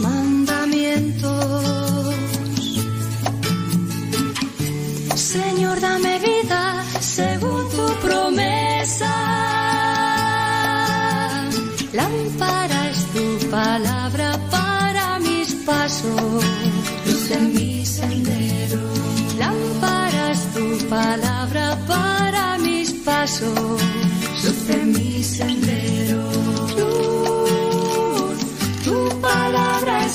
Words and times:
Mandamientos. 0.00 2.14
Señor, 5.14 5.80
dame 5.80 6.18
vida 6.18 6.84
según 7.00 7.68
tu 7.70 7.86
promesa. 8.06 9.12
Lámpara 11.92 12.92
tu 13.12 13.50
palabra 13.50 14.38
para 14.50 15.18
mis 15.20 15.54
pasos, 15.66 16.44
luz 17.06 17.30
en 17.30 17.54
mi 17.54 17.86
sendero. 17.86 18.80
Lámpara 19.38 20.32
tu 20.54 20.88
palabra 20.88 21.78
para 21.86 22.58
mis 22.58 22.92
pasos, 23.04 23.80
luz 24.42 24.70
en 24.70 24.92
mi 24.92 25.22
sendero. 25.22 25.83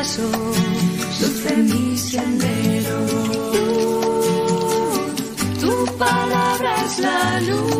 Pasos, 0.00 0.56
luz 1.20 1.56
mi 1.56 1.96
sendero. 1.98 2.98
Luz, 4.48 5.60
tu 5.60 5.72
palabra 5.98 6.70
es 6.86 6.98
la 7.00 7.40
luz. 7.40 7.79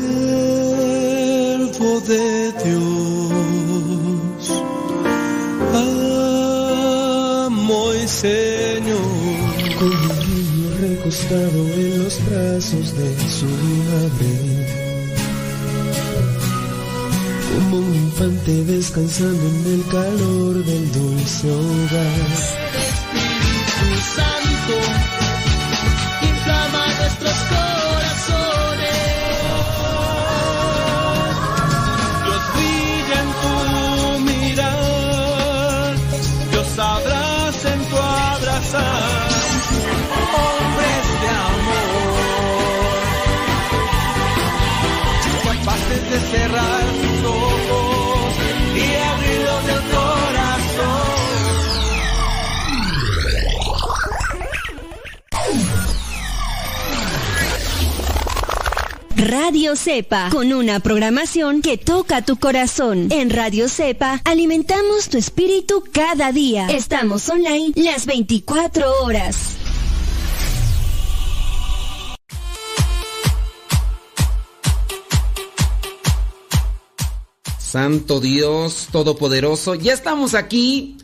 De 1.99 2.53
Dios, 2.63 4.47
amo 7.43 7.93
y 7.93 8.07
Señor. 8.07 8.97
Con 9.77 9.89
un 9.89 10.19
niño 10.19 10.69
recostado 10.79 11.59
en 11.75 12.03
los 12.03 12.15
brazos 12.29 12.95
de 12.95 13.09
su 13.29 13.45
madre. 13.45 14.31
Como 17.53 17.77
un 17.79 17.93
infante 17.93 18.53
descansando 18.63 19.45
en 19.49 19.65
el 19.73 19.83
calor 19.91 20.63
del 20.63 20.91
dulce 20.93 21.51
hogar. 21.51 22.21
Espíritu 22.87 23.87
Santo, 24.15 24.75
inflama 26.21 26.83
nuestros 26.99 27.37
corazones. 27.49 27.80
Radio 59.21 59.75
Cepa, 59.75 60.29
con 60.31 60.51
una 60.51 60.79
programación 60.79 61.61
que 61.61 61.77
toca 61.77 62.23
tu 62.23 62.37
corazón. 62.37 63.09
En 63.11 63.29
Radio 63.29 63.69
Cepa 63.69 64.19
alimentamos 64.25 65.09
tu 65.09 65.19
espíritu 65.19 65.83
cada 65.91 66.31
día. 66.31 66.65
Estamos 66.69 67.29
online 67.29 67.71
las 67.75 68.07
24 68.07 69.03
horas. 69.03 69.57
Santo 77.59 78.19
Dios 78.19 78.87
Todopoderoso, 78.91 79.75
ya 79.75 79.93
estamos 79.93 80.33
aquí. 80.33 80.97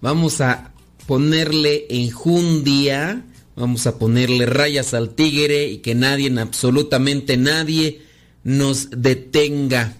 Vamos 0.00 0.40
a 0.40 0.72
ponerle 1.06 1.84
enjundia, 1.90 3.22
vamos 3.60 3.86
a 3.86 3.98
ponerle 3.98 4.46
rayas 4.46 4.94
al 4.94 5.10
tigre 5.10 5.66
y 5.68 5.78
que 5.78 5.94
nadie, 5.94 6.32
absolutamente 6.38 7.36
nadie, 7.36 8.02
nos 8.42 8.90
detenga. 8.90 9.96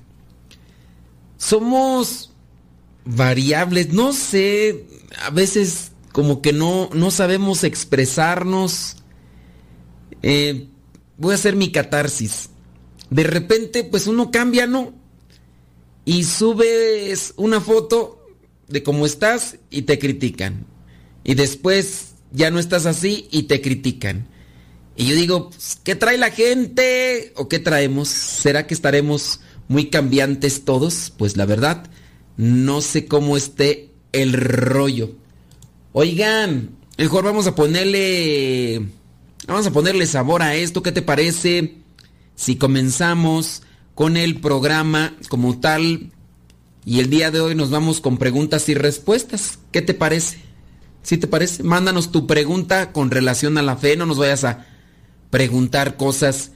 Somos 1.37 2.33
variables, 3.05 3.93
no 3.93 4.13
sé, 4.13 4.87
a 5.23 5.31
veces 5.31 5.93
como 6.13 6.43
que 6.43 6.53
no, 6.53 6.91
no 6.93 7.11
sabemos 7.11 7.65
expresarnos. 7.65 8.97
Eh, 10.23 10.69
voy 11.17 11.33
a 11.33 11.37
hacer 11.37 11.57
mi 11.57 11.71
catarsis. 11.71 12.51
De 13.11 13.25
repente, 13.25 13.85
pues 13.85 14.07
uno 14.07 14.31
cambia, 14.31 14.67
¿no? 14.67 15.01
y 16.05 16.25
subes 16.25 17.35
una 17.37 17.61
foto 17.61 18.27
de 18.69 18.83
cómo 18.83 19.07
estás 19.07 19.59
y 19.71 19.83
te 19.83 19.99
critican. 19.99 20.67
Y 21.25 21.35
después 21.35 22.10
ya 22.33 22.51
no 22.51 22.59
estás 22.59 22.87
así 22.87 23.29
y 23.31 23.45
te 23.45 23.61
critican. 23.61 24.27
Y 24.97 25.07
yo 25.07 25.15
digo, 25.15 25.51
pues, 25.51 25.79
¿qué 25.83 25.95
trae 25.95 26.19
la 26.19 26.31
gente? 26.31 27.33
¿O 27.37 27.49
qué 27.49 27.59
traemos? 27.59 28.09
¿Será 28.09 28.67
que 28.67 28.75
estaremos 28.75 29.41
muy 29.69 29.89
cambiantes 29.89 30.65
todos? 30.65 31.13
Pues 31.17 31.37
la 31.37 31.47
verdad, 31.47 31.91
no 32.37 32.81
sé 32.81 33.07
cómo 33.07 33.37
esté 33.37 33.91
el 34.13 34.33
rollo. 34.33 35.13
Oigan, 35.93 36.71
mejor 36.99 37.25
vamos 37.25 37.47
a 37.47 37.55
ponerle... 37.55 38.83
Vamos 39.47 39.67
a 39.67 39.73
ponerle 39.73 40.07
sabor 40.07 40.43
a 40.43 40.55
esto. 40.55 40.83
¿Qué 40.83 40.93
te 40.93 41.03
parece 41.03 41.77
si 42.41 42.57
comenzamos 42.57 43.63
con 43.95 44.17
el 44.17 44.41
programa 44.41 45.15
como 45.29 45.61
tal. 45.61 46.11
Y 46.87 47.01
el 47.01 47.11
día 47.11 47.31
de 47.31 47.43
hoy 47.43 47.55
nos 47.55 47.71
vamos 47.71 48.01
con 48.01 48.17
preguntas 48.17 48.67
y 48.71 48.75
respuestas. 48.75 49.59
¿Qué 49.73 49.83
te 49.83 49.93
parece? 49.93 50.39
¿Sí 51.03 51.17
te 51.17 51.27
parece? 51.27 51.63
Mándanos 51.63 52.13
tu 52.13 52.27
pregunta 52.27 52.93
con 52.93 53.11
relación 53.11 53.59
a 53.59 53.63
la 53.63 53.77
fe. 53.77 53.97
No 53.97 54.07
nos 54.07 54.19
vayas 54.19 54.45
a 54.45 54.67
preguntar 55.31 55.97
cosas 55.97 56.53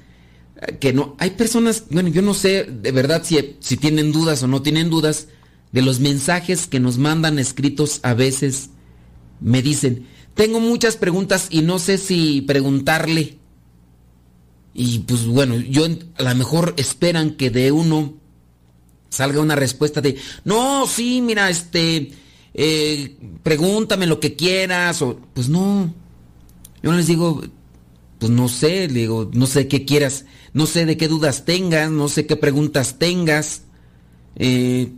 eh, 0.60 0.78
que 0.78 0.92
no. 0.92 1.16
Hay 1.18 1.30
personas, 1.30 1.84
bueno, 1.90 2.08
yo 2.08 2.22
no 2.22 2.34
sé 2.34 2.64
de 2.64 2.92
verdad 2.92 3.22
si, 3.24 3.56
si 3.60 3.76
tienen 3.76 4.12
dudas 4.12 4.42
o 4.42 4.48
no 4.48 4.62
tienen 4.62 4.90
dudas 4.90 5.28
de 5.72 5.82
los 5.82 6.00
mensajes 6.00 6.66
que 6.66 6.80
nos 6.80 6.98
mandan 6.98 7.38
escritos 7.38 8.00
a 8.02 8.14
veces. 8.14 8.70
Me 9.40 9.62
dicen, 9.62 10.06
tengo 10.34 10.60
muchas 10.60 10.96
preguntas 10.96 11.48
y 11.50 11.62
no 11.62 11.78
sé 11.78 11.98
si 11.98 12.42
preguntarle. 12.42 13.38
Y 14.74 15.00
pues 15.00 15.26
bueno, 15.26 15.56
yo 15.56 15.86
a 16.16 16.22
lo 16.22 16.34
mejor 16.34 16.74
esperan 16.76 17.32
que 17.32 17.50
de 17.50 17.70
uno 17.72 18.14
salga 19.08 19.40
una 19.40 19.54
respuesta 19.54 20.00
de, 20.00 20.16
no, 20.44 20.86
sí, 20.88 21.22
mira, 21.22 21.48
este, 21.48 22.10
eh, 22.54 23.16
pregúntame 23.42 24.06
lo 24.06 24.20
que 24.20 24.36
quieras, 24.36 25.02
o 25.02 25.18
pues 25.34 25.48
no. 25.48 25.92
Yo 26.82 26.92
les 26.92 27.06
digo, 27.06 27.42
pues 28.18 28.30
no 28.30 28.48
sé, 28.48 28.88
le 28.88 29.00
digo, 29.00 29.30
no 29.32 29.46
sé 29.46 29.68
qué 29.68 29.84
quieras, 29.84 30.24
no 30.52 30.66
sé 30.66 30.86
de 30.86 30.96
qué 30.96 31.08
dudas 31.08 31.44
tengas, 31.44 31.90
no 31.90 32.08
sé 32.08 32.26
qué 32.26 32.36
preguntas 32.36 32.98
tengas, 32.98 33.62
eh, 34.36 34.92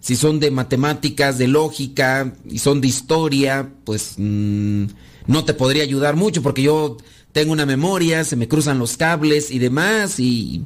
si 0.00 0.16
son 0.16 0.40
de 0.40 0.50
matemáticas, 0.50 1.38
de 1.38 1.48
lógica, 1.48 2.34
y 2.46 2.58
son 2.58 2.80
de 2.80 2.88
historia, 2.88 3.72
pues 3.84 4.14
mm, 4.18 4.84
no 5.26 5.44
te 5.44 5.54
podría 5.54 5.82
ayudar 5.82 6.16
mucho 6.16 6.42
porque 6.42 6.62
yo 6.62 6.98
tengo 7.32 7.52
una 7.52 7.66
memoria, 7.66 8.22
se 8.24 8.36
me 8.36 8.46
cruzan 8.46 8.78
los 8.78 8.96
cables 8.96 9.50
y 9.50 9.58
demás, 9.58 10.20
y, 10.20 10.64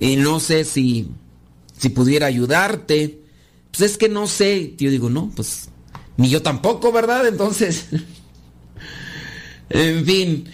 no 0.00 0.40
sé 0.40 0.64
si, 0.64 1.08
si 1.78 1.88
pudiera 1.88 2.26
ayudarte. 2.26 3.22
Pues 3.76 3.90
es 3.90 3.98
que 3.98 4.08
no 4.08 4.26
sé. 4.26 4.74
Yo 4.78 4.90
digo, 4.90 5.10
no, 5.10 5.30
pues 5.36 5.68
ni 6.16 6.30
yo 6.30 6.40
tampoco, 6.42 6.92
¿verdad? 6.92 7.26
Entonces, 7.26 7.86
en 9.68 10.04
fin, 10.06 10.48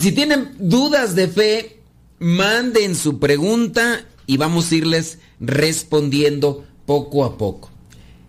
si 0.00 0.12
tienen 0.12 0.50
dudas 0.58 1.14
de 1.14 1.28
fe, 1.28 1.82
manden 2.18 2.96
su 2.96 3.20
pregunta 3.20 4.04
y 4.26 4.36
vamos 4.36 4.70
a 4.70 4.74
irles 4.74 5.18
respondiendo 5.38 6.66
poco 6.86 7.24
a 7.24 7.38
poco. 7.38 7.70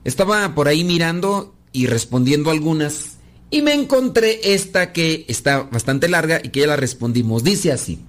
Estaba 0.03 0.53
por 0.53 0.67
ahí 0.67 0.83
mirando 0.83 1.55
y 1.71 1.87
respondiendo 1.87 2.51
algunas 2.51 3.17
y 3.49 3.63
me 3.63 3.73
encontré 3.73 4.53
esta 4.53 4.93
que 4.93 5.25
está 5.29 5.63
bastante 5.63 6.09
larga 6.09 6.41
y 6.43 6.49
que 6.49 6.59
ya 6.59 6.67
la 6.67 6.75
respondimos. 6.75 7.43
Dice 7.43 7.71
así. 7.71 7.99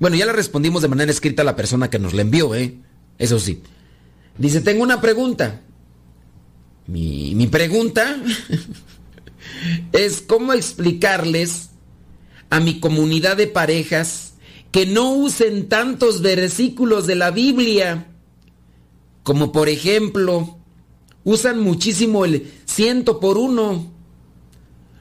Bueno, 0.00 0.16
ya 0.16 0.26
la 0.26 0.32
respondimos 0.32 0.82
de 0.82 0.88
manera 0.88 1.12
escrita 1.12 1.42
a 1.42 1.44
la 1.44 1.56
persona 1.56 1.88
que 1.88 2.00
nos 2.00 2.14
la 2.14 2.22
envió, 2.22 2.54
¿eh? 2.54 2.78
Eso 3.18 3.38
sí. 3.38 3.62
Dice, 4.38 4.60
tengo 4.60 4.82
una 4.82 5.00
pregunta. 5.00 5.62
Mi, 6.88 7.46
pregunta 7.46 8.20
es 9.92 10.20
cómo 10.20 10.52
explicarles 10.52 11.70
a 12.50 12.58
mi 12.58 12.80
comunidad 12.80 13.36
de 13.36 13.46
parejas 13.46 14.34
que 14.72 14.86
no 14.86 15.12
usen 15.12 15.68
tantos 15.68 16.20
versículos 16.20 17.06
de 17.06 17.14
la 17.14 17.30
Biblia. 17.30 18.08
Como 19.22 19.52
por 19.52 19.68
ejemplo, 19.68 20.58
usan 21.22 21.60
muchísimo 21.60 22.24
el 22.24 22.50
ciento 22.66 23.20
por 23.20 23.38
uno 23.38 23.98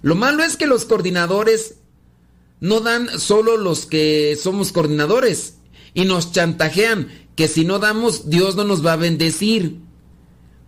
lo 0.01 0.15
malo 0.15 0.43
es 0.43 0.57
que 0.57 0.67
los 0.67 0.85
coordinadores 0.85 1.75
no 2.59 2.79
dan 2.79 3.19
solo 3.19 3.57
los 3.57 3.85
que 3.85 4.37
somos 4.41 4.71
coordinadores 4.71 5.55
y 5.93 6.05
nos 6.05 6.31
chantajean 6.31 7.09
que 7.35 7.47
si 7.47 7.65
no 7.65 7.79
damos 7.79 8.29
Dios 8.29 8.55
no 8.55 8.63
nos 8.63 8.85
va 8.85 8.93
a 8.93 8.97
bendecir. 8.97 9.79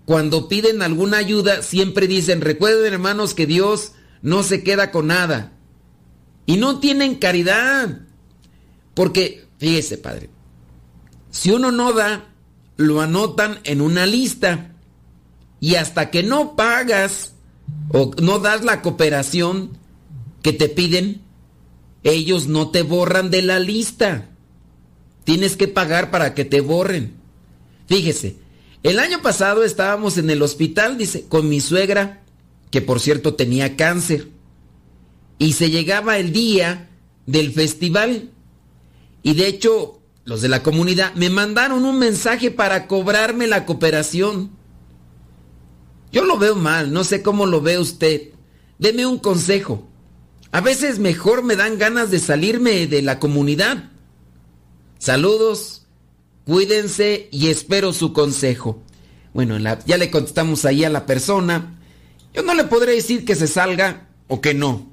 Cuando 0.10 0.48
piden 0.48 0.82
alguna 0.82 1.18
ayuda 1.18 1.62
siempre 1.62 2.08
dicen, 2.08 2.42
recuerden 2.42 2.94
hermanos 2.94 3.36
que 3.36 3.46
Dios 3.46 3.92
no 4.24 4.42
se 4.42 4.64
queda 4.64 4.90
con 4.90 5.06
nada. 5.06 5.52
Y 6.48 6.58
no 6.58 6.80
tienen 6.80 7.14
caridad. 7.14 8.00
Porque, 8.96 9.46
fíjese 9.60 10.00
padre, 10.00 10.32
si 11.30 11.52
uno 11.52 11.72
no 11.72 11.94
da, 11.94 12.28
lo 12.76 13.02
anotan 13.02 13.60
en 13.66 13.82
una 13.82 14.08
lista. 14.08 14.72
Y 15.60 15.76
hasta 15.76 16.10
que 16.10 16.24
no 16.24 16.56
pagas 16.56 17.34
o 17.94 18.10
no 18.20 18.40
das 18.40 18.64
la 18.64 18.82
cooperación 18.82 19.78
que 20.42 20.54
te 20.54 20.70
piden, 20.70 21.22
ellos 22.02 22.48
no 22.48 22.72
te 22.72 22.82
borran 22.82 23.30
de 23.30 23.44
la 23.44 23.60
lista. 23.60 24.28
Tienes 25.24 25.56
que 25.56 25.68
pagar 25.68 26.10
para 26.10 26.34
que 26.34 26.46
te 26.46 26.62
borren. 26.62 27.14
Fíjese, 27.86 28.49
el 28.84 29.00
año 29.00 29.22
pasado 29.22 29.64
estábamos 29.64 30.18
en 30.18 30.30
el 30.30 30.42
hospital, 30.42 30.98
dice, 30.98 31.26
con 31.28 31.50
mi 31.50 31.60
suegra, 31.60 32.24
que 32.72 32.82
por 32.82 33.00
cierto 33.00 33.36
tenía 33.36 33.76
cáncer. 33.76 34.30
Y 35.38 35.54
se 35.54 35.70
llegaba 35.70 36.18
el 36.18 36.32
día 36.32 36.90
del 37.26 37.52
festival. 37.52 38.30
Y 39.22 39.34
de 39.34 39.48
hecho, 39.48 40.00
los 40.24 40.42
de 40.42 40.50
la 40.50 40.64
comunidad 40.64 41.14
me 41.16 41.30
mandaron 41.30 41.86
un 41.86 42.00
mensaje 42.00 42.52
para 42.52 42.88
cobrarme 42.88 43.48
la 43.48 43.66
cooperación. 43.66 44.52
Yo 46.12 46.24
lo 46.24 46.38
veo 46.38 46.56
mal, 46.56 46.92
no 46.92 47.04
sé 47.04 47.22
cómo 47.22 47.46
lo 47.46 47.62
ve 47.62 47.80
usted. 47.80 48.30
Deme 48.78 49.06
un 49.06 49.20
consejo. 49.20 49.88
A 50.52 50.62
veces 50.62 51.00
mejor 51.00 51.44
me 51.44 51.56
dan 51.56 51.78
ganas 51.78 52.12
de 52.12 52.20
salirme 52.20 52.88
de 52.88 53.02
la 53.02 53.20
comunidad. 53.20 53.92
Saludos, 54.98 55.79
cuídense 56.50 57.30
y 57.32 57.48
espero 57.48 57.94
su 57.94 58.12
consejo. 58.12 58.82
Bueno, 59.34 59.58
ya 59.86 59.98
le 59.98 60.10
contestamos 60.10 60.66
ahí 60.66 60.84
a 60.84 60.90
la 60.90 61.06
persona. 61.06 61.80
Yo 62.34 62.42
no 62.42 62.56
le 62.56 62.64
podré 62.64 62.96
decir 62.96 63.24
que 63.24 63.36
se 63.36 63.48
salga 63.48 64.08
o 64.28 64.42
que 64.42 64.54
no. 64.54 64.90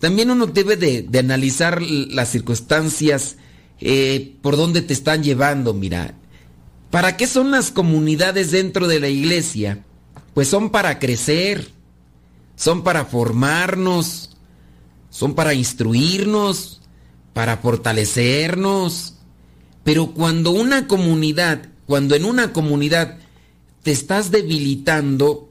También 0.00 0.30
uno 0.30 0.46
debe 0.46 0.76
de, 0.76 1.08
analizar 1.18 1.80
las 1.80 2.30
circunstancias 2.30 3.36
eh, 3.80 4.34
por 4.42 4.56
dónde 4.56 4.82
te 4.82 4.92
están 4.92 5.22
llevando, 5.22 5.74
mira. 5.74 6.14
¿Para 6.90 7.16
qué 7.16 7.26
son 7.26 7.50
las 7.50 7.70
comunidades 7.70 8.50
dentro 8.50 8.88
de 8.88 9.00
la 9.00 9.08
iglesia? 9.08 9.84
pues 10.38 10.46
son 10.46 10.70
para 10.70 11.00
crecer, 11.00 11.72
son 12.54 12.84
para 12.84 13.04
formarnos, 13.04 14.36
son 15.10 15.34
para 15.34 15.52
instruirnos, 15.52 16.80
para 17.32 17.56
fortalecernos. 17.56 19.14
Pero 19.88 20.08
cuando 20.08 20.50
una 20.50 20.86
comunidad, 20.86 21.70
cuando 21.86 22.14
en 22.14 22.26
una 22.26 22.52
comunidad 22.52 23.16
te 23.82 23.90
estás 23.90 24.30
debilitando, 24.30 25.50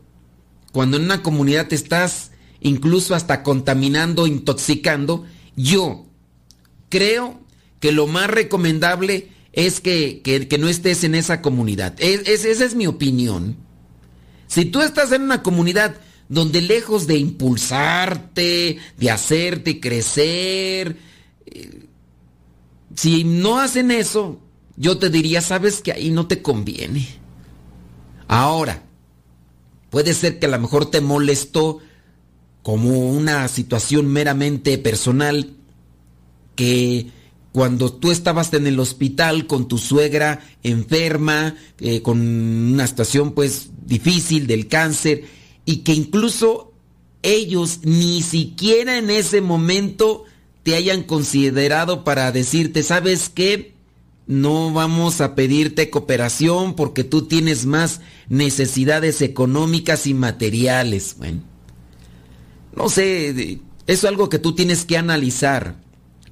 cuando 0.72 0.98
en 0.98 1.06
una 1.06 1.24
comunidad 1.24 1.70
te 1.70 1.74
estás 1.74 2.30
incluso 2.62 3.16
hasta 3.16 3.42
contaminando, 3.42 4.28
intoxicando, 4.28 5.26
yo 5.56 6.06
creo 6.90 7.40
que 7.80 7.92
lo 7.92 8.06
más 8.06 8.30
recomendable 8.30 9.32
es 9.54 9.80
que, 9.80 10.22
no 10.60 10.70
estés 10.70 11.04
en 11.04 11.16
esa 11.16 11.42
comunidad. 11.42 11.96
esa 12.00 12.64
es 12.64 12.76
mi 12.76 12.86
opinión. 12.86 13.58
Si 14.46 14.66
tú 14.66 14.82
estás 14.82 15.12
en 15.14 15.24
una 15.24 15.42
comunidad 15.42 15.96
donde 16.30 16.62
lejos 16.62 17.08
de 17.08 17.18
impulsarte, 17.18 18.78
de 19.00 19.10
hacerte 19.10 19.80
crecer, 19.80 20.96
eh, 21.48 21.87
si 22.96 23.24
no 23.24 23.60
hacen 23.60 23.92
eso, 23.92 24.40
yo 24.76 24.98
te 24.98 25.10
diría, 25.10 25.42
sabes 25.42 25.82
que 25.82 25.92
ahí 25.92 26.12
no 26.12 26.28
te 26.28 26.42
conviene. 26.42 27.08
Ahora, 28.28 28.84
puede 29.90 30.14
ser 30.14 30.40
que 30.40 30.46
a 30.46 30.50
lo 30.50 30.60
mejor 30.60 30.92
te 30.92 31.02
molestó 31.02 31.80
como 32.64 33.10
una 33.10 33.48
situación 33.48 34.08
meramente 34.08 34.78
personal 34.78 35.56
que 36.56 37.12
cuando 37.54 37.92
tú 37.92 38.12
estabas 38.12 38.54
en 38.54 38.68
el 38.68 38.80
hospital 38.80 39.48
con 39.48 39.68
tu 39.68 39.78
suegra 39.78 40.42
enferma, 40.64 41.56
eh, 41.80 42.02
con 42.02 42.20
una 42.20 42.86
situación 42.86 43.32
pues 43.32 43.70
difícil 43.86 44.48
del 44.48 44.68
cáncer, 44.68 45.26
y 45.66 45.78
que 45.78 45.94
incluso 45.94 46.74
ellos 47.24 47.80
ni 47.84 48.22
siquiera 48.22 48.98
en 48.98 49.10
ese 49.10 49.42
momento 49.42 50.26
te 50.68 50.76
hayan 50.76 51.04
considerado 51.04 52.04
para 52.04 52.30
decirte, 52.34 52.84
¿sabes 52.84 53.30
qué? 53.30 53.72
No 54.26 54.74
vamos 54.74 55.22
a 55.22 55.34
pedirte 55.34 55.90
cooperación 55.90 56.76
porque 56.76 57.06
tú 57.06 57.22
tienes 57.22 57.66
más 57.66 58.02
necesidades 58.28 59.22
económicas 59.22 60.08
y 60.08 60.14
materiales. 60.14 61.16
Bueno, 61.20 61.40
no 62.76 62.90
sé, 62.90 63.30
eso 63.30 63.62
es 63.88 64.04
algo 64.04 64.28
que 64.28 64.40
tú 64.40 64.56
tienes 64.56 64.84
que 64.84 64.98
analizar. 64.98 65.78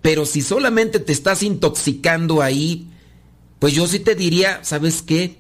Pero 0.02 0.26
si 0.26 0.42
solamente 0.42 1.00
te 1.00 1.14
estás 1.14 1.42
intoxicando 1.42 2.42
ahí, 2.42 2.90
pues 3.60 3.72
yo 3.72 3.88
sí 3.88 4.00
te 4.00 4.16
diría, 4.16 4.60
¿sabes 4.66 5.02
qué? 5.02 5.38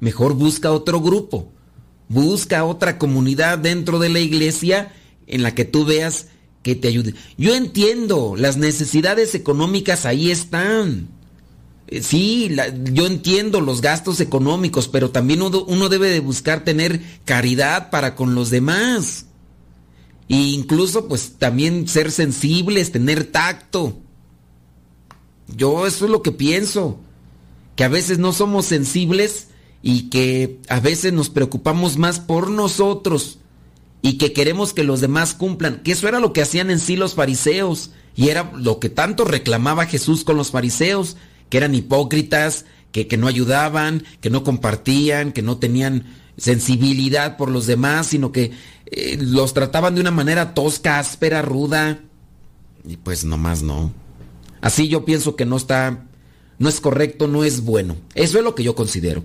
Mejor 0.00 0.32
busca 0.32 0.72
otro 0.72 1.02
grupo. 1.02 1.52
Busca 2.08 2.64
otra 2.64 2.96
comunidad 2.96 3.58
dentro 3.58 3.98
de 3.98 4.08
la 4.08 4.20
iglesia 4.20 4.94
en 5.26 5.42
la 5.42 5.54
que 5.54 5.66
tú 5.66 5.84
veas 5.84 6.28
que 6.66 6.74
te 6.74 6.88
ayude. 6.88 7.14
Yo 7.38 7.54
entiendo, 7.54 8.34
las 8.36 8.56
necesidades 8.56 9.36
económicas 9.36 10.04
ahí 10.04 10.32
están. 10.32 11.06
Eh, 11.86 12.02
sí, 12.02 12.50
yo 12.92 13.06
entiendo 13.06 13.60
los 13.60 13.80
gastos 13.80 14.18
económicos, 14.18 14.88
pero 14.88 15.10
también 15.12 15.42
uno, 15.42 15.62
uno, 15.68 15.88
debe 15.88 16.10
de 16.10 16.18
buscar 16.18 16.64
tener 16.64 17.00
caridad 17.24 17.90
para 17.90 18.16
con 18.16 18.34
los 18.34 18.50
demás. 18.50 19.26
E 20.28 20.34
incluso 20.34 21.06
pues 21.06 21.34
también 21.38 21.86
ser 21.86 22.10
sensibles, 22.10 22.90
tener 22.90 23.22
tacto. 23.22 23.96
Yo 25.46 25.86
eso 25.86 26.06
es 26.06 26.10
lo 26.10 26.20
que 26.20 26.32
pienso. 26.32 26.98
Que 27.76 27.84
a 27.84 27.88
veces 27.88 28.18
no 28.18 28.32
somos 28.32 28.66
sensibles 28.66 29.50
y 29.82 30.10
que 30.10 30.58
a 30.68 30.80
veces 30.80 31.12
nos 31.12 31.30
preocupamos 31.30 31.96
más 31.96 32.18
por 32.18 32.50
nosotros 32.50 33.38
y 34.02 34.18
que 34.18 34.32
queremos 34.32 34.72
que 34.72 34.84
los 34.84 35.00
demás 35.00 35.34
cumplan. 35.34 35.80
Que 35.82 35.92
eso 35.92 36.08
era 36.08 36.20
lo 36.20 36.32
que 36.32 36.42
hacían 36.42 36.70
en 36.70 36.78
sí 36.78 36.96
los 36.96 37.14
fariseos 37.14 37.90
y 38.14 38.28
era 38.28 38.52
lo 38.56 38.78
que 38.80 38.88
tanto 38.88 39.24
reclamaba 39.24 39.86
Jesús 39.86 40.24
con 40.24 40.36
los 40.36 40.50
fariseos, 40.50 41.16
que 41.50 41.58
eran 41.58 41.74
hipócritas, 41.74 42.64
que, 42.92 43.06
que 43.06 43.16
no 43.16 43.26
ayudaban, 43.26 44.04
que 44.20 44.30
no 44.30 44.42
compartían, 44.42 45.32
que 45.32 45.42
no 45.42 45.58
tenían 45.58 46.04
sensibilidad 46.38 47.36
por 47.36 47.50
los 47.50 47.66
demás, 47.66 48.08
sino 48.08 48.32
que 48.32 48.52
eh, 48.86 49.18
los 49.20 49.54
trataban 49.54 49.94
de 49.94 50.00
una 50.00 50.10
manera 50.10 50.54
tosca, 50.54 50.98
áspera, 50.98 51.42
ruda. 51.42 52.00
Y 52.86 52.96
pues 52.96 53.24
nomás 53.24 53.62
no. 53.62 53.92
Así 54.60 54.88
yo 54.88 55.04
pienso 55.04 55.36
que 55.36 55.44
no 55.44 55.56
está, 55.56 56.06
no 56.58 56.68
es 56.68 56.80
correcto, 56.80 57.28
no 57.28 57.44
es 57.44 57.62
bueno. 57.62 57.96
Eso 58.14 58.38
es 58.38 58.44
lo 58.44 58.54
que 58.54 58.64
yo 58.64 58.74
considero. 58.74 59.22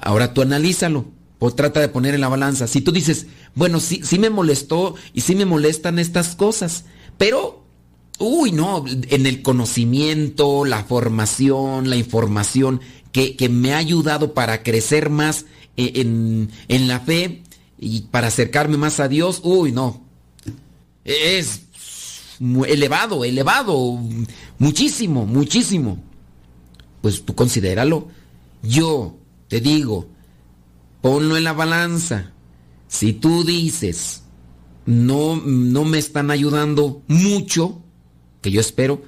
Ahora 0.00 0.32
tú 0.34 0.42
analízalo, 0.42 1.06
o 1.40 1.52
trata 1.52 1.80
de 1.80 1.88
poner 1.88 2.14
en 2.14 2.20
la 2.20 2.28
balanza. 2.28 2.68
Si 2.68 2.80
tú 2.80 2.92
dices, 2.92 3.26
bueno, 3.56 3.80
sí, 3.80 4.02
sí 4.04 4.20
me 4.20 4.30
molestó 4.30 4.94
y 5.12 5.22
sí 5.22 5.34
me 5.34 5.46
molestan 5.46 5.98
estas 5.98 6.36
cosas, 6.36 6.84
pero, 7.18 7.64
uy, 8.20 8.52
no, 8.52 8.84
en 8.86 9.26
el 9.26 9.42
conocimiento, 9.42 10.64
la 10.64 10.84
formación, 10.84 11.90
la 11.90 11.96
información 11.96 12.80
que, 13.10 13.34
que 13.36 13.48
me 13.48 13.74
ha 13.74 13.78
ayudado 13.78 14.34
para 14.34 14.62
crecer 14.62 15.10
más 15.10 15.46
en, 15.88 16.88
la 16.88 17.00
fe 17.00 17.42
y 17.78 18.02
para 18.02 18.28
acercarme 18.28 18.76
más 18.76 19.00
a 19.00 19.08
Dios, 19.08 19.40
uy, 19.42 19.72
no. 19.72 20.02
Es 21.04 21.62
elevado, 22.66 23.24
elevado, 23.24 23.98
muchísimo, 24.58 25.26
muchísimo. 25.26 25.98
Pues 27.00 27.24
tú 27.24 27.34
considéralo. 27.34 28.08
Yo 28.62 29.16
te 29.48 29.60
digo, 29.60 30.06
ponlo 31.00 31.36
en 31.36 31.44
la 31.44 31.52
balanza. 31.52 32.32
Si 32.88 33.12
tú 33.12 33.44
dices, 33.44 34.22
no, 34.86 35.36
no 35.36 35.84
me 35.84 35.98
están 35.98 36.30
ayudando 36.30 37.02
mucho, 37.06 37.82
que 38.42 38.50
yo 38.50 38.60
espero, 38.60 39.02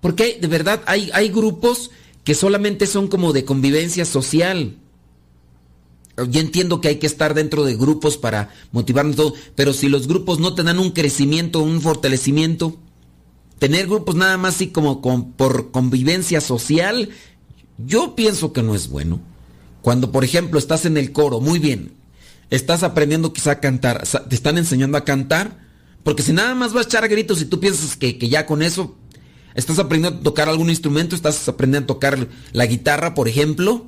porque 0.00 0.38
de 0.40 0.48
verdad 0.48 0.82
hay, 0.86 1.10
hay 1.12 1.28
grupos 1.28 1.90
que 2.24 2.34
solamente 2.34 2.86
son 2.86 3.08
como 3.08 3.32
de 3.32 3.44
convivencia 3.44 4.04
social 4.04 4.76
yo 6.16 6.40
entiendo 6.40 6.80
que 6.80 6.88
hay 6.88 6.96
que 6.96 7.06
estar 7.06 7.34
dentro 7.34 7.64
de 7.64 7.76
grupos 7.76 8.16
para 8.16 8.50
motivarnos 8.72 9.16
todo, 9.16 9.34
pero 9.54 9.72
si 9.72 9.88
los 9.88 10.08
grupos 10.08 10.38
no 10.38 10.54
te 10.54 10.62
dan 10.62 10.78
un 10.78 10.90
crecimiento, 10.90 11.62
un 11.62 11.80
fortalecimiento, 11.82 12.76
tener 13.58 13.86
grupos 13.86 14.14
nada 14.14 14.38
más 14.38 14.54
así 14.54 14.68
como 14.68 15.02
por 15.36 15.70
convivencia 15.70 16.40
social, 16.40 17.10
yo 17.76 18.14
pienso 18.14 18.52
que 18.54 18.62
no 18.62 18.74
es 18.74 18.88
bueno. 18.88 19.20
Cuando, 19.86 20.10
por 20.10 20.24
ejemplo, 20.24 20.58
estás 20.58 20.84
en 20.84 20.96
el 20.96 21.12
coro, 21.12 21.40
muy 21.40 21.60
bien, 21.60 21.92
estás 22.50 22.82
aprendiendo 22.82 23.32
quizá 23.32 23.52
a 23.52 23.60
cantar, 23.60 24.02
te 24.28 24.34
están 24.34 24.58
enseñando 24.58 24.98
a 24.98 25.04
cantar, 25.04 25.60
porque 26.02 26.24
si 26.24 26.32
nada 26.32 26.56
más 26.56 26.72
vas 26.72 26.86
a 26.86 26.88
echar 26.88 27.08
gritos 27.08 27.40
y 27.40 27.44
tú 27.44 27.60
piensas 27.60 27.94
que, 27.94 28.18
que 28.18 28.28
ya 28.28 28.46
con 28.46 28.62
eso 28.62 28.96
estás 29.54 29.78
aprendiendo 29.78 30.18
a 30.18 30.22
tocar 30.24 30.48
algún 30.48 30.70
instrumento, 30.70 31.14
estás 31.14 31.48
aprendiendo 31.48 31.84
a 31.84 31.94
tocar 31.94 32.26
la 32.50 32.66
guitarra, 32.66 33.14
por 33.14 33.28
ejemplo, 33.28 33.86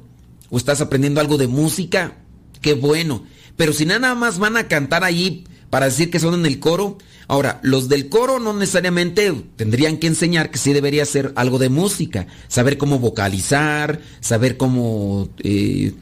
o 0.51 0.57
estás 0.57 0.81
aprendiendo 0.81 1.21
algo 1.21 1.37
de 1.37 1.49
música, 1.49 2.19
qué 2.61 2.75
bueno. 2.75 3.25
Pero 3.57 3.73
si 3.73 3.85
nada 3.85 4.15
más 4.15 4.39
van 4.39 4.57
a 4.57 4.69
cantar 4.69 5.03
allí 5.03 5.47
para 5.71 5.87
decir 5.87 6.11
que 6.11 6.21
son 6.21 6.35
en 6.35 6.47
el 6.47 6.59
coro, 6.61 6.99
ahora, 7.27 7.61
los 7.63 7.89
del 7.89 8.09
coro 8.09 8.39
no 8.39 8.53
necesariamente 8.53 9.33
tendrían 9.57 9.99
que 9.99 10.07
enseñar 10.07 10.51
que 10.51 10.59
sí 10.59 10.73
debería 10.73 11.05
ser 11.05 11.33
algo 11.37 11.59
de 11.59 11.69
música, 11.69 12.27
saber 12.49 12.79
cómo 12.79 12.99
vocalizar, 12.99 14.01
saber 14.21 14.57
cómo 14.57 15.29
eh, 15.39 15.93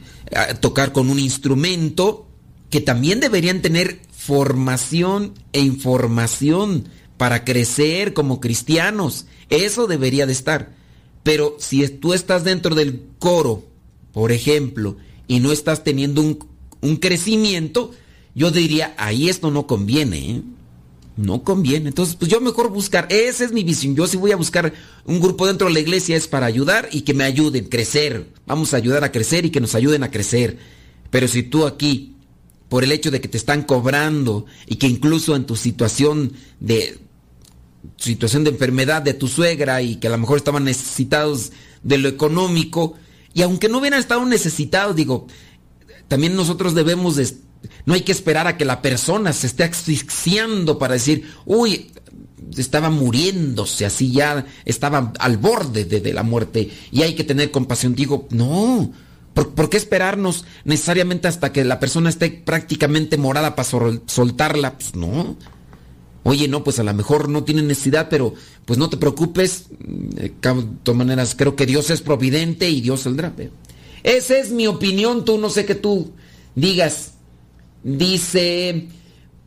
tocar 0.59 0.93
con 0.93 1.09
un 1.09 1.19
instrumento, 1.19 2.27
que 2.69 2.81
también 2.81 3.19
deberían 3.19 3.61
tener 3.61 4.01
formación 4.11 5.33
e 5.53 5.61
información 5.61 6.89
para 7.17 7.43
crecer 7.45 8.13
como 8.13 8.39
cristianos. 8.39 9.25
Eso 9.49 9.87
debería 9.87 10.25
de 10.25 10.33
estar. 10.33 10.75
Pero 11.23 11.55
si 11.59 11.87
tú 11.87 12.13
estás 12.13 12.43
dentro 12.43 12.75
del 12.75 13.01
coro 13.19 13.63
por 14.17 14.31
ejemplo, 14.31 14.97
y 15.27 15.41
no 15.41 15.51
estás 15.51 15.83
teniendo 15.83 16.23
un, 16.23 16.95
crecimiento, 16.95 17.91
yo 18.37 18.51
diría, 18.51 18.93
ahí 18.99 19.29
esto 19.29 19.49
no 19.49 19.65
conviene, 19.65 20.31
¿eh? 20.31 20.41
No 21.15 21.43
conviene. 21.43 21.89
Entonces, 21.89 22.15
pues 22.15 22.29
yo 22.29 22.39
mejor 22.39 22.69
buscar, 22.69 23.07
esa 23.09 23.43
es 23.43 23.51
mi 23.51 23.63
visión. 23.63 23.95
Yo 23.95 24.05
si 24.05 24.15
voy 24.15 24.31
a 24.31 24.35
buscar 24.35 24.71
un 25.05 25.19
grupo 25.19 25.47
dentro 25.47 25.67
de 25.67 25.73
la 25.73 25.79
iglesia 25.79 26.15
es 26.15 26.27
para 26.27 26.45
ayudar 26.45 26.87
y 26.91 27.01
que 27.01 27.15
me 27.15 27.23
ayuden 27.23 27.65
crecer. 27.65 28.29
Vamos 28.45 28.75
a 28.75 28.77
ayudar 28.77 29.03
a 29.03 29.11
crecer 29.11 29.43
y 29.43 29.49
que 29.49 29.59
nos 29.59 29.73
ayuden 29.73 30.03
a 30.03 30.11
crecer. 30.11 30.59
Pero 31.09 31.27
si 31.27 31.41
tú 31.41 31.65
aquí, 31.65 32.13
por 32.69 32.83
el 32.83 32.91
hecho 32.91 33.09
de 33.09 33.19
que 33.19 33.27
te 33.27 33.37
están 33.37 33.63
cobrando 33.63 34.45
y 34.67 34.75
que 34.75 34.85
incluso 34.85 35.35
en 35.35 35.47
tu 35.47 35.55
situación 35.55 36.33
de 36.59 36.99
situación 37.95 38.43
de 38.43 38.51
enfermedad 38.51 39.01
de 39.01 39.15
tu 39.15 39.27
suegra 39.27 39.81
y 39.81 39.95
que 39.95 40.05
a 40.05 40.11
lo 40.11 40.17
mejor 40.19 40.37
estaban 40.37 40.63
necesitados 40.63 41.53
de 41.81 41.97
lo 41.97 42.07
económico, 42.07 42.93
y 43.33 43.41
aunque 43.41 43.69
no 43.69 43.79
hubieran 43.79 43.99
estado 43.99 44.23
necesitados, 44.25 44.95
digo, 44.95 45.25
también 46.07 46.35
nosotros 46.35 46.75
debemos 46.75 47.15
de, 47.15 47.27
no 47.87 47.93
hay 47.93 48.01
que 48.01 48.11
esperar 48.11 48.47
a 48.47 48.57
que 48.57 48.65
la 48.65 48.81
persona 48.81 49.31
se 49.31 49.47
esté 49.47 49.63
asfixiando 49.63 50.77
para 50.77 50.95
decir, 50.95 51.31
uy, 51.45 51.89
estaba 52.57 52.89
muriéndose, 52.89 53.85
así 53.85 54.11
ya 54.11 54.45
estaba 54.65 55.13
al 55.17 55.37
borde 55.37 55.85
de, 55.85 56.13
la 56.13 56.21
muerte 56.21 56.69
y 56.91 57.03
hay 57.03 57.15
que 57.15 57.23
tener 57.23 57.49
compasión. 57.49 57.95
Digo, 57.95 58.27
no, 58.29 58.91
¿por, 59.33 59.69
qué 59.69 59.77
esperarnos 59.77 60.43
necesariamente 60.65 61.29
hasta 61.29 61.53
que 61.53 61.63
la 61.63 61.79
persona 61.79 62.09
esté 62.09 62.29
prácticamente 62.29 63.15
morada 63.15 63.55
para 63.55 63.69
soltarla? 64.05 64.77
Pues 64.77 64.93
no. 64.93 65.37
Oye, 66.23 66.49
no, 66.49 66.65
pues 66.65 66.79
a 66.79 66.83
lo 66.83 66.93
mejor 66.93 67.29
no 67.29 67.45
tiene 67.45 67.61
necesidad, 67.61 68.09
pero 68.09 68.33
pues 68.65 68.77
no 68.77 68.89
te 68.89 68.97
preocupes. 68.97 69.67
De 69.79 70.27
todas 70.31 70.97
maneras, 70.97 71.35
creo 71.37 71.55
que 71.55 71.65
Dios 71.65 71.89
es 71.89 72.01
providente 72.01 72.69
y 72.69 72.81
Dios 72.81 72.99
saldrá. 72.99 73.33
Esa 74.03 74.37
es 74.37 74.51
mi 74.51 74.67
opinión, 74.67 75.23
tú 75.23 75.37
no 75.37 75.49
sé 75.49 75.65
qué 75.65 75.75
tú 75.75 76.11
digas. 76.53 77.13
Dice, 77.87 78.87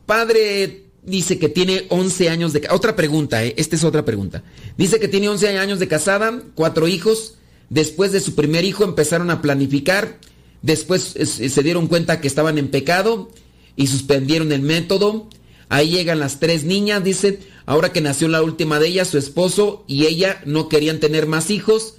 Padre 0.07 0.85
dice 1.03 1.37
que 1.37 1.47
tiene 1.47 1.85
11 1.89 2.29
años 2.29 2.53
de... 2.53 2.67
Otra 2.71 2.95
pregunta, 2.95 3.45
¿eh? 3.45 3.53
Esta 3.55 3.75
es 3.75 3.83
otra 3.83 4.03
pregunta. 4.03 4.43
Dice 4.79 4.99
que 4.99 5.07
tiene 5.07 5.29
11 5.29 5.59
años 5.59 5.77
de 5.77 5.87
casada, 5.87 6.41
cuatro 6.55 6.87
hijos. 6.87 7.35
Después 7.69 8.11
de 8.11 8.19
su 8.19 8.33
primer 8.33 8.65
hijo 8.65 8.83
empezaron 8.83 9.29
a 9.29 9.43
planificar. 9.43 10.17
Después 10.63 11.03
se 11.03 11.61
dieron 11.63 11.85
cuenta 11.85 12.19
que 12.19 12.27
estaban 12.27 12.57
en 12.57 12.69
pecado 12.69 13.29
y 13.75 13.85
suspendieron 13.85 14.51
el 14.51 14.63
método. 14.63 15.29
Ahí 15.69 15.91
llegan 15.91 16.19
las 16.19 16.39
tres 16.39 16.63
niñas, 16.63 17.03
dice, 17.03 17.41
ahora 17.67 17.93
que 17.93 18.01
nació 18.01 18.27
la 18.27 18.41
última 18.41 18.79
de 18.79 18.87
ellas, 18.87 19.09
su 19.09 19.19
esposo 19.19 19.83
y 19.85 20.07
ella 20.07 20.41
no 20.47 20.67
querían 20.67 20.99
tener 20.99 21.27
más 21.27 21.51
hijos. 21.51 21.97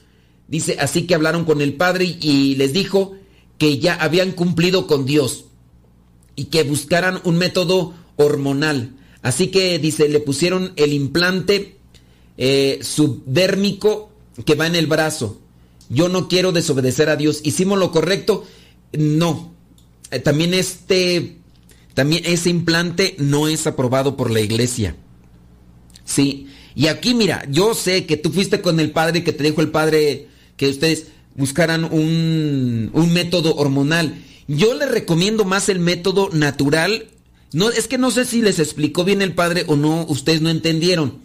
Dice, 0.48 0.76
así 0.80 1.06
que 1.06 1.14
hablaron 1.14 1.44
con 1.44 1.60
el 1.60 1.74
padre 1.74 2.16
y 2.20 2.56
les 2.56 2.72
dijo 2.72 3.14
que 3.58 3.78
ya 3.78 3.94
habían 3.94 4.32
cumplido 4.32 4.88
con 4.88 5.06
Dios 5.06 5.44
y 6.36 6.44
que 6.44 6.62
buscaran 6.62 7.20
un 7.24 7.38
método 7.38 7.94
hormonal. 8.16 8.96
Así 9.22 9.48
que, 9.48 9.78
dice, 9.78 10.08
le 10.08 10.20
pusieron 10.20 10.72
el 10.76 10.92
implante 10.92 11.76
eh, 12.38 12.78
subdérmico 12.82 14.10
que 14.44 14.54
va 14.54 14.66
en 14.66 14.74
el 14.74 14.86
brazo. 14.86 15.40
Yo 15.88 16.08
no 16.08 16.28
quiero 16.28 16.52
desobedecer 16.52 17.08
a 17.08 17.16
Dios. 17.16 17.40
¿Hicimos 17.44 17.78
lo 17.78 17.92
correcto? 17.92 18.44
No. 18.92 19.54
Eh, 20.10 20.18
también 20.18 20.54
este, 20.54 21.36
también 21.94 22.24
ese 22.26 22.50
implante 22.50 23.14
no 23.18 23.48
es 23.48 23.66
aprobado 23.66 24.16
por 24.16 24.30
la 24.30 24.40
iglesia. 24.40 24.96
Sí. 26.04 26.48
Y 26.74 26.86
aquí, 26.86 27.14
mira, 27.14 27.46
yo 27.50 27.74
sé 27.74 28.06
que 28.06 28.16
tú 28.16 28.30
fuiste 28.30 28.60
con 28.60 28.80
el 28.80 28.90
padre 28.90 29.22
que 29.22 29.32
te 29.32 29.44
dijo 29.44 29.60
el 29.60 29.70
padre 29.70 30.28
que 30.56 30.68
ustedes 30.68 31.08
buscaran 31.34 31.84
un, 31.84 32.90
un 32.92 33.12
método 33.12 33.54
hormonal. 33.54 34.14
Yo 34.48 34.74
les 34.74 34.90
recomiendo 34.90 35.44
más 35.44 35.68
el 35.68 35.78
método 35.78 36.30
natural 36.32 37.06
no, 37.52 37.70
es 37.70 37.86
que 37.86 37.98
no 37.98 38.10
sé 38.10 38.24
si 38.24 38.40
les 38.40 38.58
explicó 38.58 39.04
bien 39.04 39.20
el 39.20 39.34
padre 39.34 39.64
o 39.66 39.76
no, 39.76 40.06
ustedes 40.08 40.40
no 40.40 40.48
entendieron. 40.48 41.18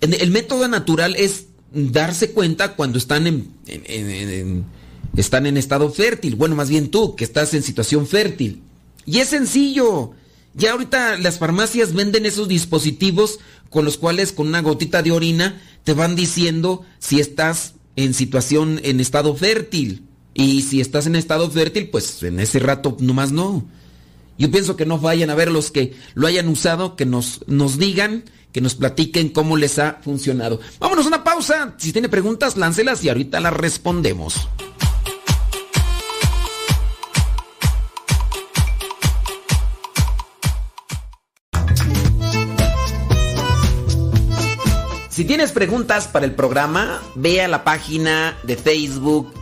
El 0.00 0.30
método 0.30 0.68
natural 0.68 1.14
es 1.16 1.46
darse 1.72 2.32
cuenta 2.32 2.74
cuando 2.74 2.98
están 2.98 3.26
en, 3.26 4.64
están 5.16 5.46
en 5.46 5.56
estado 5.56 5.90
fértil. 5.90 6.34
Bueno, 6.34 6.56
más 6.56 6.68
bien 6.68 6.90
tú, 6.90 7.14
que 7.14 7.24
estás 7.24 7.54
en 7.54 7.62
situación 7.62 8.06
fértil. 8.06 8.62
Y 9.06 9.20
es 9.20 9.28
sencillo. 9.28 10.10
Ya 10.54 10.72
ahorita 10.72 11.16
las 11.18 11.38
farmacias 11.38 11.94
venden 11.94 12.26
esos 12.26 12.48
dispositivos 12.48 13.38
con 13.70 13.84
los 13.86 13.96
cuales 13.96 14.32
con 14.32 14.48
una 14.48 14.60
gotita 14.60 15.02
de 15.02 15.12
orina 15.12 15.62
te 15.84 15.94
van 15.94 16.16
diciendo 16.16 16.84
si 16.98 17.20
estás 17.20 17.74
en 17.96 18.12
situación 18.12 18.80
en 18.82 19.00
estado 19.00 19.34
fértil. 19.34 20.02
Y 20.34 20.62
si 20.62 20.80
estás 20.80 21.06
en 21.06 21.16
estado 21.16 21.50
fértil, 21.50 21.88
pues 21.90 22.22
en 22.22 22.40
ese 22.40 22.58
rato 22.58 22.96
nomás 23.00 23.32
no. 23.32 23.64
Yo 24.38 24.50
pienso 24.50 24.76
que 24.76 24.86
no 24.86 24.98
vayan 24.98 25.30
a 25.30 25.34
ver 25.34 25.50
los 25.50 25.70
que 25.70 25.94
lo 26.14 26.26
hayan 26.26 26.48
usado, 26.48 26.96
que 26.96 27.04
nos, 27.04 27.44
nos 27.46 27.78
digan, 27.78 28.24
que 28.52 28.60
nos 28.60 28.74
platiquen 28.74 29.28
cómo 29.28 29.56
les 29.56 29.78
ha 29.78 30.00
funcionado. 30.02 30.60
Vámonos 30.78 31.04
a 31.04 31.08
una 31.08 31.24
pausa. 31.24 31.74
Si 31.76 31.92
tiene 31.92 32.08
preguntas, 32.08 32.56
láncelas 32.56 33.04
y 33.04 33.08
ahorita 33.08 33.40
las 33.40 33.52
respondemos. 33.52 34.48
Si 45.10 45.26
tienes 45.26 45.52
preguntas 45.52 46.08
para 46.08 46.24
el 46.24 46.34
programa, 46.34 47.02
ve 47.14 47.42
a 47.42 47.48
la 47.48 47.64
página 47.64 48.38
de 48.44 48.56
Facebook 48.56 49.41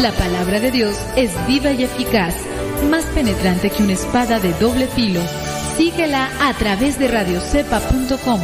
La 0.00 0.12
palabra 0.12 0.60
de 0.60 0.70
Dios 0.70 0.94
es 1.16 1.30
viva 1.46 1.72
y 1.72 1.84
eficaz, 1.84 2.34
más 2.90 3.06
penetrante 3.06 3.70
que 3.70 3.82
una 3.82 3.94
espada 3.94 4.38
de 4.38 4.52
doble 4.54 4.88
filo. 4.88 5.22
Síguela 5.78 6.28
a 6.46 6.52
través 6.52 6.98
de 6.98 7.08
radiocepa.com. 7.08 8.40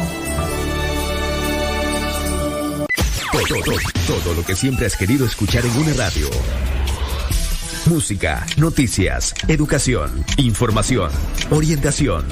Todo, 3.31 3.77
todo, 4.07 4.33
lo 4.33 4.43
que 4.43 4.55
siempre 4.55 4.87
has 4.87 4.97
querido 4.97 5.27
escuchar 5.27 5.63
en 5.63 5.77
una 5.77 5.93
radio. 5.93 6.27
Música, 7.85 8.43
noticias, 8.57 9.35
educación, 9.47 10.25
información, 10.37 11.11
orientación, 11.51 12.25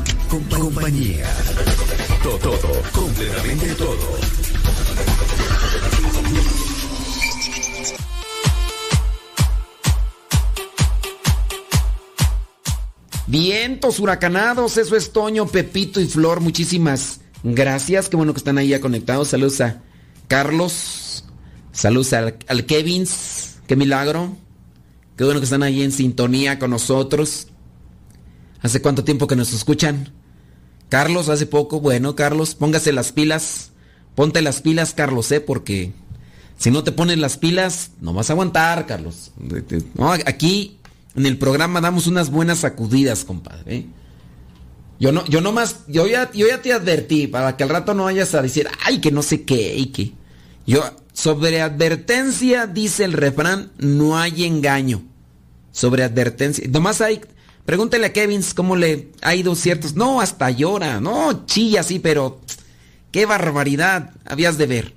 compañía. 0.50 1.28
Todo, 2.24 2.38
todo, 2.40 2.82
completamente 2.92 3.76
todo. 3.76 4.41
Vientos 13.32 14.02
huracanados, 14.02 14.76
eso 14.76 14.98
es 14.98 15.14
Toño, 15.14 15.48
Pepito 15.48 16.02
y 16.02 16.06
Flor. 16.06 16.42
Muchísimas 16.42 17.22
gracias. 17.44 18.10
Qué 18.10 18.18
bueno 18.18 18.34
que 18.34 18.40
están 18.40 18.58
ahí 18.58 18.68
ya 18.68 18.82
conectados. 18.82 19.30
Saludos 19.30 19.62
a 19.62 19.82
Carlos. 20.28 21.24
Saludos 21.72 22.12
al, 22.12 22.38
al 22.50 22.66
Kevins. 22.66 23.60
Qué 23.68 23.78
milagro. 23.78 24.36
Qué 25.16 25.24
bueno 25.24 25.40
que 25.40 25.46
están 25.46 25.64
ahí 25.64 25.82
en 25.82 25.94
sintonía 25.94 26.60
con 26.60 26.72
nosotros. 26.72 27.48
¿Hace 28.60 28.82
cuánto 28.82 29.06
tiempo 29.06 29.28
que 29.28 29.38
nos 29.38 29.54
escuchan? 29.54 30.12
Carlos, 30.90 31.30
hace 31.30 31.46
poco. 31.46 31.80
Bueno, 31.80 32.18
Carlos, 32.18 32.54
póngase 32.54 32.92
las 32.92 33.14
pilas. 33.14 33.72
Ponte 34.14 34.42
las 34.42 34.60
pilas, 34.60 34.94
Carlos, 34.94 35.32
¿eh? 35.32 35.40
Porque 35.40 35.94
si 36.58 36.70
no 36.70 36.84
te 36.84 36.92
pones 36.92 37.18
las 37.18 37.38
pilas, 37.38 37.92
no 38.02 38.14
vas 38.14 38.30
a 38.30 38.34
aguantar, 38.34 38.86
Carlos. 38.88 39.32
No, 39.96 40.12
aquí 40.12 40.81
en 41.16 41.26
el 41.26 41.38
programa 41.38 41.82
damos 41.82 42.08
unas 42.08 42.30
buenas 42.30 42.60
sacudidas, 42.60 43.26
compadre. 43.26 43.76
¿eh? 43.76 43.86
Yo 45.00 45.12
no, 45.12 45.26
yo 45.26 45.42
más, 45.52 45.78
yo 45.88 46.08
ya, 46.08 46.32
yo 46.32 46.48
ya 46.48 46.62
te 46.62 46.74
advertí 46.74 47.26
para 47.26 47.58
que 47.58 47.64
al 47.64 47.70
rato 47.70 47.94
no 47.94 48.04
vayas 48.04 48.36
a 48.36 48.42
decir, 48.42 48.68
ay, 48.86 49.02
que 49.02 49.12
no 49.12 49.24
sé 49.24 49.44
qué, 49.44 49.76
y 49.76 49.88
que. 49.88 50.14
Yo, 50.68 50.84
sobre 51.12 51.60
advertencia, 51.60 52.68
dice 52.68 53.04
el 53.04 53.14
refrán, 53.14 53.72
no 53.80 54.18
hay 54.18 54.46
engaño. 54.46 55.02
Sobre 55.72 56.04
advertencia. 56.04 56.68
Nomás 56.70 57.02
hay, 57.02 57.20
pregúntele 57.66 58.06
a 58.06 58.14
Kevin 58.14 58.44
cómo 58.56 58.76
le 58.76 59.12
ha 59.24 59.34
ido 59.34 59.56
ciertos. 59.56 59.96
No, 59.96 60.22
hasta 60.22 60.52
llora, 60.52 61.02
no, 61.02 61.48
chilla 61.48 61.82
sí, 61.82 61.98
pero 61.98 62.40
qué 63.12 63.26
barbaridad 63.26 64.12
habías 64.24 64.60
de 64.60 64.68
ver. 64.68 64.94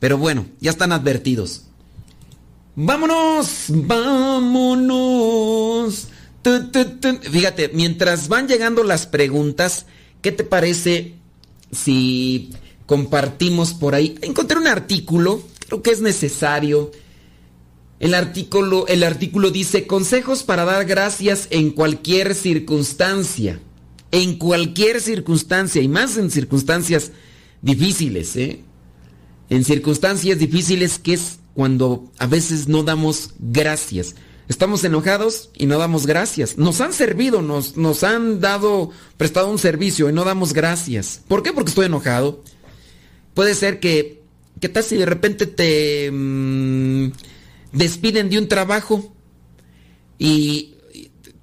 Pero 0.00 0.18
bueno, 0.18 0.46
ya 0.60 0.70
están 0.70 0.90
advertidos. 0.90 1.67
Vámonos, 2.80 3.64
vámonos. 3.70 4.86
Fíjate, 7.32 7.72
mientras 7.74 8.28
van 8.28 8.46
llegando 8.46 8.84
las 8.84 9.08
preguntas, 9.08 9.86
¿qué 10.22 10.30
te 10.30 10.44
parece 10.44 11.14
si 11.72 12.50
compartimos 12.86 13.74
por 13.74 13.96
ahí? 13.96 14.16
Encontré 14.22 14.58
un 14.58 14.68
artículo, 14.68 15.42
creo 15.66 15.82
que 15.82 15.90
es 15.90 16.00
necesario. 16.00 16.92
El 17.98 18.14
artículo, 18.14 18.86
el 18.86 19.02
artículo 19.02 19.50
dice 19.50 19.88
consejos 19.88 20.44
para 20.44 20.64
dar 20.64 20.84
gracias 20.84 21.48
en 21.50 21.70
cualquier 21.70 22.36
circunstancia. 22.36 23.58
En 24.12 24.38
cualquier 24.38 25.00
circunstancia, 25.00 25.82
y 25.82 25.88
más 25.88 26.16
en 26.16 26.30
circunstancias 26.30 27.10
difíciles, 27.60 28.36
¿eh? 28.36 28.60
En 29.50 29.64
circunstancias 29.64 30.38
difíciles 30.38 31.00
que 31.00 31.14
es 31.14 31.40
cuando 31.58 32.08
a 32.18 32.28
veces 32.28 32.68
no 32.68 32.84
damos 32.84 33.30
gracias. 33.40 34.14
Estamos 34.46 34.84
enojados 34.84 35.50
y 35.54 35.66
no 35.66 35.76
damos 35.76 36.06
gracias. 36.06 36.56
Nos 36.56 36.80
han 36.80 36.92
servido, 36.92 37.42
nos, 37.42 37.76
nos 37.76 38.04
han 38.04 38.38
dado, 38.38 38.92
prestado 39.16 39.50
un 39.50 39.58
servicio 39.58 40.08
y 40.08 40.12
no 40.12 40.22
damos 40.22 40.52
gracias. 40.52 41.20
¿Por 41.26 41.42
qué? 41.42 41.52
Porque 41.52 41.70
estoy 41.70 41.86
enojado. 41.86 42.44
Puede 43.34 43.56
ser 43.56 43.80
que, 43.80 44.22
¿qué 44.60 44.68
tal 44.68 44.84
si 44.84 44.98
de 44.98 45.06
repente 45.06 45.48
te 45.48 46.08
mm, 46.12 47.10
despiden 47.72 48.30
de 48.30 48.38
un 48.38 48.46
trabajo 48.46 49.12
y 50.16 50.76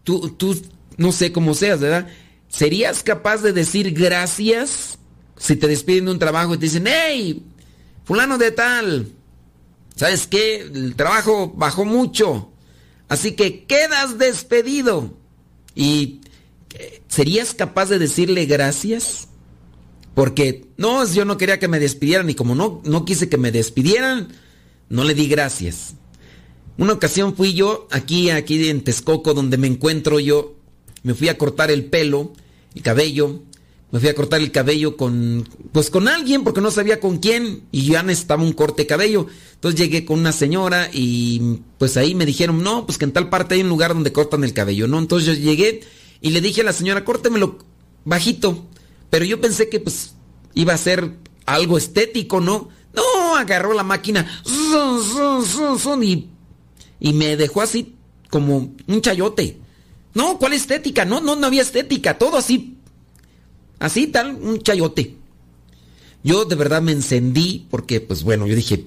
tú, 0.06 0.30
tú, 0.30 0.58
no 0.95 1.12
sé 1.12 1.34
cómo 1.34 1.54
seas, 1.56 1.82
¿verdad? 1.82 2.08
¿Serías 2.47 3.04
capaz 3.04 3.41
de 3.41 3.51
decir 3.51 3.91
gracias 3.91 4.97
si 5.36 5.58
te 5.58 5.67
despiden 5.67 6.06
de 6.06 6.12
un 6.12 6.19
trabajo 6.19 6.54
y 6.54 6.58
te 6.58 6.67
dicen, 6.67 6.86
hey, 6.88 7.43
fulano 8.06 8.38
de 8.38 8.51
tal, 8.51 9.12
¿Sabes 9.95 10.27
qué? 10.27 10.62
El 10.62 10.95
trabajo 10.95 11.53
bajó 11.55 11.86
mucho. 11.86 12.51
Así 13.08 13.34
que 13.34 13.65
quedas 13.65 14.17
despedido. 14.17 15.13
Y 15.75 16.21
¿serías 17.08 17.53
capaz 17.53 17.89
de 17.89 17.99
decirle 17.99 18.45
gracias? 18.45 19.27
Porque 20.13 20.67
no, 20.77 21.05
yo 21.05 21.25
no 21.25 21.38
quería 21.38 21.60
que 21.60 21.67
me 21.67 21.79
despidieran 21.79 22.29
y 22.29 22.36
como 22.36 22.55
no, 22.55 22.81
no 22.86 23.05
quise 23.05 23.29
que 23.29 23.38
me 23.38 23.51
despidieran, 23.51 24.29
no 24.89 25.03
le 25.03 25.13
di 25.13 25.27
gracias. 25.27 25.95
Una 26.77 26.93
ocasión 26.93 27.36
fui 27.36 27.53
yo 27.53 27.88
aquí, 27.91 28.29
aquí 28.29 28.69
en 28.69 28.84
Texcoco, 28.84 29.34
donde 29.34 29.58
me 29.58 29.67
encuentro 29.67 30.19
yo, 30.19 30.55
me 31.03 31.13
fui 31.13 31.29
a 31.29 31.38
cortar 31.38 31.71
el 31.71 31.86
pelo, 31.86 32.34
el 32.73 32.81
cabello, 32.81 33.43
me 33.95 34.01
fui 34.01 34.10
a 34.10 34.13
cortar 34.13 34.41
el 34.41 34.51
cabello 34.51 34.97
con, 34.97 35.47
pues 35.71 35.89
con 35.89 36.10
alguien, 36.10 36.43
porque 36.43 36.60
no 36.60 36.69
sabía 36.69 36.99
con 36.99 37.19
quién, 37.19 37.63
y 37.71 37.86
ya 37.86 38.03
necesitaba 38.03 38.43
un 38.43 38.51
corte 38.51 38.81
de 38.81 38.88
cabello. 38.88 39.27
Entonces 39.53 39.79
llegué 39.79 40.03
con 40.03 40.19
una 40.19 40.34
señora 40.34 40.89
y 40.91 41.62
pues 41.77 41.95
ahí 41.95 42.13
me 42.13 42.25
dijeron, 42.25 42.62
no, 42.62 42.86
pues 42.86 42.97
que 42.97 43.05
en 43.05 43.13
tal 43.13 43.29
parte 43.29 43.55
hay 43.55 43.62
un 43.62 43.69
lugar 43.69 43.93
donde 43.93 44.12
cortan 44.12 44.43
el 44.43 44.51
cabello, 44.51 44.89
¿no? 44.89 44.99
Entonces 44.99 45.38
yo 45.38 45.41
llegué 45.41 45.79
y 46.19 46.31
le 46.31 46.41
dije 46.41 46.60
a 46.60 46.65
la 46.65 46.73
señora, 46.73 47.05
córtemelo 47.05 47.60
bajito. 48.03 48.65
Pero 49.10 49.23
yo 49.23 49.39
pensé 49.39 49.69
que 49.69 49.79
pues 49.79 50.15
iba 50.55 50.73
a 50.73 50.77
ser 50.77 51.13
algo 51.45 51.77
estético, 51.77 52.41
¿no? 52.41 52.67
No, 52.93 53.38
agarró 53.38 53.73
la 53.73 53.84
máquina 53.84 54.29
y, 56.03 56.27
y 56.99 57.13
me 57.13 57.38
dejó 57.38 57.62
así 57.62 57.95
como 58.29 58.75
un 58.88 59.01
chayote. 59.01 59.58
No, 60.13 60.38
¿cuál 60.38 60.51
estética? 60.51 61.05
No, 61.05 61.21
no, 61.21 61.38
no 61.38 61.47
había 61.47 61.62
estética, 61.62 62.17
todo 62.17 62.36
así 62.36 62.74
Así 63.79 64.07
tal, 64.07 64.38
un 64.41 64.61
chayote. 64.61 65.15
Yo 66.23 66.45
de 66.45 66.55
verdad 66.55 66.81
me 66.81 66.91
encendí 66.91 67.67
porque, 67.69 68.01
pues 68.01 68.23
bueno, 68.23 68.47
yo 68.47 68.55
dije, 68.55 68.85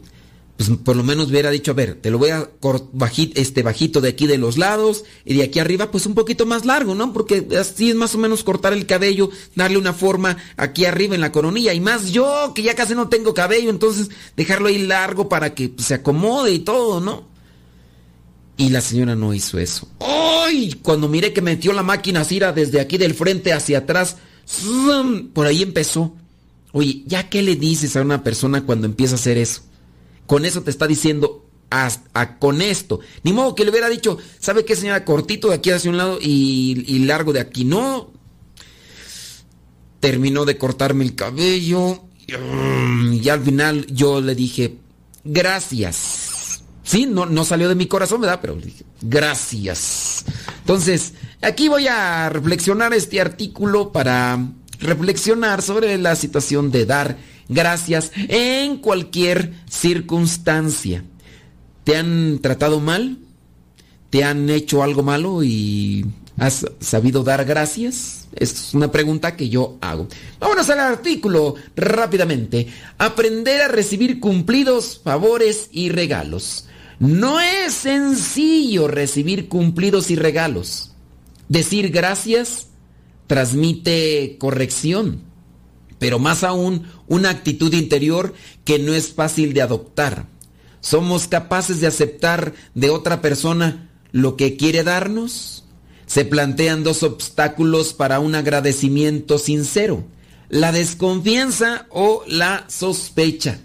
pues 0.59 0.71
por 0.85 0.97
lo 0.97 1.05
menos 1.05 1.29
hubiera 1.31 1.53
dicho, 1.53 1.71
a 1.71 1.75
ver, 1.75 1.95
te 1.95 2.11
lo 2.11 2.19
voy 2.19 2.31
a 2.31 2.51
bajito, 2.93 3.41
este 3.41 3.63
bajito 3.63 4.01
de 4.01 4.09
aquí 4.09 4.27
de 4.27 4.39
los 4.39 4.59
lados 4.59 5.05
y 5.25 5.35
de 5.35 5.45
aquí 5.45 5.61
arriba 5.61 5.93
pues 5.93 6.05
un 6.05 6.17
poquito 6.17 6.47
más 6.47 6.65
largo, 6.65 6.97
¿no? 6.97 7.13
Porque 7.13 7.47
así 7.57 7.91
es 7.91 7.95
más 7.95 8.17
o 8.17 8.19
menos 8.19 8.43
cortar 8.43 8.73
el 8.73 8.85
cabello, 8.85 9.31
darle 9.55 9.79
una 9.79 9.93
forma 9.93 10.37
aquí 10.57 10.85
arriba 10.85 11.15
en 11.15 11.21
la 11.21 11.31
coronilla 11.31 11.75
y 11.75 11.81
más 11.81 12.11
yo 12.11 12.55
que 12.57 12.65
ya 12.65 12.75
casi 12.75 12.97
no 12.97 13.09
tengo 13.09 13.35
cabello, 13.35 13.71
entonces 13.71 14.11
dejarlo 14.37 14.67
ahí 14.67 14.79
largo 14.79 15.29
para 15.29 15.55
que 15.55 15.73
se 15.79 15.95
acomode 15.95 16.51
y 16.51 16.59
todo, 16.59 17.01
¿no? 17.01 17.29
Y 18.57 18.71
la 18.71 18.81
señora 18.81 19.15
no 19.15 19.33
hizo 19.33 19.61
eso. 19.61 19.87
¡Ay! 20.01 20.75
Cuando 20.83 21.09
miré 21.09 21.33
que 21.33 21.41
metió 21.41 21.73
la 21.73 21.85
máquina 21.85 22.23
así 22.23 22.41
desde 22.41 22.81
aquí 22.81 22.99
del 22.99 23.15
frente 23.15 23.53
hacia 23.53 23.79
atrás, 23.79 24.17
por 25.35 25.47
ahí 25.47 25.63
empezó. 25.63 26.15
Oye, 26.73 27.03
¿ya 27.07 27.29
qué 27.29 27.43
le 27.43 27.57
dices 27.57 27.97
a 27.97 28.03
una 28.03 28.23
persona 28.23 28.65
cuando 28.65 28.87
empieza 28.87 29.15
a 29.15 29.19
hacer 29.19 29.39
eso? 29.39 29.63
Con 30.27 30.45
eso 30.45 30.63
te 30.63 30.71
está 30.71 30.87
diciendo, 30.87 31.47
con 32.39 32.63
esto. 32.63 33.01
Ni 33.23 33.33
modo 33.33 33.55
que 33.55 33.65
le 33.65 33.71
hubiera 33.71 33.89
dicho, 33.89 34.19
¿sabe 34.39 34.65
qué 34.65 34.77
señora? 34.77 35.05
Cortito 35.05 35.49
de 35.49 35.57
aquí 35.57 35.71
hacia 35.71 35.91
un 35.91 35.97
lado 35.97 36.19
y, 36.21 36.85
y 36.87 37.01
largo 37.01 37.33
de 37.33 37.41
aquí. 37.41 37.65
No. 37.65 38.11
Terminó 40.01 40.45
de 40.45 40.59
cortarme 40.59 41.05
el 41.05 41.15
cabello. 41.15 42.05
Y 42.27 43.29
al 43.29 43.43
final 43.43 43.87
yo 43.87 44.21
le 44.21 44.35
dije, 44.35 44.77
gracias. 45.25 46.63
Sí, 46.85 47.07
no, 47.07 47.27
no 47.27 47.45
salió 47.45 47.69
de 47.69 47.75
mi 47.75 47.87
corazón, 47.87 48.21
¿verdad? 48.21 48.39
Pero 48.41 48.57
le 48.57 48.67
dije, 48.67 48.85
gracias. 49.03 50.25
Entonces, 50.61 51.15
Aquí 51.41 51.69
voy 51.69 51.87
a 51.87 52.29
reflexionar 52.31 52.93
este 52.95 53.21
artículo 53.21 53.93
para 53.93 54.45
reflexionar 54.81 55.63
sobre 55.63 55.97
la 55.97 56.17
situación 56.17 56.73
de 56.73 56.85
dar 56.85 57.17
gracias 57.49 58.11
en 58.17 58.79
cualquier 58.79 59.53
circunstancia. 59.71 61.05
¿Te 61.85 61.97
han 61.97 62.41
tratado 62.41 62.81
mal? 62.81 63.19
¿Te 64.11 64.25
han 64.25 64.51
hecho 64.51 64.83
algo 64.83 65.05
malo 65.05 65.45
y 65.45 66.05
has 66.39 66.67
sabido 66.81 67.23
dar 67.23 67.45
gracias? 67.45 68.27
Es 68.35 68.75
una 68.75 68.91
pregunta 68.91 69.37
que 69.37 69.49
yo 69.49 69.79
hago. 69.81 70.09
Vámonos 70.41 70.69
al 70.71 70.81
artículo 70.81 71.55
rápidamente. 71.77 72.67
Aprender 72.99 73.63
a 73.63 73.69
recibir 73.69 74.19
cumplidos, 74.19 75.01
favores 75.05 75.69
y 75.71 75.91
regalos. 75.91 76.67
No 76.99 77.39
es 77.39 77.75
sencillo 77.75 78.89
recibir 78.89 79.49
cumplidos 79.49 80.11
y 80.11 80.17
regalos. 80.17 80.97
Decir 81.49 81.91
gracias 81.91 82.67
transmite 83.27 84.37
corrección, 84.39 85.23
pero 85.99 86.19
más 86.19 86.45
aún 86.45 86.87
una 87.07 87.31
actitud 87.31 87.73
interior 87.73 88.35
que 88.65 88.79
no 88.79 88.95
es 88.95 89.13
fácil 89.13 89.55
de 89.55 89.63
adoptar. 89.63 90.27
¿Somos 90.81 91.29
capaces 91.29 91.81
de 91.81 91.87
aceptar 91.87 92.55
de 92.75 92.91
otra 92.91 93.21
persona 93.21 93.91
lo 94.13 94.37
que 94.37 94.57
quiere 94.57 94.83
darnos? 94.83 95.65
Se 96.07 96.25
plantean 96.25 96.85
dos 96.85 97.03
obstáculos 97.03 97.93
para 97.93 98.21
un 98.21 98.35
agradecimiento 98.35 99.39
sincero, 99.39 100.05
la 100.49 100.73
desconfianza 100.73 101.87
o 101.91 102.23
la 102.27 102.65
sospecha 102.69 103.61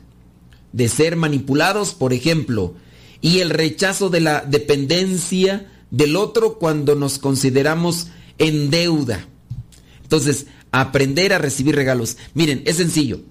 de 0.73 0.89
ser 0.89 1.15
manipulados, 1.15 1.93
por 1.93 2.11
ejemplo, 2.11 2.75
y 3.21 3.39
el 3.39 3.49
rechazo 3.49 4.09
de 4.09 4.19
la 4.19 4.41
dependencia 4.41 5.69
del 5.93 6.15
otro 6.15 6.57
cuando 6.57 6.95
nos 6.95 7.19
consideramos 7.19 8.07
en 8.39 8.71
deuda. 8.71 9.27
Entonces, 10.01 10.47
aprender 10.71 11.33
a 11.33 11.37
recibir 11.37 11.75
regalos. 11.75 12.17
Miren, 12.33 12.63
es 12.65 12.77
sencillo. 12.77 13.21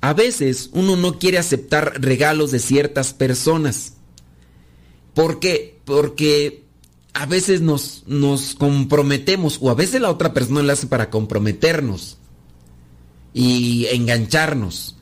A 0.00 0.12
veces 0.12 0.70
uno 0.72 0.96
no 0.96 1.20
quiere 1.20 1.38
aceptar 1.38 2.02
regalos 2.02 2.50
de 2.50 2.58
ciertas 2.58 3.14
personas. 3.14 3.94
¿Por 5.14 5.38
qué? 5.38 5.80
Porque 5.84 6.64
a 7.14 7.24
veces 7.26 7.60
nos, 7.60 8.02
nos 8.08 8.56
comprometemos 8.56 9.58
o 9.60 9.70
a 9.70 9.74
veces 9.74 10.00
la 10.00 10.10
otra 10.10 10.34
persona 10.34 10.62
lo 10.62 10.72
hace 10.72 10.88
para 10.88 11.08
comprometernos 11.08 12.18
y 13.32 13.86
engancharnos. 13.92 14.96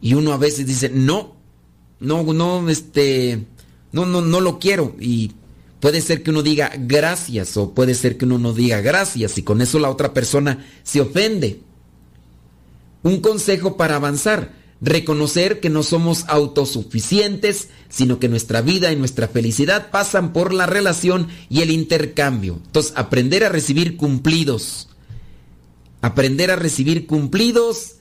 Y 0.00 0.14
uno 0.14 0.32
a 0.32 0.38
veces 0.38 0.66
dice, 0.66 0.88
no, 0.88 1.36
no, 2.00 2.24
no, 2.24 2.68
este, 2.68 3.46
no, 3.92 4.06
no, 4.06 4.22
no 4.22 4.40
lo 4.40 4.58
quiero. 4.58 4.96
Y 4.98 5.30
Puede 5.82 6.00
ser 6.00 6.22
que 6.22 6.30
uno 6.30 6.44
diga 6.44 6.70
gracias 6.78 7.56
o 7.56 7.74
puede 7.74 7.96
ser 7.96 8.16
que 8.16 8.24
uno 8.24 8.38
no 8.38 8.52
diga 8.52 8.80
gracias 8.80 9.36
y 9.36 9.42
con 9.42 9.60
eso 9.60 9.80
la 9.80 9.90
otra 9.90 10.14
persona 10.14 10.64
se 10.84 11.00
ofende. 11.00 11.58
Un 13.02 13.18
consejo 13.18 13.76
para 13.76 13.96
avanzar, 13.96 14.52
reconocer 14.80 15.58
que 15.58 15.70
no 15.70 15.82
somos 15.82 16.24
autosuficientes, 16.28 17.70
sino 17.88 18.20
que 18.20 18.28
nuestra 18.28 18.62
vida 18.62 18.92
y 18.92 18.96
nuestra 18.96 19.26
felicidad 19.26 19.90
pasan 19.90 20.32
por 20.32 20.54
la 20.54 20.66
relación 20.66 21.26
y 21.50 21.62
el 21.62 21.72
intercambio. 21.72 22.60
Entonces, 22.64 22.92
aprender 22.94 23.42
a 23.42 23.48
recibir 23.48 23.96
cumplidos. 23.96 24.88
Aprender 26.00 26.52
a 26.52 26.56
recibir 26.56 27.08
cumplidos, 27.08 27.96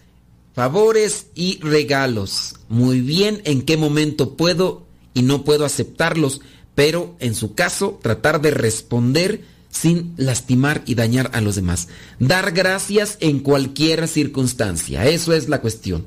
favores 0.53 1.29
y 1.33 1.57
regalos. 1.61 2.57
Muy 2.69 3.01
bien 3.01 3.41
en 3.43 3.63
qué 3.63 3.75
momento 3.75 4.37
puedo 4.37 4.85
y 5.15 5.23
no 5.23 5.43
puedo 5.43 5.65
aceptarlos 5.65 6.41
pero 6.75 7.15
en 7.19 7.35
su 7.35 7.53
caso 7.53 7.99
tratar 8.01 8.41
de 8.41 8.51
responder 8.51 9.43
sin 9.69 10.13
lastimar 10.17 10.83
y 10.85 10.95
dañar 10.95 11.31
a 11.33 11.41
los 11.41 11.55
demás. 11.55 11.87
Dar 12.19 12.51
gracias 12.51 13.17
en 13.21 13.39
cualquier 13.39 14.07
circunstancia, 14.07 15.07
eso 15.07 15.33
es 15.33 15.49
la 15.49 15.61
cuestión. 15.61 16.05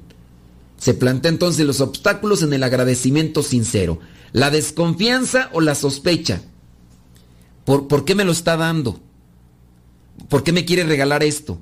Se 0.78 0.94
plantea 0.94 1.30
entonces 1.30 1.66
los 1.66 1.80
obstáculos 1.80 2.42
en 2.42 2.52
el 2.52 2.62
agradecimiento 2.62 3.42
sincero, 3.42 4.00
la 4.32 4.50
desconfianza 4.50 5.48
o 5.52 5.60
la 5.60 5.74
sospecha. 5.74 6.42
¿Por, 7.64 7.88
¿Por, 7.88 8.04
qué 8.04 8.14
me 8.14 8.24
lo 8.24 8.32
está 8.32 8.56
dando? 8.56 9.00
¿Por 10.28 10.42
qué 10.44 10.52
me 10.52 10.66
quiere 10.66 10.84
regalar 10.84 11.24
esto? 11.24 11.58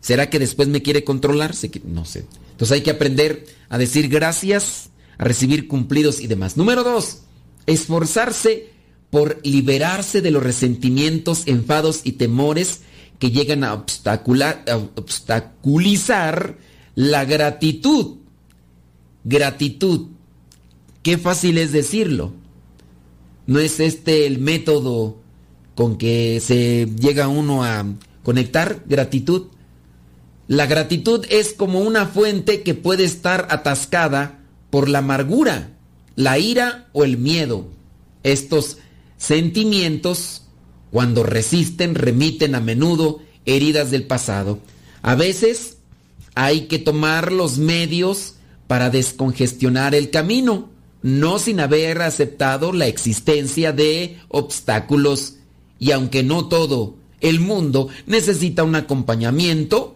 ¿Será 0.00 0.30
que 0.30 0.38
después 0.38 0.68
me 0.68 0.82
quiere 0.82 1.04
controlar? 1.04 1.54
No 1.84 2.04
sé. 2.04 2.24
Entonces 2.52 2.74
hay 2.74 2.80
que 2.82 2.90
aprender 2.90 3.46
a 3.68 3.76
decir 3.76 4.08
gracias, 4.08 4.90
a 5.18 5.24
recibir 5.24 5.68
cumplidos 5.68 6.20
y 6.20 6.28
demás. 6.28 6.56
Número 6.56 6.82
dos, 6.82 7.22
esforzarse 7.68 8.70
por 9.10 9.38
liberarse 9.44 10.20
de 10.20 10.30
los 10.30 10.42
resentimientos, 10.42 11.42
enfados 11.46 12.00
y 12.04 12.12
temores 12.12 12.80
que 13.18 13.30
llegan 13.30 13.64
a, 13.64 13.74
obstaculizar 14.96 16.56
la 16.94 17.24
gratitud. 17.24 18.16
Gratitud. 19.24 20.08
Qué 21.02 21.18
fácil 21.18 21.58
es 21.58 21.72
decirlo. 21.72 22.32
¿No 23.46 23.58
es 23.60 23.80
este 23.80 24.26
el 24.26 24.38
método 24.38 25.18
con 25.74 25.96
que 25.96 26.40
se 26.40 26.86
llega 26.98 27.28
uno 27.28 27.64
a 27.64 27.84
conectar 28.22 28.82
gratitud? 28.86 29.46
La 30.48 30.66
gratitud 30.66 31.24
es 31.30 31.52
como 31.52 31.80
una 31.80 32.06
fuente 32.06 32.62
que 32.62 32.74
puede 32.74 33.04
estar 33.04 33.48
atascada 33.50 34.40
por 34.70 34.88
la 34.88 34.98
amargura 34.98 35.77
la 36.18 36.36
ira 36.36 36.88
o 36.92 37.04
el 37.04 37.16
miedo. 37.16 37.68
Estos 38.24 38.78
sentimientos, 39.18 40.42
cuando 40.90 41.22
resisten, 41.22 41.94
remiten 41.94 42.56
a 42.56 42.60
menudo 42.60 43.20
heridas 43.46 43.92
del 43.92 44.02
pasado. 44.02 44.58
A 45.00 45.14
veces 45.14 45.76
hay 46.34 46.62
que 46.62 46.80
tomar 46.80 47.30
los 47.30 47.58
medios 47.58 48.34
para 48.66 48.90
descongestionar 48.90 49.94
el 49.94 50.10
camino, 50.10 50.70
no 51.02 51.38
sin 51.38 51.60
haber 51.60 52.02
aceptado 52.02 52.72
la 52.72 52.88
existencia 52.88 53.70
de 53.70 54.18
obstáculos. 54.26 55.36
Y 55.78 55.92
aunque 55.92 56.24
no 56.24 56.48
todo 56.48 56.96
el 57.20 57.38
mundo 57.38 57.90
necesita 58.06 58.64
un 58.64 58.74
acompañamiento. 58.74 59.94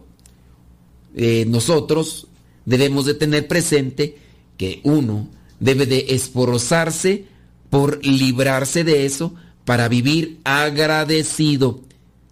Eh, 1.16 1.46
nosotros 1.48 2.28
debemos 2.64 3.06
de 3.06 3.14
tener 3.14 3.48
presente 3.48 4.18
que 4.56 4.80
uno 4.84 5.28
debe 5.62 5.86
de 5.86 6.06
esforzarse 6.08 7.24
por 7.70 8.04
librarse 8.04 8.82
de 8.82 9.06
eso 9.06 9.34
para 9.64 9.88
vivir 9.88 10.40
agradecido, 10.44 11.80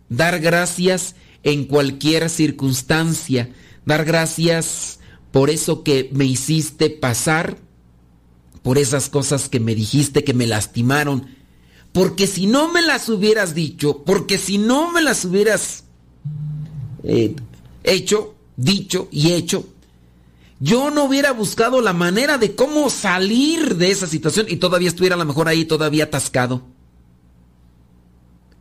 dar 0.09 0.41
gracias 0.41 1.15
en 1.45 1.65
cualquier 1.65 2.29
circunstancia, 2.29 3.49
dar 3.87 4.05
gracias 4.05 4.99
por 5.31 5.49
eso 5.49 5.85
que 5.85 6.11
me 6.13 6.25
hiciste 6.25 6.91
pasar, 6.91 7.57
por 8.63 8.79
esas 8.79 9.09
cosas 9.09 9.49
que 9.49 9.61
me 9.61 9.77
dijiste 9.77 10.25
que 10.25 10.35
me 10.35 10.49
lastimaron, 10.49 11.29
porque 11.93 12.27
si 12.27 12.49
no 12.49 12.73
me 12.73 12.83
las 12.83 13.09
hubieras 13.09 13.55
dicho, 13.55 14.03
porque 14.05 14.39
si 14.39 14.59
no 14.59 14.91
me 14.91 15.03
las 15.03 15.25
hubieras 15.25 15.85
eh, 17.05 17.37
hecho, 17.85 18.35
dicho 18.57 19.09
y 19.13 19.33
hecho, 19.33 19.67
yo 20.61 20.91
no 20.91 21.05
hubiera 21.05 21.33
buscado 21.33 21.81
la 21.81 21.95
manera 21.95 22.37
de 22.37 22.55
cómo 22.55 22.91
salir 22.91 23.77
de 23.77 23.91
esa 23.91 24.07
situación 24.07 24.47
y 24.49 24.57
todavía 24.57 24.89
estuviera 24.89 25.17
a 25.17 25.19
lo 25.19 25.25
mejor 25.25 25.49
ahí 25.49 25.65
todavía 25.65 26.05
atascado. 26.05 26.67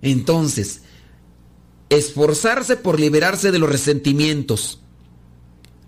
Entonces, 0.02 0.82
esforzarse 1.90 2.78
por 2.78 3.00
liberarse 3.02 3.52
de 3.52 3.60
los 3.60 3.70
resentimientos. 3.70 4.80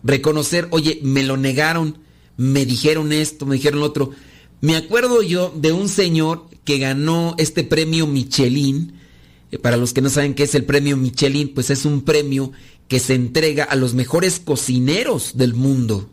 Reconocer, 0.04 0.68
oye, 0.72 1.00
me 1.02 1.24
lo 1.24 1.38
negaron, 1.38 2.00
me 2.36 2.66
dijeron 2.66 3.14
esto, 3.14 3.46
me 3.46 3.56
dijeron 3.56 3.80
lo 3.80 3.86
otro. 3.86 4.12
Me 4.60 4.76
acuerdo 4.76 5.22
yo 5.22 5.54
de 5.56 5.72
un 5.72 5.88
señor 5.88 6.48
que 6.66 6.78
ganó 6.78 7.36
este 7.38 7.64
premio 7.64 8.06
Michelin. 8.06 9.00
Eh, 9.52 9.60
para 9.60 9.78
los 9.78 9.94
que 9.94 10.02
no 10.02 10.10
saben 10.10 10.34
qué 10.34 10.44
es 10.44 10.56
el 10.56 10.66
premio 10.66 10.98
Michelin, 10.98 11.54
pues 11.54 11.70
es 11.70 11.86
un 11.86 12.02
premio 12.02 12.52
que 12.92 13.00
se 13.00 13.14
entrega 13.14 13.64
a 13.64 13.78
los 13.78 13.94
mejores 13.94 14.42
cocineros 14.42 15.38
del 15.38 15.54
mundo. 15.54 16.10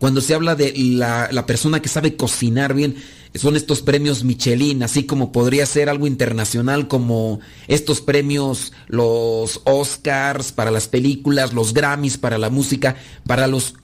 Cuando 0.00 0.20
se 0.20 0.34
habla 0.34 0.56
de 0.56 0.72
la, 0.76 1.46
persona 1.46 1.80
que 1.80 1.88
sabe 1.88 2.16
cocinar 2.16 2.74
bien, 2.74 2.96
son 3.36 3.54
estos 3.54 3.80
premios 3.80 4.24
Michelin, 4.24 4.82
así 4.82 5.04
como 5.04 5.30
podría 5.30 5.64
ser 5.66 5.88
algo 5.88 6.08
internacional 6.08 6.88
como 6.88 7.38
estos 7.68 8.00
premios, 8.00 8.72
los 8.88 9.60
Oscars 9.62 10.50
para 10.50 10.72
las 10.72 10.88
películas, 10.88 11.52
los 11.52 11.72
Grammys 11.72 12.18
para 12.18 12.36
la 12.36 12.50
música, 12.50 12.96
para 13.24 13.46
los, 13.46 13.74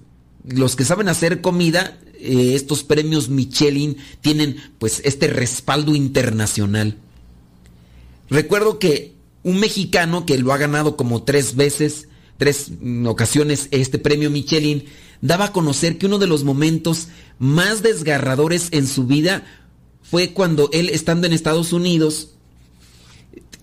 los 0.42 0.74
que 0.74 0.84
saben 0.84 1.08
hacer 1.08 1.40
comida, 1.40 2.00
eh, 2.18 2.56
estos 2.56 2.82
premios 2.82 3.28
Michelin 3.28 3.96
tienen 4.22 4.56
pues 4.80 5.02
este 5.04 5.28
respaldo 5.28 5.94
internacional. 5.94 6.96
Recuerdo 8.28 8.80
que 8.80 9.15
un 9.46 9.60
mexicano 9.60 10.26
que 10.26 10.38
lo 10.38 10.52
ha 10.52 10.58
ganado 10.58 10.96
como 10.96 11.22
tres 11.22 11.54
veces, 11.54 12.08
tres 12.36 12.72
ocasiones 13.06 13.68
este 13.70 13.96
premio 13.96 14.28
Michelin, 14.28 14.86
daba 15.20 15.44
a 15.46 15.52
conocer 15.52 15.98
que 15.98 16.06
uno 16.06 16.18
de 16.18 16.26
los 16.26 16.42
momentos 16.42 17.06
más 17.38 17.80
desgarradores 17.80 18.66
en 18.72 18.88
su 18.88 19.06
vida 19.06 19.44
fue 20.02 20.32
cuando 20.32 20.68
él 20.72 20.88
estando 20.88 21.28
en 21.28 21.32
Estados 21.32 21.72
Unidos, 21.72 22.30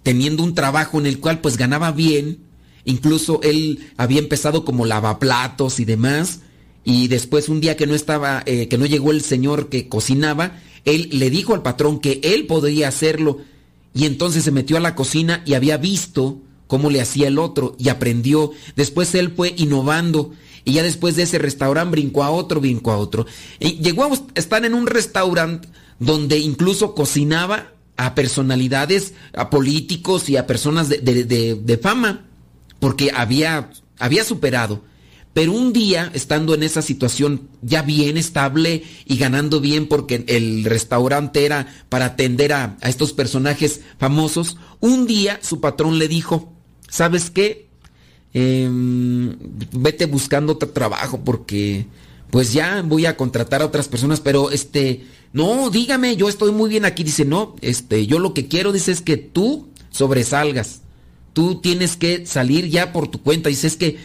teniendo 0.04 0.42
un 0.44 0.56
trabajo 0.56 1.00
en 1.00 1.06
el 1.06 1.20
cual 1.20 1.42
pues 1.42 1.58
ganaba 1.58 1.92
bien, 1.92 2.40
incluso 2.86 3.42
él 3.44 3.92
había 3.98 4.20
empezado 4.20 4.64
como 4.64 4.86
lavaplatos 4.86 5.82
y 5.82 5.86
demás, 5.86 6.40
y 6.86 7.10
después 7.10 7.50
un 7.50 7.60
día 7.60 7.76
que 7.76 7.88
no 7.88 7.94
estaba, 7.94 8.42
eh, 8.46 8.70
que 8.70 8.78
no 8.78 8.86
llegó 8.86 9.12
el 9.12 9.22
señor 9.22 9.68
que 9.68 9.90
cocinaba, 9.90 10.62
él 10.86 11.10
le 11.12 11.30
dijo 11.30 11.54
al 11.54 11.62
patrón 11.62 12.00
que 12.00 12.22
él 12.24 12.46
podría 12.46 12.88
hacerlo, 12.88 13.42
y 13.94 14.06
entonces 14.06 14.44
se 14.44 14.52
metió 14.52 14.78
a 14.78 14.82
la 14.82 14.96
cocina 14.96 15.44
y 15.46 15.54
había 15.54 15.78
visto 15.78 16.42
cómo 16.68 16.90
le 16.90 17.02
hacía 17.02 17.28
el 17.28 17.38
otro 17.38 17.76
y 17.78 17.90
aprendió. 17.90 18.52
Después 18.76 19.14
él 19.16 19.34
fue 19.36 19.54
innovando 19.58 20.32
y 20.66 20.74
ya 20.74 20.84
después 20.84 21.16
de 21.16 21.24
ese 21.24 21.38
restaurante 21.38 21.92
brincó 21.92 22.24
a 22.24 22.32
otro, 22.32 22.62
brincó 22.62 22.92
a 22.92 22.98
otro. 22.98 23.26
Y 23.60 23.80
llegó 23.80 24.06
a 24.06 24.10
estar 24.36 24.66
en 24.66 24.74
un 24.74 24.88
restaurante 24.88 25.68
donde 26.00 26.40
incluso 26.40 26.96
cocinaba 26.96 27.74
a 27.98 28.16
personalidades, 28.16 29.14
a 29.34 29.50
políticos 29.50 30.30
y 30.30 30.38
a 30.38 30.48
personas 30.48 30.90
de, 30.90 31.80
fama, 31.82 32.26
porque 32.80 33.12
había, 33.14 33.70
había 34.00 34.24
superado. 34.24 34.82
Pero 35.34 35.52
un 35.52 35.74
día, 35.74 36.12
estando 36.14 36.54
en 36.54 36.62
esa 36.62 36.82
situación 36.82 37.50
ya 37.62 37.82
bien 37.82 38.18
estable 38.18 38.84
y 39.06 39.18
ganando 39.18 39.60
bien 39.60 39.88
porque 39.88 40.24
el 40.28 40.64
restaurante 40.64 41.46
era 41.46 41.68
para 41.90 42.06
atender 42.06 42.54
a, 42.54 42.78
estos 42.84 43.14
personajes 43.14 43.82
famosos, 43.98 44.58
un 44.80 45.08
día 45.08 45.40
su 45.42 45.60
patrón 45.60 45.98
le 45.98 46.08
dijo, 46.08 46.54
¿sabes 46.88 47.32
qué? 47.32 47.68
Em, 48.36 49.36
vete 49.72 50.06
buscando 50.06 50.54
otro 50.54 50.70
trabajo 50.70 51.22
porque 51.24 51.88
pues 52.30 52.54
ya 52.54 52.82
voy 52.84 53.06
a 53.06 53.16
contratar 53.18 53.62
a 53.62 53.66
otras 53.66 53.88
personas, 53.88 54.20
pero 54.20 54.52
este, 54.52 55.06
no, 55.34 55.72
dígame, 55.72 56.16
yo 56.16 56.30
estoy 56.30 56.52
muy 56.52 56.70
bien 56.70 56.86
aquí. 56.86 57.04
Dice, 57.04 57.26
no, 57.26 57.56
este, 57.62 58.06
yo 58.06 58.20
lo 58.20 58.36
que 58.36 58.48
quiero, 58.48 58.72
dice, 58.72 58.92
es 58.92 59.02
que 59.02 59.18
tú 59.18 59.68
sobresalgas. 59.90 60.82
Tú 61.34 61.60
tienes 61.62 61.98
que 61.98 62.28
salir 62.28 62.70
ya 62.70 62.94
por 62.94 63.08
tu 63.08 63.22
cuenta. 63.22 63.50
Dice, 63.50 63.66
es 63.66 63.78
que 63.78 63.98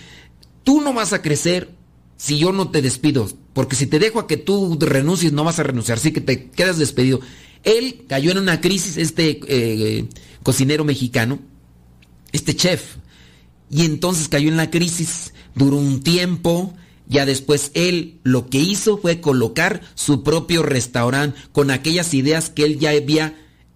tú 0.69 0.83
no 0.83 0.93
vas 0.93 1.15
a 1.15 1.23
crecer 1.23 1.71
si 2.19 2.37
yo 2.37 2.53
no 2.53 2.71
te 2.71 2.83
despido. 2.83 3.27
Porque 3.55 3.75
si 3.75 3.87
te 3.87 3.99
dejo 3.99 4.21
a 4.21 4.27
que 4.27 4.37
tú 4.37 4.77
renuncies, 4.79 5.33
no 5.33 5.43
vas 5.43 5.59
a 5.59 5.63
renunciar. 5.63 5.97
Así 5.97 6.13
que 6.13 6.21
te 6.21 6.51
quedas 6.51 6.77
despedido. 6.77 7.21
Él 7.65 8.05
cayó 8.07 8.33
en 8.33 8.37
una 8.37 8.61
crisis, 8.61 8.99
este 8.99 9.41
eh, 9.49 10.05
cocinero 10.43 10.85
mexicano, 10.85 11.39
este 12.33 12.55
chef 12.55 12.97
y 13.71 13.87
entonces 13.87 14.29
cayó 14.29 14.51
en 14.51 14.59
la 14.59 14.71
crisis, 14.71 15.33
duró 15.55 15.79
un 15.79 16.03
tiempo, 16.03 16.75
ya 17.07 17.25
después 17.25 17.71
él 17.73 18.21
lo 18.23 18.51
que 18.51 18.59
hizo 18.59 18.99
fue 18.99 19.23
colocar 19.23 19.81
su 19.95 20.23
propio 20.23 20.63
restaurante 20.63 21.41
con 21.53 21.71
aquellas 21.71 22.13
ideas 22.13 22.51
que 22.51 22.65
él 22.65 22.79
ya 22.79 22.91
había 22.91 23.35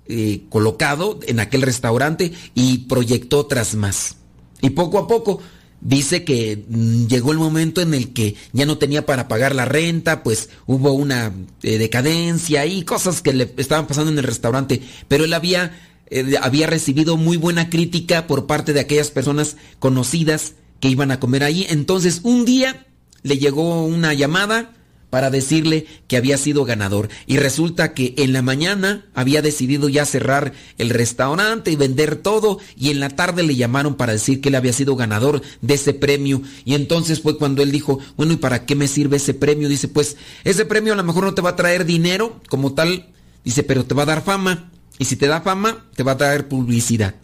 eh, 0.08 0.42
colocado 0.50 1.20
en 1.26 1.40
aquel 1.40 1.62
restaurante 1.62 2.34
y 2.54 2.80
proyectó 2.80 3.38
otras 3.38 3.76
más. 3.76 4.16
Y 4.60 4.70
poco 4.70 4.98
a 4.98 5.08
poco 5.08 5.40
dice 5.82 6.24
que 6.24 6.64
mm, 6.68 7.06
llegó 7.08 7.32
el 7.32 7.38
momento 7.38 7.80
en 7.80 7.92
el 7.92 8.12
que 8.12 8.36
ya 8.52 8.64
no 8.64 8.78
tenía 8.78 9.04
para 9.04 9.28
pagar 9.28 9.54
la 9.54 9.64
renta, 9.64 10.22
pues 10.22 10.48
hubo 10.66 10.92
una 10.92 11.32
eh, 11.62 11.78
decadencia 11.78 12.64
y 12.66 12.82
cosas 12.82 13.20
que 13.20 13.32
le 13.32 13.52
estaban 13.56 13.86
pasando 13.86 14.10
en 14.10 14.18
el 14.18 14.24
restaurante, 14.24 14.80
pero 15.08 15.24
él 15.24 15.34
había 15.34 15.78
eh, 16.10 16.36
había 16.40 16.66
recibido 16.66 17.16
muy 17.16 17.36
buena 17.36 17.68
crítica 17.68 18.26
por 18.26 18.46
parte 18.46 18.72
de 18.72 18.80
aquellas 18.80 19.10
personas 19.10 19.56
conocidas 19.78 20.54
que 20.78 20.88
iban 20.88 21.10
a 21.10 21.20
comer 21.20 21.42
ahí. 21.42 21.66
Entonces 21.68 22.20
un 22.22 22.44
día 22.44 22.86
le 23.22 23.38
llegó 23.38 23.84
una 23.84 24.14
llamada 24.14 24.72
para 25.12 25.28
decirle 25.28 25.86
que 26.08 26.16
había 26.16 26.38
sido 26.38 26.64
ganador. 26.64 27.10
Y 27.26 27.36
resulta 27.36 27.92
que 27.92 28.14
en 28.16 28.32
la 28.32 28.40
mañana 28.40 29.04
había 29.12 29.42
decidido 29.42 29.90
ya 29.90 30.06
cerrar 30.06 30.54
el 30.78 30.88
restaurante 30.88 31.70
y 31.70 31.76
vender 31.76 32.16
todo. 32.16 32.60
Y 32.78 32.88
en 32.88 32.98
la 32.98 33.10
tarde 33.10 33.42
le 33.42 33.54
llamaron 33.54 33.96
para 33.96 34.14
decir 34.14 34.40
que 34.40 34.48
él 34.48 34.54
había 34.54 34.72
sido 34.72 34.96
ganador 34.96 35.42
de 35.60 35.74
ese 35.74 35.92
premio. 35.92 36.40
Y 36.64 36.72
entonces 36.72 37.20
fue 37.20 37.36
cuando 37.36 37.62
él 37.62 37.70
dijo, 37.72 37.98
bueno, 38.16 38.32
¿y 38.32 38.36
para 38.36 38.64
qué 38.64 38.74
me 38.74 38.88
sirve 38.88 39.18
ese 39.18 39.34
premio? 39.34 39.68
Dice, 39.68 39.86
pues 39.86 40.16
ese 40.44 40.64
premio 40.64 40.94
a 40.94 40.96
lo 40.96 41.04
mejor 41.04 41.24
no 41.24 41.34
te 41.34 41.42
va 41.42 41.50
a 41.50 41.56
traer 41.56 41.84
dinero 41.84 42.40
como 42.48 42.72
tal. 42.72 43.10
Dice, 43.44 43.64
pero 43.64 43.84
te 43.84 43.92
va 43.92 44.04
a 44.04 44.06
dar 44.06 44.24
fama. 44.24 44.72
Y 44.98 45.04
si 45.04 45.16
te 45.16 45.26
da 45.26 45.42
fama, 45.42 45.84
te 45.94 46.04
va 46.04 46.12
a 46.12 46.16
traer 46.16 46.48
publicidad. 46.48 47.16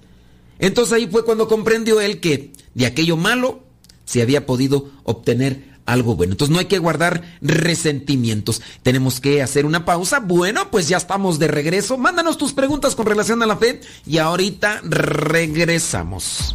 Entonces 0.59 0.92
ahí 0.92 1.07
fue 1.07 1.24
cuando 1.24 1.48
comprendió 1.48 2.03
él 2.03 2.20
que 2.20 2.53
de 2.74 2.85
aquello 2.85 3.16
malo 3.16 3.64
se 4.05 4.20
había 4.20 4.44
podido 4.44 4.90
obtener 5.05 5.78
algo 5.88 6.14
bueno. 6.14 6.33
Entonces 6.33 6.53
no 6.53 6.61
hay 6.61 6.66
que 6.66 6.79
guardar 6.79 7.22
resentimientos. 7.40 8.62
Tenemos 8.83 9.20
que 9.20 9.42
hacer 9.42 9.66
una 9.66 9.85
pausa. 9.85 10.20
Bueno, 10.20 10.70
pues 10.70 10.88
ya 10.88 10.98
estamos 10.98 11.38
de 11.38 11.48
regreso. 11.48 11.98
Mándanos 11.98 12.38
tus 12.38 12.53
preguntas 12.53 12.94
con 12.94 13.07
relación 13.07 13.42
a 13.42 13.46
la 13.46 13.57
fe 13.57 13.81
y 14.07 14.18
ahorita 14.18 14.83
regresamos. 14.85 16.55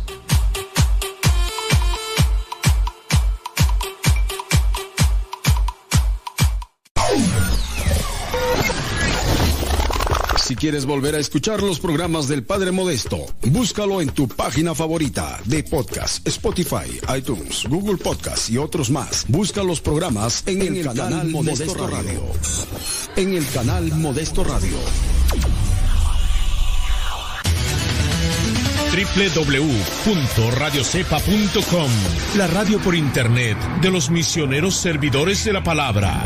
Quieres 10.63 10.85
volver 10.85 11.15
a 11.15 11.19
escuchar 11.19 11.61
los 11.61 11.81
programas 11.81 12.29
del 12.29 12.45
Padre 12.45 12.71
Modesto, 12.71 13.17
búscalo 13.47 13.99
en 13.99 14.11
tu 14.11 14.29
página 14.29 14.73
favorita 14.73 15.41
de 15.43 15.61
podcast, 15.61 16.25
Spotify, 16.25 17.01
iTunes, 17.17 17.65
Google 17.67 17.97
Podcast 17.97 18.49
y 18.49 18.57
otros 18.57 18.89
más. 18.89 19.25
Busca 19.27 19.61
los 19.61 19.81
programas 19.81 20.41
en, 20.45 20.61
el, 20.61 20.85
canal, 20.85 21.27
Modesto, 21.27 21.85
Radio. 21.85 22.23
En 23.17 23.33
el 23.33 23.45
canal 23.49 23.91
Modesto 23.91 24.45
Radio. 24.45 24.77
www.radiocepa.com 28.93 31.91
La 32.37 32.47
radio 32.47 32.79
por 32.79 32.95
internet 32.95 33.57
de 33.81 33.91
los 33.91 34.09
misioneros 34.09 34.77
servidores 34.77 35.43
de 35.43 35.51
la 35.51 35.61
palabra. 35.61 36.25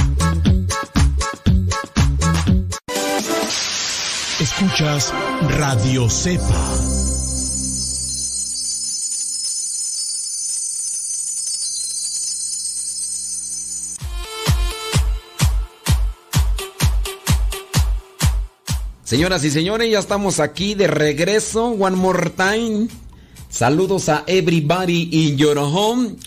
Escuchas 4.61 5.11
Radio 5.57 6.07
Cepa. 6.07 6.77
Señoras 19.03 19.43
y 19.43 19.49
señores, 19.49 19.89
ya 19.89 19.97
estamos 19.97 20.39
aquí 20.39 20.75
de 20.75 20.85
regreso. 20.85 21.69
One 21.69 21.95
more 21.95 22.29
time. 22.29 22.87
Saludos 23.49 24.09
a 24.09 24.23
everybody 24.27 25.09
in 25.11 25.37
your 25.37 25.57
home. 25.57 26.17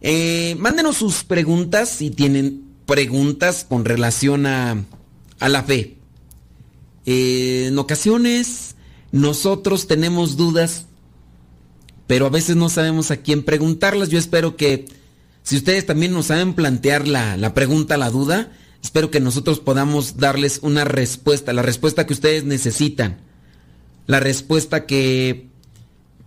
Eh, 0.00 0.56
mándenos 0.58 0.96
sus 0.96 1.24
preguntas 1.24 1.90
si 1.90 2.10
tienen 2.10 2.64
preguntas 2.86 3.66
con 3.68 3.84
relación 3.84 4.46
a, 4.46 4.82
a 5.40 5.48
la 5.50 5.62
fe. 5.62 5.99
Eh, 7.12 7.66
en 7.68 7.78
ocasiones 7.78 8.76
nosotros 9.12 9.86
tenemos 9.86 10.36
dudas, 10.36 10.86
pero 12.06 12.26
a 12.26 12.30
veces 12.30 12.56
no 12.56 12.68
sabemos 12.68 13.10
a 13.10 13.16
quién 13.16 13.42
preguntarlas. 13.42 14.10
Yo 14.10 14.18
espero 14.18 14.56
que 14.56 14.86
si 15.42 15.56
ustedes 15.56 15.86
también 15.86 16.12
nos 16.12 16.26
saben 16.26 16.54
plantear 16.54 17.08
la, 17.08 17.36
la 17.36 17.54
pregunta, 17.54 17.96
la 17.96 18.10
duda, 18.10 18.52
Espero 18.82 19.10
que 19.10 19.20
nosotros 19.20 19.60
podamos 19.60 20.16
darles 20.16 20.60
una 20.62 20.84
respuesta, 20.84 21.52
la 21.52 21.62
respuesta 21.62 22.06
que 22.06 22.14
ustedes 22.14 22.44
necesitan, 22.44 23.18
la 24.06 24.20
respuesta 24.20 24.86
que, 24.86 25.48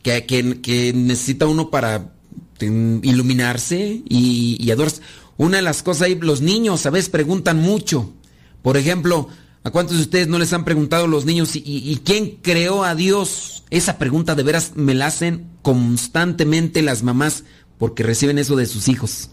que, 0.03 0.93
necesita 0.95 1.47
uno 1.47 1.71
para 1.71 2.13
iluminarse 2.59 4.03
y, 4.07 4.57
y, 4.59 4.71
adorarse. 4.71 5.01
Una 5.37 5.57
de 5.57 5.63
las 5.63 5.81
cosas 5.81 6.03
ahí, 6.03 6.15
los 6.15 6.41
niños 6.41 6.85
a 6.85 6.91
veces 6.91 7.09
preguntan 7.09 7.57
mucho. 7.59 8.13
Por 8.61 8.77
ejemplo, 8.77 9.29
¿a 9.63 9.71
cuántos 9.71 9.97
de 9.97 10.03
ustedes 10.03 10.27
no 10.27 10.39
les 10.39 10.53
han 10.53 10.65
preguntado 10.65 11.07
los 11.07 11.25
niños 11.25 11.51
y, 11.55 12.01
quién 12.03 12.37
creó 12.41 12.83
a 12.83 12.95
Dios? 12.95 13.63
Esa 13.69 13.97
pregunta 13.97 14.35
de 14.35 14.43
veras 14.43 14.73
me 14.75 14.93
la 14.93 15.07
hacen 15.07 15.47
constantemente 15.61 16.81
las 16.81 17.03
mamás 17.03 17.43
porque 17.77 18.03
reciben 18.03 18.37
eso 18.37 18.55
de 18.55 18.65
sus 18.65 18.87
hijos. 18.87 19.29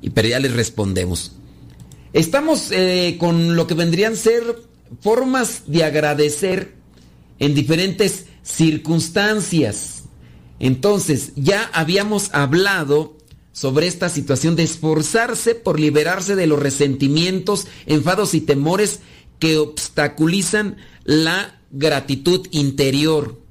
Y 0.00 0.10
pero 0.10 0.28
ya 0.28 0.38
les 0.38 0.52
respondemos. 0.52 1.32
Estamos 2.12 2.70
eh, 2.70 3.16
con 3.18 3.56
lo 3.56 3.66
que 3.66 3.74
vendrían 3.74 4.16
ser 4.16 4.42
formas 5.00 5.62
de 5.66 5.84
agradecer 5.84 6.74
en 7.38 7.54
diferentes 7.54 8.26
circunstancias. 8.42 10.04
Entonces, 10.60 11.32
ya 11.34 11.68
habíamos 11.72 12.32
hablado 12.32 13.16
sobre 13.52 13.86
esta 13.86 14.08
situación 14.08 14.56
de 14.56 14.64
esforzarse 14.64 15.54
por 15.54 15.78
liberarse 15.78 16.36
de 16.36 16.46
los 16.46 16.58
resentimientos, 16.58 17.66
enfados 17.86 18.34
y 18.34 18.40
temores 18.40 19.00
que 19.44 19.58
obstaculizan 19.58 20.78
la 21.04 21.60
gratitud 21.70 22.48
interior. 22.50 23.42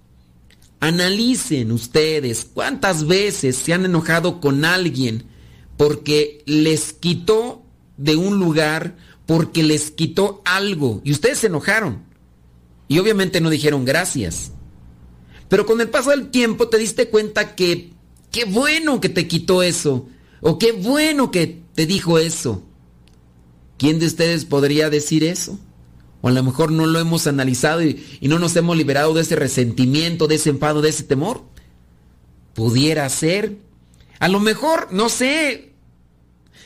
Analicen 0.79 1.71
ustedes 1.71 2.47
cuántas 2.51 3.05
veces 3.05 3.57
se 3.57 3.73
han 3.73 3.85
enojado 3.85 4.41
con 4.41 4.65
alguien 4.65 5.25
porque 5.77 6.41
les 6.47 6.93
quitó 6.93 7.61
de 7.97 8.15
un 8.15 8.39
lugar 8.39 8.95
porque 9.27 9.61
les 9.61 9.91
quitó 9.91 10.41
algo 10.45 10.99
y 11.03 11.11
ustedes 11.11 11.37
se 11.37 11.45
enojaron. 11.45 12.01
Y 12.87 12.97
obviamente 12.97 13.39
no 13.39 13.51
dijeron 13.51 13.85
gracias. 13.85 14.51
Pero 15.47 15.67
con 15.67 15.79
el 15.79 15.89
paso 15.89 16.09
del 16.09 16.31
tiempo 16.31 16.69
te 16.69 16.79
diste 16.79 17.09
cuenta 17.09 17.53
que 17.53 17.91
qué 18.31 18.45
bueno 18.45 18.99
que 18.99 19.09
te 19.09 19.27
quitó 19.27 19.61
eso. 19.61 20.07
O 20.41 20.57
qué 20.57 20.71
bueno 20.71 21.29
que 21.29 21.61
te 21.75 21.85
dijo 21.85 22.17
eso. 22.17 22.63
¿Quién 23.77 23.99
de 23.99 24.07
ustedes 24.07 24.45
podría 24.45 24.89
decir 24.89 25.23
eso? 25.23 25.59
O 26.23 26.29
a 26.29 26.31
lo 26.31 26.41
mejor 26.41 26.71
no 26.71 26.85
lo 26.85 26.99
hemos 26.99 27.27
analizado 27.27 27.83
y, 27.83 28.01
no 28.21 28.39
nos 28.39 28.55
hemos 28.55 28.77
liberado 28.77 29.13
de 29.13 29.21
ese 29.21 29.35
resentimiento, 29.35 30.25
de 30.25 30.35
ese 30.35 30.51
enfado, 30.51 30.81
de 30.81 30.87
ese 30.87 31.03
temor. 31.03 31.43
Pudiera 32.53 33.09
ser. 33.09 33.57
A 34.19 34.29
lo 34.29 34.39
mejor, 34.39 34.87
no 34.93 35.09
sé. 35.09 35.73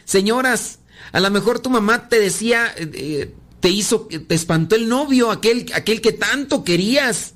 Señoras, 0.06 0.78
a 1.12 1.20
lo 1.20 1.32
mejor 1.32 1.58
tu 1.58 1.72
mamá 1.72 2.08
te 2.08 2.20
decía, 2.20 2.68
eh, 2.78 2.92
eh, 2.94 3.34
te 3.60 3.70
hizo, 3.70 4.02
te 4.02 4.36
espantó 4.36 4.76
el 4.76 4.88
novio, 4.88 5.32
aquel, 5.32 5.66
aquel 5.74 6.02
que 6.02 6.12
tanto 6.12 6.64
querías, 6.64 7.34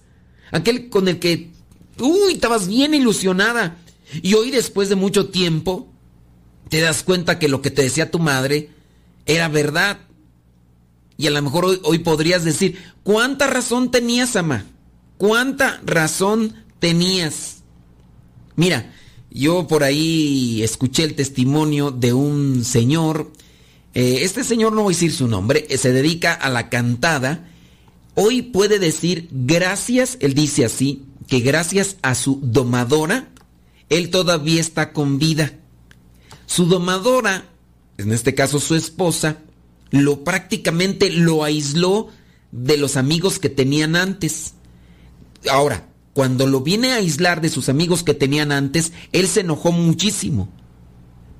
aquel 0.52 0.90
con 0.90 1.08
el 1.08 1.18
que, 1.18 1.50
uy, 1.98 2.34
estabas 2.34 2.68
bien 2.68 2.94
ilusionada. 2.94 3.80
Y 4.22 4.36
hoy, 4.36 4.52
después 4.52 4.90
de 4.90 4.96
mucho 4.96 5.30
tiempo, 5.30 5.92
te 6.70 6.82
das 6.82 7.02
cuenta 7.02 7.40
que 7.40 7.50
lo 7.50 7.64
que 7.64 7.72
te 7.72 7.82
decía 7.82 8.12
tu 8.12 8.20
madre 8.20 8.70
era 9.26 9.48
verdad. 9.48 10.02
Y 11.22 11.28
a 11.28 11.32
lo 11.32 11.42
mejor 11.42 11.80
hoy, 11.84 12.00
podrías 12.00 12.44
decir, 12.44 12.78
¿cuánta 13.04 13.46
razón 13.46 13.92
tenías, 13.92 14.36
ama? 14.36 14.66
¿Cuánta 15.18 15.80
razón 15.86 16.56
tenías? 16.80 17.58
Mira, 18.56 18.92
yo 19.30 19.68
por 19.68 19.84
ahí 19.84 20.64
escuché 20.64 21.04
el 21.04 21.14
testimonio 21.14 21.92
de 21.92 22.14
un 22.14 22.66
señor 22.66 23.32
eh, 23.94 24.20
este 24.22 24.44
señor, 24.44 24.72
no 24.72 24.84
voy 24.84 24.94
a 24.94 24.96
decir 24.96 25.12
su 25.12 25.28
nombre, 25.28 25.66
eh, 25.70 25.78
se 25.78 25.92
dedica 25.92 26.34
a 26.34 26.50
la 26.50 26.70
cantada. 26.70 27.48
Hoy 28.16 28.42
puede 28.42 28.80
decir 28.80 29.28
gracias, 29.32 30.18
él 30.22 30.34
dice 30.34 30.66
así, 30.66 31.04
que 31.28 31.42
gracias 31.42 31.98
a 32.02 32.16
su 32.16 32.40
domadora, 32.42 33.30
él 33.90 34.10
todavía 34.10 34.62
está 34.62 34.94
con 34.94 35.20
vida. 35.20 35.54
Su 36.46 36.66
domadora, 36.66 37.46
en 37.98 38.12
este 38.12 38.34
caso 38.34 38.60
su 38.60 38.76
esposa, 38.76 39.38
lo 39.92 40.24
prácticamente 40.24 41.12
lo 41.12 41.44
aisló 41.44 42.08
de 42.52 42.78
los 42.78 42.98
amigos 42.98 43.40
que 43.40 43.50
tenían 43.50 43.96
antes. 43.96 44.54
Ahora, 45.50 45.88
cuando 46.14 46.48
lo 46.48 46.62
viene 46.62 46.92
a 46.92 46.96
aislar 46.96 47.42
de 47.42 47.50
sus 47.50 47.70
amigos 47.70 48.04
que 48.04 48.14
tenían 48.14 48.52
antes, 48.52 48.92
él 49.12 49.28
se 49.28 49.42
enojó 49.42 49.72
muchísimo. 49.72 50.50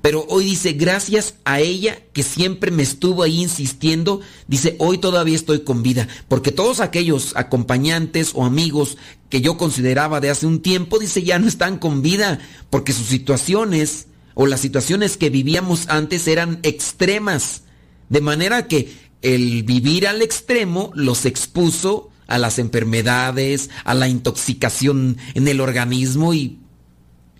Pero 0.02 0.26
hoy 0.28 0.44
dice, 0.44 0.72
gracias 0.72 1.34
a 1.44 1.60
ella 1.60 2.00
que 2.12 2.24
siempre 2.24 2.72
me 2.72 2.82
estuvo 2.82 3.22
ahí 3.22 3.40
insistiendo, 3.40 4.20
dice, 4.48 4.74
hoy 4.80 4.98
todavía 4.98 5.36
estoy 5.36 5.60
con 5.60 5.84
vida. 5.84 6.08
Porque 6.26 6.50
todos 6.50 6.80
aquellos 6.80 7.34
acompañantes 7.36 8.32
o 8.34 8.44
amigos 8.44 8.98
que 9.28 9.40
yo 9.40 9.56
consideraba 9.56 10.20
de 10.20 10.30
hace 10.30 10.46
un 10.46 10.60
tiempo, 10.60 10.98
dice, 10.98 11.22
ya 11.22 11.38
no 11.38 11.46
están 11.46 11.78
con 11.78 12.02
vida. 12.02 12.40
Porque 12.68 12.92
sus 12.92 13.06
situaciones 13.06 14.08
o 14.34 14.46
las 14.46 14.60
situaciones 14.60 15.16
que 15.16 15.30
vivíamos 15.30 15.88
antes 15.88 16.26
eran 16.26 16.58
extremas. 16.64 17.62
De 18.12 18.20
manera 18.20 18.68
que 18.68 18.92
el 19.22 19.62
vivir 19.62 20.06
al 20.06 20.20
extremo 20.20 20.90
los 20.94 21.24
expuso 21.24 22.10
a 22.26 22.36
las 22.36 22.58
enfermedades, 22.58 23.70
a 23.84 23.94
la 23.94 24.06
intoxicación 24.06 25.16
en 25.32 25.48
el 25.48 25.62
organismo 25.62 26.34
y 26.34 26.58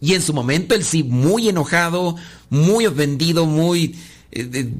y 0.00 0.14
en 0.14 0.22
su 0.22 0.34
momento 0.34 0.74
él 0.74 0.82
sí, 0.82 1.04
muy 1.04 1.48
enojado, 1.48 2.16
muy 2.50 2.86
ofendido, 2.86 3.46
muy 3.46 3.94
eh, 4.32 4.72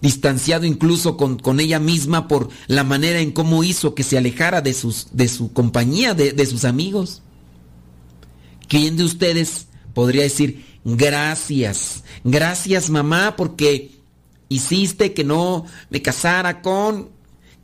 distanciado 0.00 0.64
incluso 0.64 1.18
con, 1.18 1.38
con, 1.38 1.60
ella 1.60 1.78
misma 1.78 2.26
por 2.26 2.48
la 2.68 2.82
manera 2.82 3.20
en 3.20 3.32
cómo 3.32 3.64
hizo 3.64 3.94
que 3.94 4.02
se 4.02 4.16
alejara 4.16 4.62
de, 4.62 4.72
sus, 4.72 5.08
de 5.12 5.28
su 5.28 5.52
compañía, 5.52 6.14
de, 6.14 6.32
de 6.32 6.46
sus 6.46 6.64
amigos. 6.64 7.20
¿Quién 8.66 8.96
de 8.96 9.04
ustedes 9.04 9.66
podría 9.92 10.22
decir 10.22 10.64
gracias? 10.86 12.02
Gracias 12.24 12.88
mamá 12.88 13.36
porque 13.36 14.01
hiciste 14.52 15.12
que 15.12 15.24
no 15.24 15.66
me 15.90 16.02
casara 16.02 16.62
con... 16.62 17.10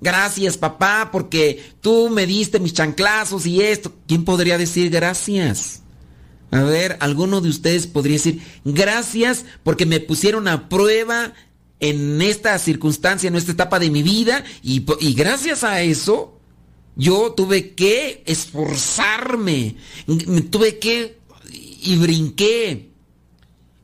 Gracias 0.00 0.56
papá 0.56 1.08
porque 1.10 1.72
tú 1.80 2.08
me 2.08 2.24
diste 2.24 2.60
mis 2.60 2.72
chanclazos 2.72 3.46
y 3.46 3.62
esto. 3.62 3.92
¿Quién 4.06 4.24
podría 4.24 4.56
decir 4.56 4.90
gracias? 4.90 5.82
A 6.50 6.62
ver, 6.62 6.96
alguno 7.00 7.40
de 7.40 7.48
ustedes 7.48 7.86
podría 7.86 8.14
decir, 8.14 8.40
gracias 8.64 9.44
porque 9.64 9.86
me 9.86 10.00
pusieron 10.00 10.46
a 10.46 10.68
prueba 10.68 11.34
en 11.80 12.22
esta 12.22 12.58
circunstancia, 12.58 13.28
en 13.28 13.36
esta 13.36 13.52
etapa 13.52 13.78
de 13.78 13.90
mi 13.90 14.02
vida, 14.02 14.44
y, 14.62 14.84
gracias 15.14 15.64
a 15.64 15.82
eso 15.82 16.38
yo 16.96 17.32
tuve 17.32 17.74
que 17.74 18.22
esforzarme, 18.26 19.76
tuve 20.50 20.78
que 20.78 21.18
y 21.80 21.96
brinqué. 21.96 22.90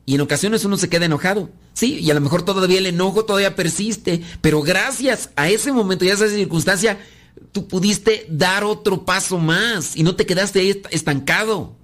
Y 0.05 0.15
en 0.15 0.21
ocasiones 0.21 0.65
uno 0.65 0.77
se 0.77 0.89
queda 0.89 1.05
enojado. 1.05 1.49
Sí, 1.75 1.99
y 1.99 2.09
a 2.09 2.13
lo 2.13 2.21
mejor 2.21 2.43
todavía 2.43 2.77
el 2.77 2.85
enojo 2.85 3.25
todavía 3.25 3.53
persiste, 3.53 4.21
pero 4.39 4.61
gracias 4.61 5.29
a 5.35 5.49
ese 5.49 5.73
momento 5.73 6.05
y 6.05 6.09
a 6.09 6.13
esa 6.13 6.29
circunstancia, 6.29 6.97
tú 7.51 7.67
pudiste 7.67 8.25
dar 8.29 8.63
otro 8.63 9.03
paso 9.03 9.37
más 9.37 9.97
y 9.97 10.01
no 10.01 10.15
te 10.15 10.25
quedaste 10.25 10.61
ahí 10.61 10.81
estancado. 10.91 11.75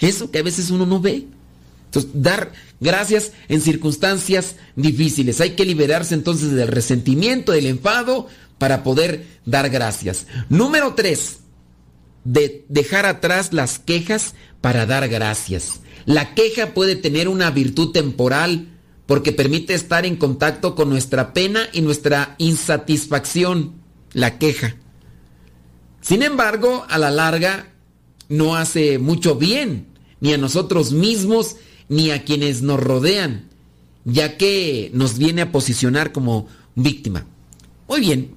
Eso 0.00 0.32
que 0.32 0.40
a 0.40 0.42
veces 0.42 0.70
uno 0.70 0.86
no 0.86 1.00
ve. 1.00 1.28
Entonces, 1.84 2.10
dar 2.14 2.52
gracias 2.80 3.30
en 3.48 3.60
circunstancias 3.60 4.56
difíciles. 4.74 5.40
Hay 5.40 5.50
que 5.50 5.64
liberarse 5.64 6.14
entonces 6.14 6.50
del 6.50 6.66
resentimiento, 6.66 7.52
del 7.52 7.66
enfado, 7.66 8.26
para 8.58 8.82
poder 8.82 9.24
dar 9.46 9.70
gracias. 9.70 10.26
Número 10.48 10.94
tres, 10.94 11.36
de 12.24 12.64
dejar 12.68 13.06
atrás 13.06 13.52
las 13.52 13.78
quejas 13.78 14.34
para 14.60 14.84
dar 14.84 15.08
gracias. 15.08 15.80
La 16.06 16.34
queja 16.34 16.74
puede 16.74 16.96
tener 16.96 17.28
una 17.28 17.52
virtud 17.52 17.92
temporal 17.92 18.71
porque 19.06 19.32
permite 19.32 19.74
estar 19.74 20.06
en 20.06 20.16
contacto 20.16 20.74
con 20.74 20.88
nuestra 20.88 21.32
pena 21.32 21.68
y 21.72 21.80
nuestra 21.80 22.34
insatisfacción. 22.38 23.74
La 24.12 24.38
queja. 24.38 24.76
Sin 26.00 26.22
embargo, 26.22 26.84
a 26.88 26.98
la 26.98 27.10
larga 27.10 27.72
no 28.28 28.56
hace 28.56 28.98
mucho 28.98 29.36
bien, 29.36 29.86
ni 30.20 30.32
a 30.32 30.38
nosotros 30.38 30.92
mismos, 30.92 31.56
ni 31.88 32.10
a 32.10 32.24
quienes 32.24 32.62
nos 32.62 32.80
rodean, 32.80 33.48
ya 34.04 34.36
que 34.36 34.90
nos 34.94 35.18
viene 35.18 35.42
a 35.42 35.52
posicionar 35.52 36.12
como 36.12 36.48
víctima. 36.74 37.26
Muy 37.88 38.00
bien, 38.00 38.34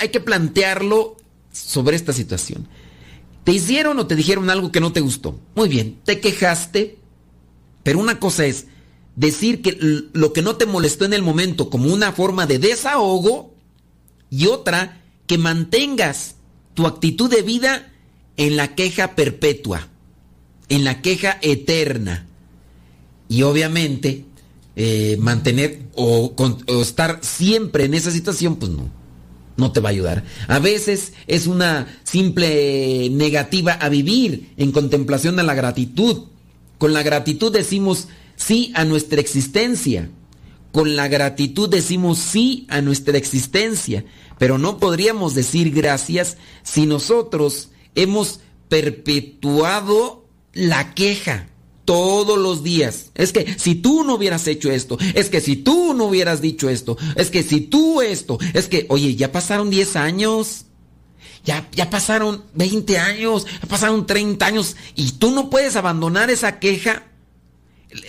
hay 0.00 0.08
que 0.08 0.20
plantearlo 0.20 1.16
sobre 1.52 1.96
esta 1.96 2.12
situación. 2.12 2.68
Te 3.44 3.52
hicieron 3.52 3.98
o 3.98 4.06
te 4.06 4.16
dijeron 4.16 4.50
algo 4.50 4.72
que 4.72 4.80
no 4.80 4.92
te 4.92 5.00
gustó. 5.00 5.38
Muy 5.54 5.68
bien, 5.68 6.00
te 6.04 6.20
quejaste, 6.20 6.98
pero 7.82 7.98
una 7.98 8.18
cosa 8.18 8.44
es 8.46 8.66
decir 9.16 9.62
que 9.62 9.76
lo 10.12 10.32
que 10.32 10.42
no 10.42 10.56
te 10.56 10.66
molestó 10.66 11.06
en 11.06 11.14
el 11.14 11.22
momento 11.22 11.70
como 11.70 11.92
una 11.92 12.12
forma 12.12 12.46
de 12.46 12.58
desahogo 12.58 13.54
y 14.30 14.46
otra 14.46 15.02
que 15.26 15.38
mantengas 15.38 16.36
tu 16.74 16.86
actitud 16.86 17.30
de 17.30 17.42
vida 17.42 17.92
en 18.36 18.56
la 18.56 18.74
queja 18.74 19.16
perpetua, 19.16 19.88
en 20.68 20.84
la 20.84 21.00
queja 21.00 21.38
eterna. 21.40 22.26
Y 23.28 23.42
obviamente 23.42 24.24
eh, 24.76 25.16
mantener 25.18 25.80
o, 25.94 26.34
o, 26.36 26.82
estar 26.82 27.20
siempre 27.22 27.86
en 27.86 27.94
esa 27.94 28.10
situación, 28.10 28.56
pues 28.56 28.70
no, 28.70 28.90
no 29.56 29.72
te 29.72 29.80
va 29.80 29.88
a 29.88 29.92
ayudar. 29.92 30.24
A 30.48 30.58
veces 30.58 31.14
es 31.26 31.46
una 31.46 31.98
simple 32.04 33.08
negativa 33.10 33.72
a 33.72 33.88
vivir 33.88 34.52
en 34.58 34.72
contemplación 34.72 35.40
a 35.40 35.42
la 35.42 35.54
gratitud. 35.54 36.24
Con 36.76 36.92
la 36.92 37.02
gratitud 37.02 37.50
decimos 37.50 38.08
sí 38.36 38.72
a 38.74 38.84
nuestra 38.84 39.20
existencia. 39.20 40.10
Con 40.72 40.94
la 40.94 41.08
gratitud 41.08 41.68
decimos 41.68 42.18
sí 42.18 42.66
a 42.68 42.80
nuestra 42.80 43.18
existencia. 43.18 44.04
Pero 44.38 44.58
no 44.58 44.78
podríamos 44.78 45.34
decir 45.34 45.72
gracias 45.72 46.36
si 46.62 46.86
nosotros 46.86 47.70
hemos 47.94 48.40
perpetuado 48.68 50.26
la 50.52 50.94
queja 50.94 51.48
todos 51.86 52.38
los 52.38 52.62
días. 52.62 53.12
Es 53.14 53.32
que 53.32 53.58
si 53.58 53.76
tú 53.76 54.04
no 54.04 54.16
hubieras 54.16 54.46
hecho 54.46 54.70
esto, 54.70 54.98
es 55.14 55.30
que 55.30 55.40
si 55.40 55.56
tú 55.56 55.94
no 55.94 56.04
hubieras 56.06 56.42
dicho 56.42 56.68
esto, 56.68 56.98
es 57.14 57.30
que 57.30 57.42
si 57.42 57.62
tú 57.62 58.02
esto, 58.02 58.38
es 58.52 58.68
que, 58.68 58.84
oye, 58.90 59.14
ya 59.14 59.32
pasaron 59.32 59.70
10 59.70 59.96
años, 59.96 60.66
ya, 61.44 61.66
ya 61.72 61.88
pasaron 61.88 62.44
20 62.54 62.98
años, 62.98 63.46
ya 63.62 63.68
pasaron 63.68 64.06
30 64.06 64.44
años 64.44 64.76
y 64.94 65.12
tú 65.12 65.30
no 65.30 65.48
puedes 65.48 65.76
abandonar 65.76 66.28
esa 66.28 66.58
queja. 66.58 67.04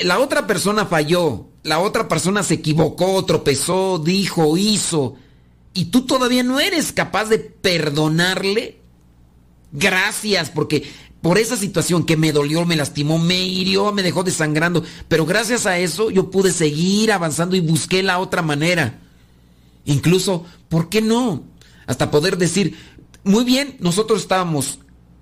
La 0.04 0.20
otra 0.20 0.48
persona 0.48 0.86
falló, 0.86 1.48
la 1.64 1.80
otra 1.80 2.08
persona 2.08 2.44
se 2.44 2.56
equivocó, 2.56 3.24
tropezó, 3.26 4.00
dijo, 4.00 4.58
hizo, 4.58 5.16
y 5.78 5.86
tú 5.86 6.08
todavía 6.08 6.42
no 6.42 6.60
eres 6.60 6.92
capaz 6.92 7.26
de 7.26 7.38
perdonarle. 7.38 8.80
Gracias, 9.72 10.50
porque 10.50 10.90
por 11.22 11.38
esa 11.38 11.56
situación 11.56 12.04
que 12.04 12.18
me 12.18 12.32
dolió, 12.32 12.66
me 12.66 12.76
lastimó, 12.76 13.20
me 13.20 13.40
hirió, 13.44 13.92
me 13.92 14.02
dejó 14.02 14.24
desangrando. 14.24 14.84
Pero 15.08 15.28
gracias 15.28 15.68
a 15.68 15.78
eso 15.78 16.10
yo 16.10 16.32
pude 16.32 16.52
seguir 16.52 17.12
avanzando 17.12 17.56
y 17.56 17.60
busqué 17.60 18.02
la 18.02 18.18
otra 18.18 18.42
manera. 18.42 19.00
Incluso, 19.86 20.46
¿por 20.68 20.90
qué 20.90 21.02
no? 21.02 21.44
Hasta 21.86 22.10
poder 22.10 22.40
decir, 22.40 22.76
muy 23.24 23.44
bien, 23.44 23.78
nosotros 23.80 24.22
estábamos 24.22 24.80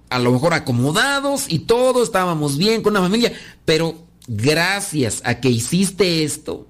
a 0.09 0.19
lo 0.19 0.31
mejor 0.31 0.53
acomodados 0.53 1.47
y 1.49 1.59
todo, 1.59 2.01
estábamos 2.01 2.57
bien 2.57 2.81
con 2.81 2.93
la 2.93 3.01
familia, 3.01 3.33
pero 3.65 4.04
gracias 4.27 5.21
a 5.25 5.39
que 5.39 5.49
hiciste 5.49 6.23
esto, 6.23 6.67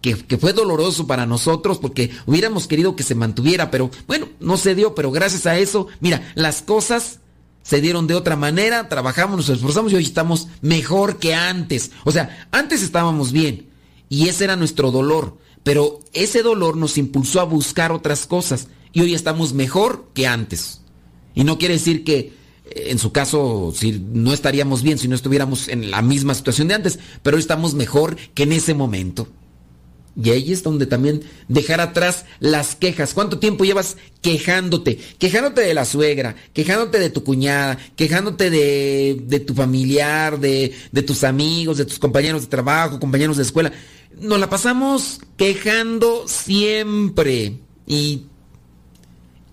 que, 0.00 0.38
fue 0.38 0.52
doloroso 0.52 1.06
para 1.06 1.26
nosotros 1.26 1.78
porque 1.78 2.10
hubiéramos 2.26 2.68
querido 2.68 2.94
que 2.94 3.02
se 3.02 3.14
mantuviera, 3.14 3.70
pero 3.70 3.90
bueno, 4.06 4.28
no 4.38 4.56
se 4.56 4.74
dio, 4.74 4.94
pero 4.94 5.10
gracias 5.10 5.46
a 5.46 5.58
eso, 5.58 5.88
mira, 6.00 6.32
las 6.34 6.62
cosas 6.62 7.20
se 7.62 7.80
dieron 7.80 8.06
de 8.06 8.14
otra 8.14 8.36
manera, 8.36 8.88
trabajamos, 8.88 9.36
nos 9.36 9.48
esforzamos 9.48 9.92
y 9.92 9.96
hoy 9.96 10.04
estamos 10.04 10.46
mejor 10.60 11.18
que 11.18 11.34
antes. 11.34 11.90
O 12.04 12.12
sea, 12.12 12.46
antes 12.52 12.82
estábamos 12.82 13.32
bien 13.32 13.68
y 14.08 14.28
ese 14.28 14.44
era 14.44 14.54
nuestro 14.54 14.92
dolor, 14.92 15.38
pero 15.64 15.98
ese 16.12 16.42
dolor 16.42 16.76
nos 16.76 16.96
impulsó 16.98 17.40
a 17.40 17.44
buscar 17.44 17.90
otras 17.90 18.26
cosas 18.26 18.68
y 18.92 19.00
hoy 19.00 19.14
estamos 19.14 19.52
mejor 19.52 20.06
que 20.14 20.28
antes. 20.28 20.82
Y 21.34 21.42
no 21.42 21.58
quiere 21.58 21.74
decir 21.74 22.04
que 22.04 22.32
en 22.74 22.98
su 22.98 23.12
caso 23.12 23.72
si 23.74 23.92
no 23.92 24.32
estaríamos 24.32 24.82
bien 24.82 24.98
si 24.98 25.08
no 25.08 25.14
estuviéramos 25.14 25.68
en 25.68 25.90
la 25.90 26.02
misma 26.02 26.34
situación 26.34 26.68
de 26.68 26.74
antes, 26.74 26.98
pero 27.22 27.36
hoy 27.36 27.40
estamos 27.40 27.74
mejor 27.74 28.16
que 28.34 28.42
en 28.42 28.52
ese 28.52 28.74
momento. 28.74 29.28
Y 30.22 30.30
ahí 30.30 30.50
es 30.50 30.62
donde 30.62 30.86
también 30.86 31.24
dejar 31.46 31.80
atrás 31.82 32.24
las 32.40 32.74
quejas. 32.74 33.12
¿Cuánto 33.12 33.38
tiempo 33.38 33.66
llevas 33.66 33.98
quejándote? 34.22 34.98
Quejándote 35.18 35.60
de 35.60 35.74
la 35.74 35.84
suegra, 35.84 36.36
quejándote 36.54 36.98
de 36.98 37.10
tu 37.10 37.22
cuñada, 37.22 37.76
quejándote 37.96 38.48
de, 38.48 39.20
de 39.22 39.40
tu 39.40 39.52
familiar, 39.52 40.40
de, 40.40 40.72
de, 40.90 41.02
tus 41.02 41.22
amigos, 41.22 41.76
de 41.76 41.84
tus 41.84 41.98
compañeros 41.98 42.42
de 42.42 42.48
trabajo, 42.48 42.98
compañeros 42.98 43.36
de 43.36 43.42
escuela. 43.42 43.72
Nos 44.18 44.40
la 44.40 44.48
pasamos 44.48 45.20
quejando 45.36 46.26
siempre. 46.26 47.58
Y, 47.86 48.22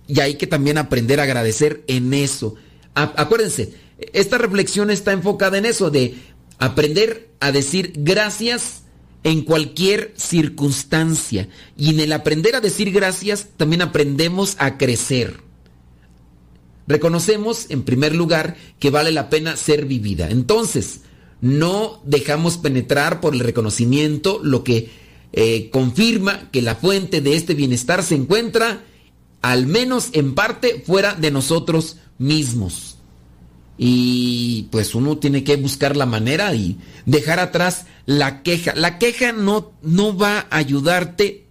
y 0.06 0.20
hay 0.20 0.36
que 0.36 0.46
también 0.46 0.78
aprender 0.78 1.20
a 1.20 1.24
agradecer 1.24 1.84
en 1.88 2.14
eso. 2.14 2.54
Acuérdense, 2.94 3.74
esta 4.12 4.38
reflexión 4.38 4.90
está 4.90 5.12
enfocada 5.12 5.58
en 5.58 5.66
eso, 5.66 5.90
de 5.90 6.14
aprender 6.58 7.30
a 7.40 7.52
decir 7.52 7.92
gracias 7.96 8.82
en 9.24 9.42
cualquier 9.42 10.12
circunstancia. 10.16 11.48
Y 11.76 11.90
en 11.90 12.00
el 12.00 12.12
aprender 12.12 12.54
a 12.54 12.60
decir 12.60 12.92
gracias 12.92 13.48
también 13.56 13.82
aprendemos 13.82 14.56
a 14.58 14.78
crecer. 14.78 15.42
Reconocemos, 16.86 17.66
en 17.70 17.82
primer 17.82 18.14
lugar, 18.14 18.56
que 18.78 18.90
vale 18.90 19.10
la 19.10 19.30
pena 19.30 19.56
ser 19.56 19.86
vivida. 19.86 20.28
Entonces, 20.30 21.00
no 21.40 22.00
dejamos 22.04 22.58
penetrar 22.58 23.20
por 23.20 23.34
el 23.34 23.40
reconocimiento 23.40 24.40
lo 24.42 24.62
que 24.64 24.90
eh, 25.32 25.70
confirma 25.70 26.50
que 26.52 26.62
la 26.62 26.76
fuente 26.76 27.20
de 27.20 27.36
este 27.36 27.54
bienestar 27.54 28.02
se 28.02 28.14
encuentra, 28.14 28.84
al 29.44 29.66
menos 29.66 30.08
en 30.14 30.34
parte, 30.34 30.82
fuera 30.86 31.12
de 31.12 31.30
nosotros 31.30 31.98
mismos. 32.16 32.96
Y 33.76 34.68
pues 34.70 34.94
uno 34.94 35.18
tiene 35.18 35.44
que 35.44 35.56
buscar 35.56 35.98
la 35.98 36.06
manera 36.06 36.54
y 36.54 36.78
dejar 37.04 37.40
atrás 37.40 37.84
la 38.06 38.42
queja. 38.42 38.72
La 38.74 38.98
queja 38.98 39.32
no, 39.32 39.72
no 39.82 40.16
va 40.16 40.46
a 40.48 40.56
ayudarte 40.56 41.44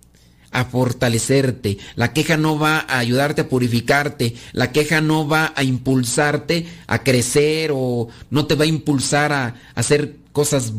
a 0.50 0.66
fortalecerte. 0.66 1.78
La 1.94 2.14
queja 2.14 2.36
no 2.36 2.58
va 2.58 2.80
a 2.80 2.98
ayudarte 2.98 3.42
a 3.42 3.50
purificarte. 3.50 4.34
La 4.54 4.72
queja 4.72 5.00
no 5.00 5.28
va 5.28 5.54
a 5.56 5.62
impulsarte 5.62 6.66
a 6.88 7.04
crecer 7.04 7.70
o 7.76 8.08
no 8.32 8.48
te 8.48 8.56
va 8.56 8.64
a 8.64 8.68
impulsar 8.68 9.32
a, 9.34 9.56
hacer 9.76 10.18
cosas 10.32 10.74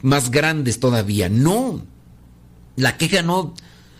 más 0.00 0.30
grandes 0.30 0.80
todavía. 0.80 1.28
No. 1.28 1.84
La 2.76 2.96
queja 2.96 3.20
no. 3.20 3.52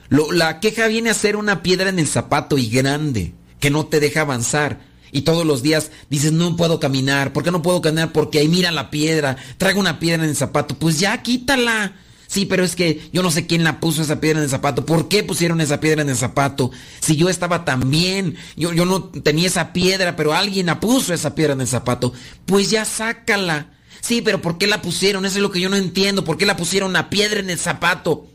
La 0.09 0.61
queja 0.61 0.87
viene 0.87 1.11
a 1.11 1.15
ser 1.15 1.37
una 1.37 1.63
piedra 1.63 1.89
en 1.89 1.99
el 1.99 2.07
zapato 2.07 2.59
y 2.59 2.69
grande 2.69 3.35
que 3.61 3.71
no 3.71 3.87
te 3.87 4.01
deja 4.01 4.23
avanzar 4.23 4.81
y 5.13 5.23
todos 5.23 5.47
los 5.47 5.63
días 5.63 5.91
dices, 6.11 6.33
no 6.33 6.57
puedo 6.57 6.81
caminar. 6.81 7.33
¿Por 7.33 7.43
qué 7.43 7.51
no 7.51 7.63
puedo 7.63 7.81
caminar? 7.81 8.13
Porque 8.13 8.39
ahí 8.39 8.49
mira 8.49 8.71
la 8.71 8.91
piedra. 8.91 9.37
Traigo 9.57 9.81
una 9.81 9.99
piedra 9.99 10.25
en 10.25 10.31
el 10.31 10.37
zapato. 10.37 10.75
Pues 10.79 11.01
ya, 11.01 11.23
quítala. 11.23 11.95
Sí, 12.27 12.45
pero 12.45 12.65
es 12.65 12.75
que 12.75 13.09
yo 13.13 13.23
no 13.23 13.31
sé 13.31 13.47
quién 13.47 13.63
la 13.63 13.79
puso 13.79 14.03
esa 14.03 14.21
piedra 14.21 14.41
en 14.41 14.45
el 14.45 14.51
zapato. 14.51 14.85
¿Por 14.85 15.09
qué 15.09 15.23
pusieron 15.23 15.61
esa 15.61 15.81
piedra 15.81 16.03
en 16.03 16.11
el 16.11 16.17
zapato? 16.17 16.71
Si 17.01 17.17
yo 17.17 17.29
estaba 17.29 17.65
tan 17.65 17.89
bien, 17.89 18.37
yo, 18.57 18.73
yo 18.73 18.85
no 18.85 19.05
tenía 19.05 19.47
esa 19.47 19.73
piedra, 19.73 20.17
pero 20.17 20.35
alguien 20.35 20.67
la 20.67 20.81
puso 20.81 21.15
esa 21.15 21.35
piedra 21.35 21.53
en 21.55 21.61
el 21.61 21.69
zapato. 21.69 22.13
Pues 22.45 22.69
ya 22.69 22.85
sácala. 22.85 23.71
Sí, 24.01 24.23
pero 24.23 24.43
¿por 24.43 24.59
qué 24.59 24.67
la 24.67 24.83
pusieron? 24.83 25.25
Eso 25.25 25.37
es 25.37 25.43
lo 25.43 25.51
que 25.51 25.61
yo 25.61 25.69
no 25.69 25.77
entiendo. 25.77 26.25
¿Por 26.25 26.37
qué 26.37 26.47
la 26.47 26.57
pusieron 26.57 26.91
una 26.91 27.11
piedra 27.11 27.41
en 27.41 27.49
el 27.49 27.59
zapato? 27.59 28.27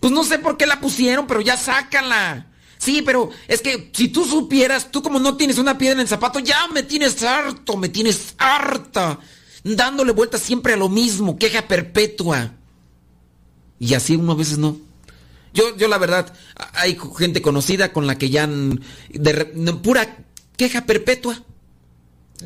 Pues 0.00 0.12
no 0.12 0.24
sé 0.24 0.38
por 0.38 0.56
qué 0.56 0.66
la 0.66 0.80
pusieron, 0.80 1.26
pero 1.26 1.40
ya 1.40 1.56
sácala. 1.56 2.46
Sí, 2.78 3.02
pero 3.04 3.30
es 3.48 3.60
que 3.60 3.90
si 3.92 4.08
tú 4.08 4.24
supieras, 4.24 4.90
tú 4.90 5.02
como 5.02 5.18
no 5.18 5.36
tienes 5.36 5.58
una 5.58 5.76
piedra 5.76 5.94
en 5.94 6.00
el 6.00 6.08
zapato, 6.08 6.38
ya 6.38 6.68
me 6.68 6.84
tienes 6.84 7.22
harto, 7.24 7.76
me 7.76 7.88
tienes 7.88 8.34
harta, 8.38 9.18
dándole 9.64 10.12
vueltas 10.12 10.40
siempre 10.42 10.74
a 10.74 10.76
lo 10.76 10.88
mismo, 10.88 11.38
queja 11.38 11.66
perpetua. 11.66 12.52
Y 13.80 13.94
así 13.94 14.14
uno 14.14 14.32
a 14.32 14.36
veces 14.36 14.58
no. 14.58 14.76
Yo, 15.52 15.76
yo 15.76 15.88
la 15.88 15.98
verdad, 15.98 16.32
hay 16.74 16.96
gente 17.18 17.42
conocida 17.42 17.92
con 17.92 18.06
la 18.06 18.16
que 18.16 18.30
ya 18.30 18.46
de, 18.46 19.74
pura 19.82 20.18
queja 20.56 20.86
perpetua. 20.86 21.42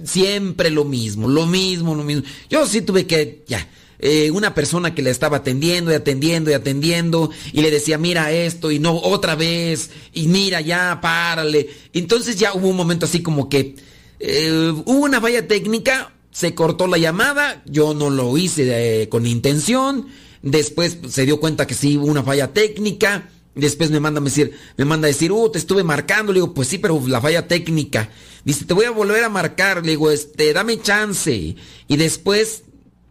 Siempre 0.05 0.71
lo 0.71 0.85
mismo, 0.85 1.29
lo 1.29 1.45
mismo, 1.45 1.95
lo 1.95 2.05
mismo. 2.05 2.23
Yo 2.49 2.67
sí 2.67 2.81
tuve 2.81 3.07
que, 3.07 3.45
ya, 3.47 3.69
eh, 4.05 4.33
una 4.33 4.53
persona 4.53 4.97
que 4.97 5.01
le 5.01 5.11
estaba 5.11 5.37
atendiendo 5.39 5.93
y 5.93 5.95
atendiendo 5.95 6.51
y 6.51 6.55
atendiendo 6.55 7.31
y 7.53 7.61
le 7.61 7.71
decía, 7.71 7.99
mira 7.99 8.33
esto 8.33 8.73
y 8.73 8.81
no, 8.81 8.97
otra 8.97 9.37
vez, 9.37 9.91
y 10.13 10.27
mira 10.27 10.61
ya, 10.61 10.99
párale. 11.01 11.71
Entonces 11.93 12.37
ya 12.37 12.53
hubo 12.53 12.69
un 12.69 12.77
momento 12.77 13.07
así 13.07 13.23
como 13.23 13.49
que 13.49 13.77
eh, 14.19 14.73
hubo 14.85 15.05
una 15.05 15.21
falla 15.21 15.47
técnica, 15.47 16.13
se 16.33 16.53
cortó 16.53 16.89
la 16.89 16.99
llamada, 16.99 17.63
yo 17.65 17.95
no 17.95 18.11
lo 18.11 18.37
hice 18.37 19.09
con 19.09 19.25
intención, 19.25 20.09
después 20.43 20.99
se 21.09 21.25
dio 21.25 21.39
cuenta 21.39 21.69
que 21.69 21.75
sí 21.75 21.97
hubo 21.97 22.07
una 22.07 22.25
falla 22.25 22.53
técnica. 22.53 23.29
Después 23.55 23.91
me 23.91 24.01
manda 24.01 24.19
a 24.19 24.25
decir, 24.25 24.53
me 24.79 24.87
manda 24.87 25.07
a 25.07 25.13
decir, 25.13 25.31
uh, 25.31 25.51
te 25.51 25.59
estuve 25.59 25.85
marcando. 25.85 26.33
Le 26.33 26.39
digo, 26.39 26.55
pues 26.55 26.69
sí, 26.69 26.79
pero 26.79 27.01
la 27.07 27.21
falla 27.21 27.47
técnica. 27.47 28.09
Dice, 28.45 28.65
te 28.65 28.73
voy 28.73 28.87
a 28.87 28.91
volver 28.91 29.23
a 29.23 29.29
marcar. 29.29 29.85
Le 29.85 29.91
digo, 29.91 30.11
este, 30.11 30.55
dame 30.55 30.81
chance. 30.81 31.55
Y 31.87 31.97
después, 31.97 32.63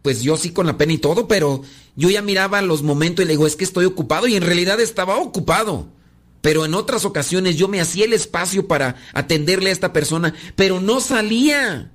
pues 0.02 0.22
yo 0.22 0.36
sí 0.36 0.50
con 0.50 0.66
la 0.66 0.76
pena 0.76 0.92
y 0.92 0.98
todo, 0.98 1.28
pero 1.28 1.62
yo 1.94 2.10
ya 2.10 2.22
miraba 2.22 2.60
los 2.60 2.82
momentos 2.82 3.24
y 3.24 3.26
le 3.26 3.34
digo, 3.34 3.46
es 3.46 3.56
que 3.56 3.64
estoy 3.64 3.84
ocupado. 3.84 4.26
Y 4.26 4.34
en 4.34 4.42
realidad 4.42 4.80
estaba 4.80 5.16
ocupado. 5.16 5.88
Pero 6.40 6.64
en 6.64 6.74
otras 6.74 7.04
ocasiones 7.04 7.56
yo 7.56 7.68
me 7.68 7.80
hacía 7.80 8.04
el 8.04 8.12
espacio 8.12 8.66
para 8.66 8.96
atenderle 9.14 9.70
a 9.70 9.72
esta 9.72 9.92
persona, 9.92 10.34
pero 10.56 10.80
no 10.80 11.00
salía. 11.00 11.92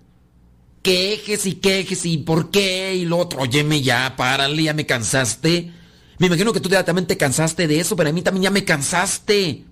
Quejes 0.82 1.45
y 1.45 1.55
quejes 1.55 2.05
y 2.05 2.20
por 2.20 2.49
qué 2.49 2.95
y 2.95 3.03
lo 3.03 3.18
otro. 3.18 3.41
Óyeme 3.41 3.82
ya, 3.82 4.16
párale, 4.16 4.64
ya 4.64 4.74
me 4.74 4.86
cansaste. 4.86 5.74
Me 6.18 6.28
imagino 6.28 6.53
que 6.53 6.62
tú 6.62 6.70
también 6.70 7.08
te 7.08 7.18
cansaste 7.18 7.68
de 7.68 7.82
eso, 7.82 7.97
pero 7.97 8.10
a 8.10 8.14
mí 8.14 8.22
también 8.22 8.43
ya 8.43 8.51
me 8.51 8.64
cansaste. 8.64 9.66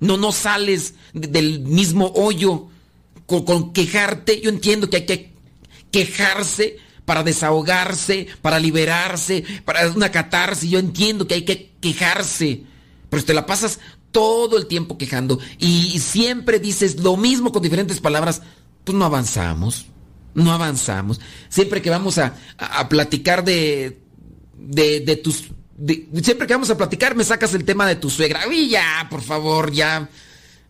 No, 0.00 0.16
no 0.16 0.32
sales 0.32 0.94
del 1.12 1.60
mismo 1.60 2.10
hoyo 2.16 2.68
con, 3.26 3.74
quejarte. 3.74 4.40
Yo 4.40 4.48
entiendo 4.48 4.88
que 4.88 4.96
hay 4.96 5.06
que 5.06 5.32
quejarse 5.90 6.78
para 7.10 7.24
desahogarse, 7.24 8.28
para 8.40 8.60
liberarse, 8.60 9.42
para 9.64 9.88
una 9.90 10.12
catarsis. 10.12 10.70
Yo 10.70 10.78
entiendo 10.78 11.26
que 11.26 11.34
hay 11.34 11.44
que 11.44 11.72
quejarse. 11.80 12.62
Pero 13.08 13.24
te 13.24 13.34
la 13.34 13.46
pasas 13.46 13.80
todo 14.12 14.56
el 14.56 14.68
tiempo 14.68 14.96
quejando 14.96 15.40
y 15.58 15.98
siempre 15.98 16.60
dices 16.60 17.00
lo 17.00 17.16
mismo 17.16 17.50
con 17.50 17.64
diferentes 17.64 17.98
palabras, 17.98 18.42
pues 18.84 18.96
no 18.96 19.04
avanzamos. 19.04 19.86
No 20.34 20.52
avanzamos. 20.52 21.20
Siempre 21.48 21.82
que 21.82 21.90
vamos 21.90 22.16
a, 22.18 22.36
platicar 22.88 23.44
de, 23.44 23.98
de, 24.56 25.16
tus 25.16 25.50
siempre 26.22 26.46
que 26.46 26.54
vamos 26.54 26.70
a 26.70 26.76
platicar 26.76 27.16
me 27.16 27.24
sacas 27.24 27.54
el 27.54 27.64
tema 27.64 27.88
de 27.88 27.96
tu 27.96 28.08
suegra. 28.08 28.42
Ya, 28.68 29.08
por 29.10 29.22
favor, 29.22 29.72
ya. 29.72 30.08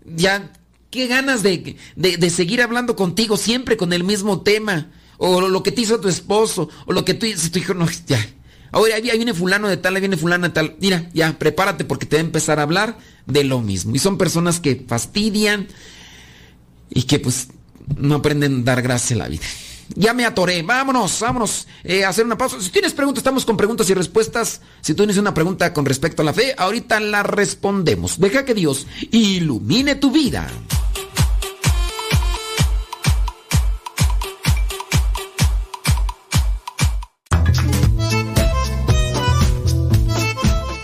Ya. 0.07 0.55
Qué 0.88 1.07
ganas 1.07 1.43
de, 1.43 1.76
de, 1.97 2.30
seguir 2.30 2.62
hablando 2.62 2.97
contigo 2.97 3.36
siempre 3.36 3.76
con 3.76 3.93
el 3.93 4.05
mismo 4.05 4.41
tema. 4.41 4.91
O 5.22 5.42
lo 5.42 5.62
que 5.62 5.70
te 5.70 5.82
hizo 5.82 6.00
tu 6.00 6.08
esposo. 6.08 6.68
O 6.86 6.92
lo 6.92 7.04
que 7.04 7.14
tú 7.14 7.26
tu 7.52 7.58
hijo. 7.58 7.74
No, 7.74 7.86
ya. 8.06 8.26
Ahora 8.72 8.94
ahí 8.94 9.02
viene 9.02 9.34
fulano 9.34 9.68
de 9.68 9.76
tal, 9.76 9.94
ahí 9.96 10.00
viene 10.00 10.16
fulano 10.16 10.48
de 10.48 10.54
tal. 10.54 10.76
Mira, 10.80 11.10
ya, 11.12 11.38
prepárate 11.38 11.84
porque 11.84 12.06
te 12.06 12.16
va 12.16 12.22
a 12.22 12.24
empezar 12.24 12.58
a 12.58 12.62
hablar 12.62 12.96
de 13.26 13.44
lo 13.44 13.60
mismo. 13.60 13.94
Y 13.94 13.98
son 13.98 14.16
personas 14.16 14.60
que 14.60 14.84
fastidian 14.86 15.68
y 16.88 17.02
que 17.02 17.18
pues 17.18 17.48
no 17.96 18.16
aprenden 18.16 18.60
a 18.60 18.64
dar 18.64 18.82
gracia 18.82 19.16
a 19.16 19.18
la 19.18 19.28
vida. 19.28 19.44
Ya 19.94 20.14
me 20.14 20.24
atoré. 20.24 20.62
Vámonos, 20.62 21.18
vámonos 21.20 21.66
eh, 21.84 22.04
hacer 22.04 22.24
una 22.24 22.38
pausa. 22.38 22.60
Si 22.60 22.70
tienes 22.70 22.94
preguntas, 22.94 23.20
estamos 23.20 23.44
con 23.44 23.56
preguntas 23.56 23.90
y 23.90 23.94
respuestas. 23.94 24.60
Si 24.80 24.94
tú 24.94 25.02
tienes 25.02 25.18
una 25.18 25.34
pregunta 25.34 25.72
con 25.72 25.84
respecto 25.84 26.22
a 26.22 26.24
la 26.24 26.32
fe, 26.32 26.54
ahorita 26.56 27.00
la 27.00 27.22
respondemos. 27.22 28.20
Deja 28.20 28.44
que 28.44 28.54
Dios 28.54 28.86
ilumine 29.10 29.96
tu 29.96 30.12
vida. 30.12 30.48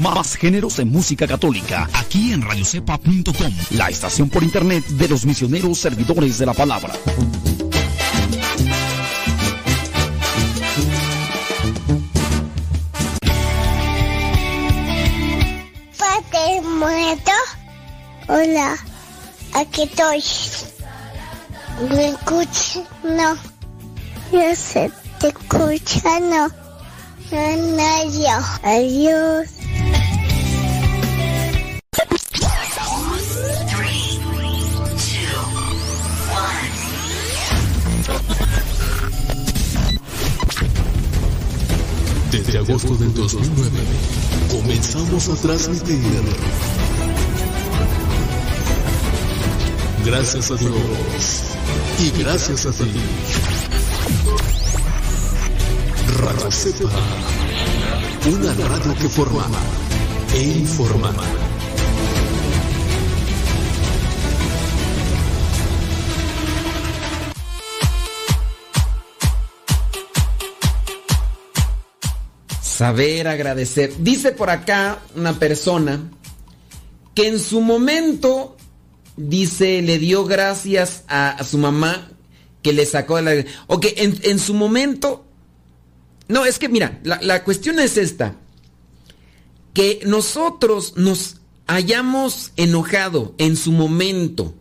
Más 0.00 0.34
géneros 0.36 0.78
de 0.78 0.86
música 0.86 1.26
católica, 1.26 1.86
aquí 1.92 2.32
en 2.32 2.40
radiocepa.com, 2.40 3.52
la 3.72 3.90
estación 3.90 4.30
por 4.30 4.42
internet 4.42 4.82
de 4.86 5.08
los 5.08 5.26
misioneros 5.26 5.76
servidores 5.76 6.38
de 6.38 6.46
la 6.46 6.54
palabra. 6.54 6.94
Padre 15.98 16.62
muerto. 16.62 17.32
Hola, 18.28 18.78
aquí 19.52 19.82
estoy. 19.82 20.24
¿Me 21.90 22.08
escuchas? 22.08 22.80
No. 23.04 23.36
Yo 24.32 24.56
sé, 24.56 24.90
te 25.20 25.28
escucha, 25.28 26.20
no. 26.20 26.48
No, 27.30 28.40
Adiós. 28.62 29.59
Desde 42.30 42.58
agosto 42.58 42.94
del 42.96 43.12
2009 43.12 43.70
comenzamos 44.50 45.28
a 45.28 45.34
transmitir. 45.34 45.98
Gracias 50.04 50.50
a 50.50 50.54
Dios 50.54 50.74
y 51.98 52.10
gracias 52.20 52.66
a 52.66 52.70
ti. 52.70 52.92
Radio 56.18 56.50
Cepa, 56.50 56.90
una 58.26 58.54
radio 58.54 58.94
que 58.94 59.08
forma 59.08 59.46
e 60.34 60.42
informa. 60.42 61.39
Saber 72.80 73.28
agradecer. 73.28 73.92
Dice 73.98 74.32
por 74.32 74.48
acá 74.48 75.02
una 75.14 75.38
persona 75.38 76.10
que 77.14 77.28
en 77.28 77.38
su 77.38 77.60
momento, 77.60 78.56
dice, 79.18 79.82
le 79.82 79.98
dio 79.98 80.24
gracias 80.24 81.04
a, 81.06 81.44
su 81.44 81.58
mamá 81.58 82.10
que 82.62 82.72
le 82.72 82.86
sacó 82.86 83.16
de 83.16 83.22
la... 83.22 83.50
O 83.66 83.80
que 83.80 83.92
en, 83.98 84.18
en 84.22 84.38
su 84.38 84.54
momento... 84.54 85.26
No, 86.26 86.46
es 86.46 86.58
que 86.58 86.70
mira, 86.70 87.00
la, 87.02 87.20
la 87.20 87.44
cuestión 87.44 87.78
es 87.80 87.98
esta. 87.98 88.36
Que 89.74 90.00
nosotros 90.06 90.94
nos 90.96 91.36
hayamos 91.66 92.52
enojado 92.56 93.34
en 93.36 93.58
su 93.58 93.72
momento. 93.72 94.54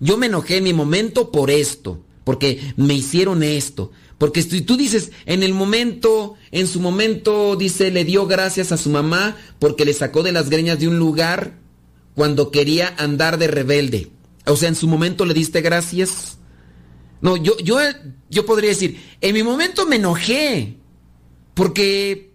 Yo 0.00 0.16
me 0.16 0.28
enojé 0.28 0.56
en 0.56 0.64
mi 0.64 0.72
momento 0.72 1.30
por 1.30 1.50
esto, 1.50 2.02
porque 2.24 2.72
me 2.78 2.94
hicieron 2.94 3.42
esto. 3.42 3.90
Porque 4.24 4.40
si 4.40 4.62
tú 4.62 4.78
dices, 4.78 5.12
en 5.26 5.42
el 5.42 5.52
momento, 5.52 6.36
en 6.50 6.66
su 6.66 6.80
momento, 6.80 7.56
dice, 7.56 7.90
le 7.90 8.06
dio 8.06 8.26
gracias 8.26 8.72
a 8.72 8.78
su 8.78 8.88
mamá 8.88 9.36
porque 9.58 9.84
le 9.84 9.92
sacó 9.92 10.22
de 10.22 10.32
las 10.32 10.48
greñas 10.48 10.78
de 10.78 10.88
un 10.88 10.98
lugar 10.98 11.58
cuando 12.14 12.50
quería 12.50 12.94
andar 12.96 13.36
de 13.36 13.48
rebelde. 13.48 14.10
O 14.46 14.56
sea, 14.56 14.70
en 14.70 14.76
su 14.76 14.88
momento 14.88 15.26
le 15.26 15.34
diste 15.34 15.60
gracias. 15.60 16.38
No, 17.20 17.36
yo, 17.36 17.58
yo, 17.58 17.76
yo 18.30 18.46
podría 18.46 18.70
decir, 18.70 18.98
en 19.20 19.34
mi 19.34 19.42
momento 19.42 19.84
me 19.84 19.96
enojé. 19.96 20.78
Porque 21.52 22.32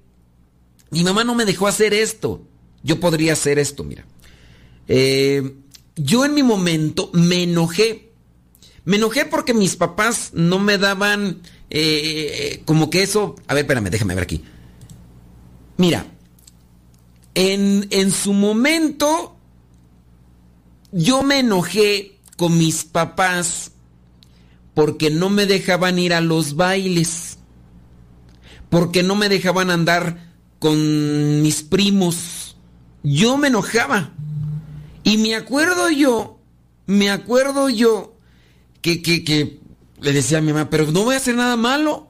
mi 0.92 1.04
mamá 1.04 1.24
no 1.24 1.34
me 1.34 1.46
dejó 1.46 1.66
hacer 1.66 1.96
esto. 1.96 2.44
Yo 2.84 3.00
podría 3.00 3.34
hacer 3.34 3.58
esto, 3.58 3.84
mira. 3.84 4.06
Eh, 4.88 5.56
yo 5.96 6.24
en 6.24 6.36
mi 6.36 6.44
momento 6.44 7.10
me 7.14 7.42
enojé. 7.42 8.12
Me 8.86 8.98
enojé 8.98 9.26
porque 9.26 9.56
mis 9.56 9.76
papás 9.76 10.30
no 10.34 10.60
me 10.60 10.78
daban 10.78 11.42
eh, 11.70 12.62
como 12.66 12.90
que 12.90 13.04
eso... 13.04 13.36
A 13.48 13.54
ver, 13.54 13.64
espérame, 13.64 13.90
déjame 13.90 14.16
ver 14.16 14.24
aquí. 14.24 14.44
Mira, 15.78 16.06
en, 17.36 17.88
en 17.92 18.12
su 18.12 18.34
momento 18.34 19.36
yo 20.92 21.24
me 21.24 21.40
enojé 21.40 22.18
con 22.38 22.58
mis 22.58 22.84
papás 22.84 23.72
porque 24.74 25.10
no 25.10 25.30
me 25.30 25.46
dejaban 25.46 26.00
ir 26.00 26.14
a 26.14 26.22
los 26.22 26.56
bailes, 26.56 27.38
porque 28.70 29.04
no 29.04 29.16
me 29.16 29.30
dejaban 29.30 29.70
andar 29.70 30.34
con 30.60 31.42
mis 31.42 31.64
primos. 31.64 32.56
Yo 33.04 33.38
me 33.38 33.48
enojaba. 33.48 34.14
Y 35.04 35.18
me 35.18 35.36
acuerdo 35.36 35.90
yo, 35.90 36.40
me 36.86 37.10
acuerdo 37.10 37.70
yo 37.70 38.16
que, 38.82 39.02
que, 39.02 39.24
que 39.24 39.59
le 40.02 40.14
decía 40.14 40.38
a 40.38 40.42
mi 40.42 40.54
mamá, 40.54 40.70
pero 40.70 40.92
no 40.92 41.04
voy 41.04 41.16
a 41.16 41.18
hacer 41.18 41.36
nada 41.36 41.56
malo. 41.56 42.10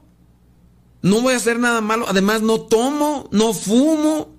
No 1.02 1.20
voy 1.22 1.34
a 1.34 1.36
hacer 1.36 1.58
nada 1.58 1.80
malo. 1.80 2.06
Además, 2.08 2.42
no 2.42 2.60
tomo, 2.60 3.28
no 3.32 3.52
fumo. 3.52 4.36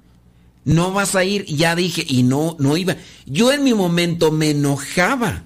No 0.64 0.94
vas 0.94 1.16
a 1.16 1.24
ir. 1.24 1.46
Ya 1.46 1.76
dije, 1.76 2.06
y 2.08 2.24
no, 2.24 2.56
no 2.60 2.78
iba. 2.78 2.96
Yo 3.26 3.52
en 3.52 3.64
mi 3.64 3.74
momento 3.74 4.32
me 4.32 4.52
enojaba. 4.52 5.44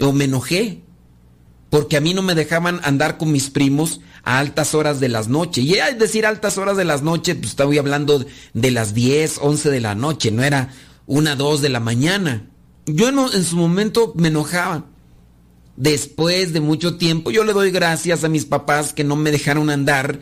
O 0.00 0.12
me 0.12 0.24
enojé. 0.24 0.82
Porque 1.70 1.96
a 1.96 2.00
mí 2.00 2.14
no 2.14 2.22
me 2.22 2.34
dejaban 2.34 2.80
andar 2.84 3.18
con 3.18 3.32
mis 3.32 3.50
primos 3.50 4.00
a 4.22 4.38
altas 4.38 4.74
horas 4.74 5.00
de 5.00 5.08
las 5.08 5.28
noches. 5.28 5.64
Y 5.64 5.74
es 5.74 5.98
decir, 5.98 6.24
altas 6.24 6.56
horas 6.56 6.76
de 6.76 6.84
las 6.84 7.02
noches, 7.02 7.36
pues 7.36 7.50
estaba 7.50 7.74
hablando 7.78 8.24
de 8.54 8.70
las 8.70 8.94
10, 8.94 9.38
11 9.42 9.70
de 9.70 9.80
la 9.80 9.94
noche. 9.94 10.30
No 10.30 10.44
era 10.44 10.72
una, 11.06 11.36
dos 11.36 11.60
de 11.60 11.68
la 11.68 11.80
mañana. 11.80 12.48
Yo 12.86 13.08
en 13.08 13.44
su 13.44 13.56
momento 13.56 14.12
me 14.16 14.28
enojaba 14.28 14.86
después 15.78 16.52
de 16.52 16.60
mucho 16.60 16.96
tiempo, 16.96 17.30
yo 17.30 17.44
le 17.44 17.52
doy 17.52 17.70
gracias 17.70 18.24
a 18.24 18.28
mis 18.28 18.44
papás 18.44 18.92
que 18.92 19.04
no 19.04 19.14
me 19.14 19.30
dejaron 19.30 19.70
andar 19.70 20.18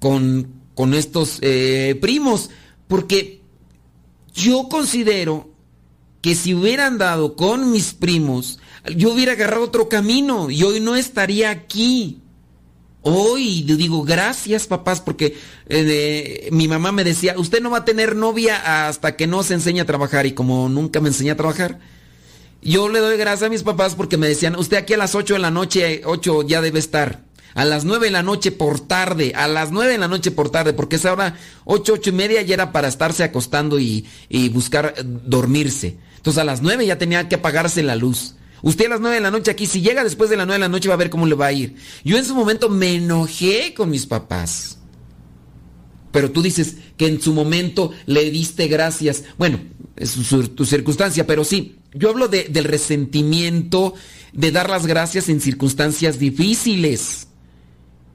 con, 0.00 0.48
con 0.74 0.94
estos 0.94 1.38
eh, 1.42 1.96
primos, 2.00 2.48
porque 2.88 3.42
yo 4.32 4.68
considero 4.70 5.50
que 6.22 6.34
si 6.34 6.54
hubiera 6.54 6.86
andado 6.86 7.36
con 7.36 7.70
mis 7.70 7.92
primos, 7.92 8.60
yo 8.96 9.12
hubiera 9.12 9.32
agarrado 9.32 9.64
otro 9.64 9.90
camino 9.90 10.50
y 10.50 10.62
hoy 10.62 10.80
no 10.80 10.96
estaría 10.96 11.50
aquí. 11.50 12.22
Hoy 13.02 13.64
le 13.64 13.76
digo 13.76 14.02
gracias 14.02 14.66
papás 14.66 15.02
porque 15.02 15.36
eh, 15.68 16.48
mi 16.50 16.66
mamá 16.66 16.92
me 16.92 17.04
decía, 17.04 17.34
usted 17.36 17.60
no 17.60 17.70
va 17.70 17.78
a 17.78 17.84
tener 17.84 18.16
novia 18.16 18.88
hasta 18.88 19.16
que 19.16 19.26
no 19.26 19.42
se 19.42 19.54
enseñe 19.54 19.80
a 19.80 19.86
trabajar 19.86 20.24
y 20.24 20.32
como 20.32 20.68
nunca 20.70 21.00
me 21.00 21.08
enseñé 21.08 21.32
a 21.32 21.36
trabajar, 21.36 21.78
yo 22.62 22.88
le 22.88 22.98
doy 22.98 23.16
gracias 23.16 23.46
a 23.46 23.50
mis 23.50 23.62
papás 23.62 23.94
porque 23.94 24.16
me 24.16 24.28
decían, 24.28 24.56
usted 24.56 24.76
aquí 24.76 24.94
a 24.94 24.98
las 24.98 25.14
8 25.14 25.34
de 25.34 25.40
la 25.40 25.50
noche, 25.50 26.02
8 26.04 26.42
ya 26.42 26.60
debe 26.60 26.78
estar. 26.78 27.24
A 27.54 27.64
las 27.64 27.84
9 27.84 28.06
de 28.06 28.12
la 28.12 28.22
noche 28.22 28.52
por 28.52 28.80
tarde, 28.80 29.32
a 29.34 29.48
las 29.48 29.72
9 29.72 29.92
de 29.92 29.98
la 29.98 30.06
noche 30.08 30.30
por 30.30 30.50
tarde, 30.50 30.72
porque 30.74 30.96
esa 30.96 31.12
hora 31.12 31.36
8, 31.64 31.94
8 31.94 32.10
y 32.10 32.12
media 32.12 32.42
ya 32.42 32.54
era 32.54 32.72
para 32.72 32.88
estarse 32.88 33.24
acostando 33.24 33.80
y, 33.80 34.06
y 34.28 34.48
buscar 34.48 34.94
eh, 34.96 35.02
dormirse. 35.04 35.96
Entonces 36.16 36.40
a 36.40 36.44
las 36.44 36.62
9 36.62 36.86
ya 36.86 36.98
tenía 36.98 37.28
que 37.28 37.36
apagarse 37.36 37.82
la 37.82 37.96
luz. 37.96 38.36
Usted 38.62 38.86
a 38.86 38.90
las 38.90 39.00
9 39.00 39.16
de 39.16 39.22
la 39.22 39.30
noche 39.30 39.50
aquí, 39.50 39.66
si 39.66 39.80
llega 39.80 40.04
después 40.04 40.30
de 40.30 40.36
las 40.36 40.46
9 40.46 40.58
de 40.58 40.66
la 40.66 40.68
noche 40.68 40.88
va 40.88 40.94
a 40.94 40.98
ver 40.98 41.10
cómo 41.10 41.26
le 41.26 41.34
va 41.34 41.46
a 41.46 41.52
ir. 41.52 41.76
Yo 42.04 42.16
en 42.16 42.24
su 42.24 42.34
momento 42.34 42.68
me 42.68 42.96
enojé 42.96 43.74
con 43.74 43.90
mis 43.90 44.06
papás. 44.06 44.78
Pero 46.12 46.30
tú 46.30 46.42
dices 46.42 46.76
que 46.96 47.06
en 47.06 47.20
su 47.20 47.32
momento 47.32 47.92
le 48.06 48.30
diste 48.30 48.66
gracias. 48.66 49.24
Bueno, 49.36 49.60
es 49.96 50.16
tu 50.54 50.64
circunstancia, 50.64 51.26
pero 51.26 51.44
sí, 51.44 51.77
yo 51.92 52.10
hablo 52.10 52.28
de, 52.28 52.44
del 52.44 52.64
resentimiento, 52.64 53.94
de 54.32 54.52
dar 54.52 54.68
las 54.70 54.86
gracias 54.86 55.28
en 55.28 55.40
circunstancias 55.40 56.18
difíciles. 56.18 57.28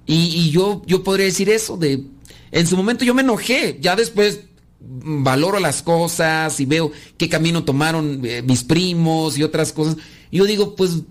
Y, 0.06 0.52
yo, 0.52 0.82
yo 0.86 1.04
podría 1.04 1.26
decir 1.26 1.50
eso, 1.50 1.78
de, 1.78 2.04
en 2.52 2.68
su 2.68 2.76
momento 2.76 3.06
yo 3.06 3.14
me 3.14 3.22
enojé, 3.22 3.78
ya 3.80 3.96
después 3.96 4.42
valoro 4.80 5.60
las 5.60 5.82
cosas 5.82 6.60
y 6.60 6.66
veo 6.66 6.92
qué 7.18 7.30
camino 7.30 7.64
tomaron 7.64 8.22
eh, 8.26 8.42
mis 8.42 8.64
primos 8.64 9.38
y 9.38 9.44
otras 9.44 9.72
cosas. 9.72 9.98
Y 10.30 10.38
yo 10.38 10.46
digo, 10.46 10.76
pues 10.76 11.04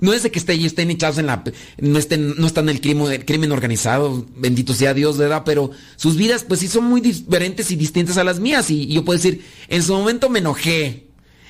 no 0.00 0.12
es 0.12 0.22
de 0.22 0.30
que 0.30 0.38
estén, 0.38 0.60
estén 0.64 0.90
echados 0.90 1.18
en 1.18 1.26
la. 1.26 1.42
No, 1.78 1.98
estén, 1.98 2.36
no 2.36 2.46
están 2.46 2.68
en 2.68 2.76
el 2.76 2.80
crimen, 2.80 3.22
crimen 3.22 3.52
organizado, 3.52 4.26
bendito 4.36 4.74
sea 4.74 4.94
Dios, 4.94 5.16
¿verdad? 5.16 5.42
Pero 5.44 5.70
sus 5.96 6.16
vidas, 6.16 6.44
pues 6.44 6.60
sí, 6.60 6.68
son 6.68 6.84
muy 6.84 7.00
diferentes 7.00 7.70
y 7.70 7.76
distintas 7.76 8.16
a 8.18 8.24
las 8.24 8.38
mías. 8.38 8.70
Y, 8.70 8.82
y 8.82 8.94
yo 8.94 9.04
puedo 9.04 9.16
decir, 9.16 9.44
en 9.68 9.82
su 9.82 9.94
momento 9.94 10.28
me 10.28 10.40
enojé, 10.40 11.08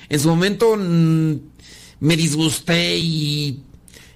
en 0.09 0.19
su 0.19 0.27
momento 0.27 0.75
mm, 0.77 1.33
me 1.99 2.17
disgusté 2.17 2.97
y... 2.97 3.61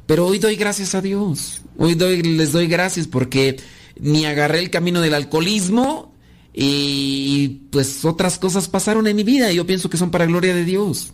Pero 0.06 0.26
hoy 0.26 0.40
doy 0.40 0.56
gracias 0.56 0.96
a 0.96 1.02
Dios. 1.02 1.62
Hoy 1.78 1.94
doy, 1.94 2.24
les 2.24 2.52
doy 2.52 2.68
gracias 2.68 3.08
porque 3.08 3.58
ni 4.00 4.26
agarré 4.26 4.60
el 4.60 4.72
camino 4.72 5.02
del 5.02 5.14
alcoholismo 5.14 6.14
y 6.54 7.62
pues 7.72 8.04
otras 8.04 8.40
cosas 8.40 8.68
pasaron 8.68 9.06
en 9.08 9.16
mi 9.16 9.24
vida 9.24 9.52
y 9.52 9.56
yo 9.56 9.68
pienso 9.68 9.90
que 9.90 9.98
son 9.98 10.10
para 10.10 10.26
gloria 10.26 10.56
de 10.56 10.66
Dios. 10.66 11.14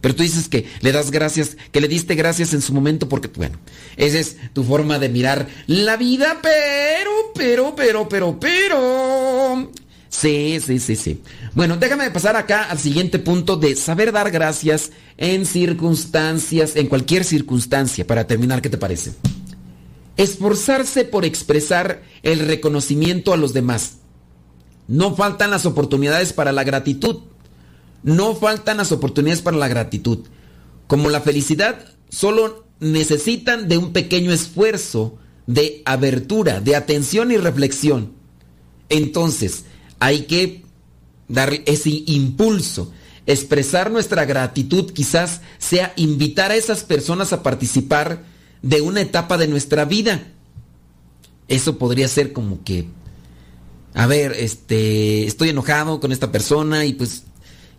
Pero 0.00 0.14
tú 0.14 0.22
dices 0.22 0.48
que 0.48 0.66
le 0.80 0.92
das 0.92 1.10
gracias, 1.10 1.56
que 1.72 1.80
le 1.80 1.88
diste 1.88 2.14
gracias 2.14 2.54
en 2.54 2.62
su 2.62 2.72
momento 2.72 3.08
porque, 3.08 3.28
bueno, 3.28 3.58
esa 3.96 4.18
es 4.18 4.36
tu 4.54 4.64
forma 4.64 4.98
de 4.98 5.10
mirar 5.10 5.48
la 5.66 5.96
vida, 5.96 6.38
pero, 6.40 7.10
pero, 7.34 7.74
pero, 7.76 8.08
pero, 8.08 8.40
pero... 8.40 9.70
Sí, 10.10 10.58
sí, 10.60 10.80
sí, 10.80 10.96
sí. 10.96 11.22
Bueno, 11.54 11.76
déjame 11.76 12.10
pasar 12.10 12.34
acá 12.34 12.64
al 12.64 12.78
siguiente 12.78 13.20
punto 13.20 13.56
de 13.56 13.76
saber 13.76 14.10
dar 14.10 14.32
gracias 14.32 14.90
en 15.16 15.46
circunstancias, 15.46 16.74
en 16.74 16.88
cualquier 16.88 17.24
circunstancia, 17.24 18.04
para 18.04 18.26
terminar, 18.26 18.60
¿qué 18.60 18.68
te 18.68 18.76
parece? 18.76 19.12
Esforzarse 20.16 21.04
por 21.04 21.24
expresar 21.24 22.02
el 22.24 22.40
reconocimiento 22.40 23.32
a 23.32 23.36
los 23.36 23.52
demás. 23.52 23.98
No 24.88 25.14
faltan 25.14 25.52
las 25.52 25.64
oportunidades 25.64 26.32
para 26.32 26.50
la 26.50 26.64
gratitud. 26.64 27.20
No 28.02 28.34
faltan 28.34 28.78
las 28.78 28.90
oportunidades 28.90 29.42
para 29.42 29.58
la 29.58 29.68
gratitud. 29.68 30.26
Como 30.88 31.08
la 31.08 31.20
felicidad, 31.20 31.86
solo 32.08 32.66
necesitan 32.80 33.68
de 33.68 33.78
un 33.78 33.92
pequeño 33.92 34.32
esfuerzo 34.32 35.18
de 35.46 35.82
abertura, 35.84 36.60
de 36.60 36.74
atención 36.74 37.30
y 37.30 37.36
reflexión. 37.36 38.12
Entonces, 38.88 39.66
hay 40.00 40.22
que 40.22 40.64
dar 41.28 41.52
ese 41.66 41.90
impulso. 42.06 42.92
Expresar 43.26 43.90
nuestra 43.90 44.24
gratitud 44.24 44.90
quizás 44.90 45.40
sea 45.58 45.92
invitar 45.96 46.50
a 46.50 46.56
esas 46.56 46.82
personas 46.82 47.32
a 47.32 47.42
participar 47.42 48.24
de 48.62 48.80
una 48.80 49.00
etapa 49.02 49.38
de 49.38 49.46
nuestra 49.46 49.84
vida. 49.84 50.26
Eso 51.46 51.78
podría 51.78 52.08
ser 52.08 52.32
como 52.32 52.64
que, 52.64 52.86
a 53.94 54.06
ver, 54.06 54.32
este, 54.32 55.26
estoy 55.26 55.50
enojado 55.50 56.00
con 56.00 56.12
esta 56.12 56.32
persona 56.32 56.84
y 56.84 56.94
pues 56.94 57.24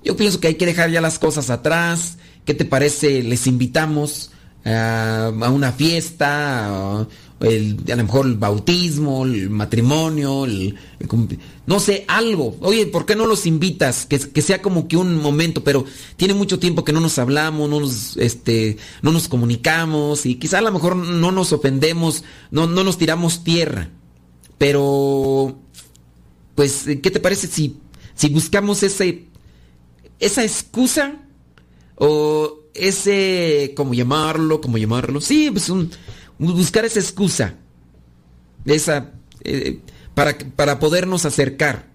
yo 0.04 0.16
pienso 0.16 0.40
que 0.40 0.48
hay 0.48 0.56
que 0.56 0.66
dejar 0.66 0.90
ya 0.90 1.02
las 1.02 1.20
cosas 1.20 1.50
atrás. 1.50 2.18
¿Qué 2.46 2.54
te 2.54 2.66
parece? 2.66 3.24
Les 3.24 3.48
invitamos 3.48 4.32
a, 4.66 5.32
una 5.34 5.72
fiesta, 5.72 7.08
el, 7.42 7.78
a 7.92 7.96
lo 7.96 8.04
mejor 8.04 8.26
el 8.26 8.36
bautismo, 8.36 9.26
el 9.26 9.50
matrimonio, 9.50 10.46
el, 10.46 10.76
no 11.66 11.80
sé, 11.80 12.06
algo. 12.08 12.56
Oye, 12.62 12.86
¿por 12.86 13.06
qué 13.06 13.16
no 13.16 13.26
los 13.26 13.46
invitas? 13.46 14.06
Que, 14.06 14.20
que, 14.20 14.42
sea 14.42 14.62
como 14.62 14.88
que 14.88 14.98
un 14.98 15.16
momento, 15.22 15.64
pero 15.64 15.86
tiene 16.18 16.34
mucho 16.34 16.60
tiempo 16.60 16.84
que 16.84 16.94
no 16.94 17.00
nos 17.00 17.18
hablamos, 17.20 17.70
no 17.70 17.80
nos, 17.80 18.18
este, 18.18 18.78
no 19.02 19.12
nos 19.12 19.28
comunicamos 19.28 20.26
y 20.26 20.36
quizá 20.36 20.60
a 20.60 20.62
lo 20.62 20.72
mejor 20.72 20.96
no 20.96 21.32
nos 21.32 21.54
ofendemos, 21.54 22.24
no, 22.52 22.68
no 22.68 22.84
nos 22.84 22.98
tiramos 22.98 23.44
tierra. 23.44 23.90
Pero, 24.58 25.58
pues, 26.56 26.86
¿qué 27.02 27.12
te 27.12 27.20
parece 27.20 27.48
si, 27.48 27.78
si 28.14 28.30
buscamos 28.30 28.84
ese, 28.84 29.26
esa 30.20 30.44
excusa 30.44 31.16
o 31.96 32.60
ese, 32.74 33.74
¿cómo 33.76 33.94
llamarlo? 33.94 34.62
¿Cómo 34.62 34.78
llamarlo? 34.78 35.20
Sí, 35.22 35.50
pues 35.52 35.70
un 35.70 35.92
buscar 36.50 36.86
esa 36.86 37.00
excusa, 37.00 37.56
esa, 38.66 39.12
eh, 39.44 39.80
para, 40.14 40.38
para 40.38 40.80
podernos 40.80 41.26
acercar. 41.26 41.90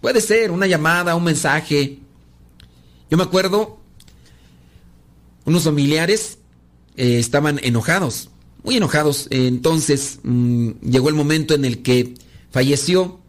Puede 0.00 0.20
ser 0.20 0.50
una 0.50 0.66
llamada, 0.66 1.14
un 1.14 1.24
mensaje. 1.24 1.98
Yo 3.10 3.16
me 3.16 3.22
acuerdo, 3.22 3.78
unos 5.44 5.64
familiares 5.64 6.38
eh, 6.96 7.18
estaban 7.18 7.60
enojados, 7.62 8.30
muy 8.64 8.76
enojados. 8.76 9.28
Entonces 9.30 10.20
mm, 10.22 10.70
llegó 10.82 11.08
el 11.08 11.14
momento 11.14 11.54
en 11.54 11.64
el 11.64 11.82
que 11.82 12.14
falleció. 12.50 13.20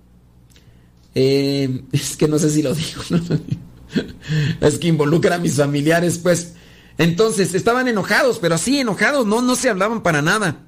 Eh, 1.16 1.84
es 1.91 2.18
que 2.18 2.28
no 2.28 2.39
sé 2.39 2.49
si 2.49 2.61
lo 2.61 2.74
digo, 2.74 3.01
es 4.61 4.80
que 4.80 4.88
involucra 4.88 5.36
a 5.36 5.39
mis 5.39 5.55
familiares, 5.55 6.18
pues 6.18 6.53
Entonces, 6.98 7.54
estaban 7.56 7.88
enojados, 7.88 8.39
pero 8.39 8.56
así 8.56 8.80
enojados, 8.80 9.26
no, 9.26 9.41
no 9.41 9.56
se 9.56 9.70
hablaban 9.70 10.04
para 10.04 10.22
nada. 10.22 10.68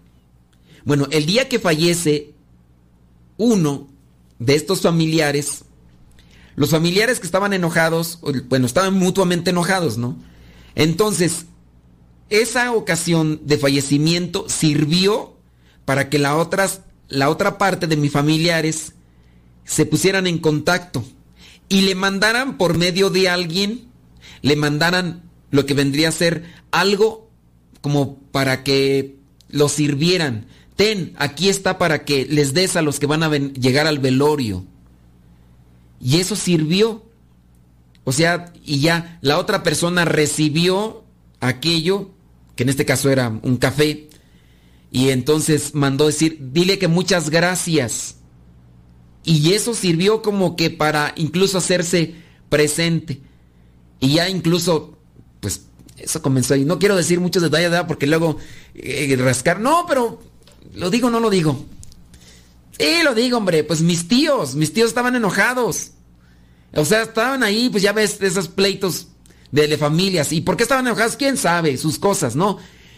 Bueno, 0.83 1.07
el 1.11 1.25
día 1.25 1.49
que 1.49 1.59
fallece 1.59 2.33
uno 3.37 3.89
de 4.39 4.55
estos 4.55 4.81
familiares, 4.81 5.65
los 6.55 6.71
familiares 6.71 7.19
que 7.19 7.25
estaban 7.25 7.53
enojados, 7.53 8.19
bueno, 8.49 8.65
estaban 8.65 8.93
mutuamente 8.93 9.51
enojados, 9.51 9.97
¿no? 9.97 10.17
Entonces, 10.73 11.45
esa 12.29 12.71
ocasión 12.73 13.41
de 13.43 13.57
fallecimiento 13.57 14.45
sirvió 14.49 15.37
para 15.85 16.09
que 16.09 16.19
la, 16.19 16.35
otras, 16.35 16.81
la 17.07 17.29
otra 17.29 17.57
parte 17.57 17.87
de 17.87 17.97
mis 17.97 18.11
familiares 18.11 18.93
se 19.63 19.85
pusieran 19.85 20.27
en 20.27 20.39
contacto 20.39 21.03
y 21.69 21.81
le 21.81 21.95
mandaran 21.95 22.57
por 22.57 22.77
medio 22.77 23.09
de 23.09 23.29
alguien, 23.29 23.89
le 24.41 24.55
mandaran 24.55 25.23
lo 25.51 25.65
que 25.65 25.73
vendría 25.73 26.09
a 26.09 26.13
ser 26.13 26.43
algo 26.71 27.29
como 27.81 28.17
para 28.31 28.63
que 28.63 29.17
lo 29.49 29.69
sirvieran. 29.69 30.47
Ten, 30.75 31.13
aquí 31.17 31.49
está 31.49 31.77
para 31.77 32.03
que 32.03 32.25
les 32.25 32.53
des 32.53 32.75
a 32.75 32.81
los 32.81 32.99
que 32.99 33.05
van 33.05 33.23
a 33.23 33.29
llegar 33.29 33.87
al 33.87 33.99
velorio. 33.99 34.65
Y 36.01 36.17
eso 36.19 36.35
sirvió. 36.35 37.05
O 38.03 38.11
sea, 38.11 38.53
y 38.63 38.79
ya 38.79 39.17
la 39.21 39.39
otra 39.39 39.63
persona 39.63 40.05
recibió 40.05 41.03
aquello, 41.39 42.11
que 42.55 42.63
en 42.63 42.69
este 42.69 42.85
caso 42.85 43.09
era 43.09 43.39
un 43.41 43.57
café, 43.57 44.09
y 44.91 45.09
entonces 45.09 45.73
mandó 45.73 46.07
decir, 46.07 46.37
dile 46.53 46.79
que 46.79 46.87
muchas 46.87 47.29
gracias. 47.29 48.17
Y 49.23 49.53
eso 49.53 49.73
sirvió 49.73 50.21
como 50.21 50.55
que 50.55 50.69
para 50.69 51.13
incluso 51.17 51.57
hacerse 51.57 52.15
presente. 52.49 53.21
Y 53.99 54.15
ya 54.15 54.29
incluso, 54.29 54.94
pues, 55.45 55.61
eso 55.97 56.23
comenzó 56.23 56.55
ahí. 56.55 56.65
No 56.65 56.79
quiero 56.79 56.95
decir 56.95 57.19
muchos 57.19 57.43
detalles. 57.43 57.71
Porque 57.87 58.07
luego 58.07 58.37
eh, 58.73 59.15
rascar. 59.19 59.59
No, 59.59 59.85
pero 59.87 60.19
¿lo 60.73 60.89
digo 60.89 61.11
no 61.11 61.19
lo 61.19 61.29
digo? 61.29 61.65
Sí, 62.79 63.03
lo 63.03 63.13
digo, 63.13 63.37
hombre. 63.37 63.63
Pues 63.63 63.81
mis 63.81 64.07
tíos, 64.07 64.55
mis 64.55 64.73
tíos 64.73 64.87
estaban 64.87 65.15
enojados. 65.15 65.91
O 66.73 66.83
sea, 66.83 67.03
estaban 67.03 67.43
ahí, 67.43 67.69
pues 67.69 67.83
ya 67.83 67.93
ves, 67.93 68.19
esos 68.21 68.47
pleitos 68.47 69.07
de, 69.51 69.67
de 69.67 69.77
familias. 69.77 70.33
¿Y 70.33 70.41
por 70.41 70.57
qué 70.57 70.63
estaban 70.63 70.87
enojados? 70.87 71.15
¿Quién 71.15 71.37
sabe? 71.37 71.77
Sus 71.77 71.99
cosas, 71.99 72.35
¿no? 72.35 72.57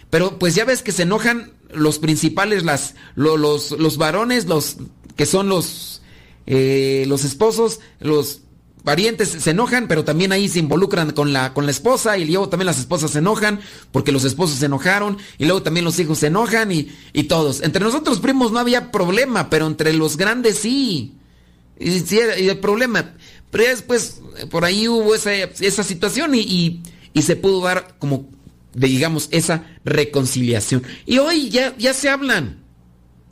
Pero 0.09 0.39
pues 0.39 0.55
ya 0.55 0.63
ves 0.63 0.81
que 0.81 0.93
se 0.93 1.03
enojan 1.03 1.51
los 1.73 1.99
principales, 1.99 2.63
las, 2.63 2.95
los, 3.15 3.71
los 3.71 3.97
varones, 3.97 4.45
los 4.45 4.77
que 5.17 5.25
son 5.25 5.49
los 5.49 6.01
eh, 6.45 7.03
los 7.07 7.25
esposos, 7.25 7.81
los 7.99 8.39
parientes 8.87 9.27
se 9.27 9.49
enojan, 9.49 9.89
pero 9.89 10.05
también 10.05 10.31
ahí 10.31 10.47
se 10.47 10.59
involucran 10.59 11.11
con 11.11 11.33
la, 11.33 11.53
con 11.53 11.65
la 11.65 11.71
esposa 11.71 12.17
y 12.17 12.23
luego 12.23 12.47
también 12.47 12.67
las 12.67 12.79
esposas 12.79 13.11
se 13.11 13.19
enojan 13.19 13.59
porque 13.91 14.13
los 14.13 14.23
esposos 14.23 14.59
se 14.59 14.67
enojaron 14.67 15.17
y 15.37 15.43
luego 15.43 15.61
también 15.61 15.83
los 15.83 15.99
hijos 15.99 16.19
se 16.19 16.27
enojan 16.27 16.71
y, 16.71 16.87
y 17.11 17.23
todos. 17.23 17.61
Entre 17.63 17.83
nosotros 17.83 18.21
primos 18.21 18.53
no 18.53 18.59
había 18.59 18.89
problema, 18.89 19.49
pero 19.49 19.67
entre 19.67 19.91
los 19.91 20.15
grandes 20.15 20.59
sí. 20.59 21.17
Y, 21.77 21.99
sí, 21.99 22.17
el 22.17 22.59
problema. 22.59 23.13
Pero 23.51 23.65
después 23.65 24.21
por 24.49 24.63
ahí 24.63 24.87
hubo 24.87 25.13
esa, 25.15 25.33
esa 25.33 25.83
situación 25.83 26.33
y, 26.33 26.39
y, 26.39 26.83
y, 27.11 27.23
se 27.23 27.35
pudo 27.35 27.59
dar 27.59 27.97
como, 27.99 28.29
digamos, 28.73 29.27
esa 29.31 29.65
reconciliación. 29.83 30.81
Y 31.05 31.17
hoy 31.17 31.49
ya, 31.49 31.75
ya 31.77 31.93
se 31.93 32.07
hablan. 32.07 32.63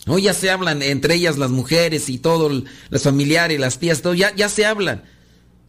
Hoy 0.05 0.23
ya 0.23 0.33
se 0.33 0.51
hablan 0.51 0.81
entre 0.81 1.15
ellas 1.15 1.37
las 1.37 1.51
mujeres 1.51 2.09
y 2.09 2.17
todo, 2.17 2.51
las 2.89 3.03
familiares, 3.03 3.57
las 3.57 3.79
tías, 3.79 4.01
todo, 4.01 4.15
ya, 4.15 4.35
ya 4.35 4.49
se 4.49 4.65
hablan. 4.65 5.14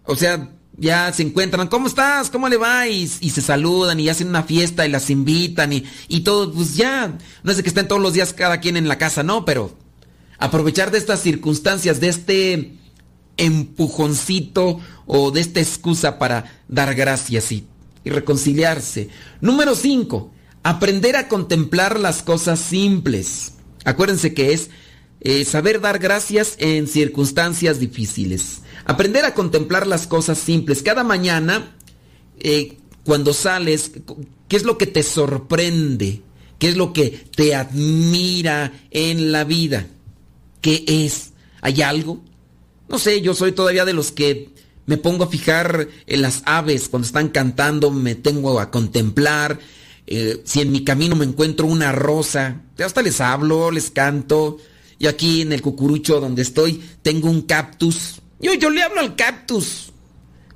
O 0.07 0.17
sea, 0.17 0.51
ya 0.79 1.13
se 1.13 1.23
encuentran, 1.23 1.69
¿cómo 1.69 1.89
estás? 1.89 2.31
¿Cómo 2.31 2.49
le 2.49 2.57
va? 2.57 2.87
Y, 2.89 3.07
se 3.09 3.41
saludan 3.41 3.99
y 3.99 4.09
hacen 4.09 4.29
una 4.29 4.43
fiesta 4.43 4.87
y 4.87 4.91
las 4.91 5.11
invitan 5.11 5.73
y, 5.73 5.85
y 6.09 6.21
todo, 6.21 6.53
pues 6.53 6.77
ya, 6.77 7.17
no 7.43 7.51
es 7.51 7.57
de 7.57 7.63
que 7.63 7.69
estén 7.69 7.89
todos 7.89 8.03
los 8.03 8.13
días 8.13 8.33
cada 8.33 8.61
quien 8.61 8.77
en 8.77 8.89
la 8.89 8.99
casa, 8.99 9.23
no, 9.23 9.45
pero 9.45 9.77
aprovechar 10.39 10.91
de 10.91 10.99
estas 10.99 11.21
circunstancias, 11.21 12.01
de 12.01 12.09
este 12.09 12.73
empujoncito 13.39 14.81
o 15.07 15.31
de 15.31 15.41
esta 15.41 15.61
excusa 15.61 16.19
para 16.19 16.63
dar 16.69 16.95
gracias 16.95 17.53
y, 17.53 17.67
y 18.05 18.11
reconciliarse. 18.11 19.09
Número 19.41 19.75
5. 19.75 20.33
Aprender 20.63 21.17
a 21.17 21.29
contemplar 21.29 22.01
las 22.01 22.23
cosas 22.23 22.59
simples. 22.59 23.55
Acuérdense 23.85 24.35
que 24.35 24.53
es 24.53 24.71
eh, 25.21 25.45
saber 25.45 25.81
dar 25.81 25.99
gracias 25.99 26.57
en 26.59 26.87
circunstancias 26.87 27.79
difíciles. 27.79 28.63
Aprender 28.87 29.25
a 29.25 29.35
contemplar 29.35 29.87
las 29.87 30.07
cosas 30.07 30.39
simples. 30.39 30.83
Cada 30.83 31.05
mañana, 31.05 31.77
eh, 32.39 32.79
cuando 33.05 33.33
sales, 33.33 33.93
¿qué 34.49 34.57
es 34.57 34.65
lo 34.65 34.79
que 34.79 34.87
te 34.87 35.03
sorprende? 35.03 36.23
¿Qué 36.59 36.69
es 36.69 36.77
lo 36.77 36.93
que 36.93 37.27
te 37.35 37.55
admira 37.55 38.73
en 38.91 39.33
la 39.33 39.45
vida? 39.45 39.87
¿Qué 40.61 40.85
es? 40.87 41.33
¿Hay 41.61 41.83
algo? 41.83 42.23
No 42.89 42.99
sé, 42.99 43.21
yo 43.21 43.35
soy 43.35 43.53
todavía 43.53 43.85
de 43.85 43.93
los 43.93 44.13
que 44.13 44.51
me 44.87 44.97
pongo 44.97 45.25
a 45.25 45.29
fijar 45.29 45.89
en 46.07 46.23
las 46.23 46.43
aves 46.47 46.89
cuando 46.89 47.07
están 47.07 47.29
cantando, 47.29 47.91
me 47.91 48.15
tengo 48.15 48.61
a 48.61 48.71
contemplar 48.71 49.59
eh, 50.07 50.41
si 50.45 50.61
en 50.61 50.71
mi 50.71 50.85
camino 50.85 51.17
me 51.17 51.25
encuentro 51.25 51.67
una 51.67 51.91
rosa, 51.91 52.63
hasta 52.79 53.03
les 53.03 53.21
hablo, 53.21 53.71
les 53.71 53.91
canto. 53.91 54.59
Y 54.99 55.09
aquí 55.09 55.43
en 55.43 55.53
el 55.53 55.61
cucurucho 55.61 56.21
donde 56.21 56.43
estoy 56.43 56.83
tengo 57.03 57.29
un 57.29 57.43
cactus. 57.43 58.23
Yo, 58.41 58.55
yo 58.55 58.71
le 58.71 58.83
hablo 58.83 59.01
al 59.01 59.17
cactus. 59.17 59.93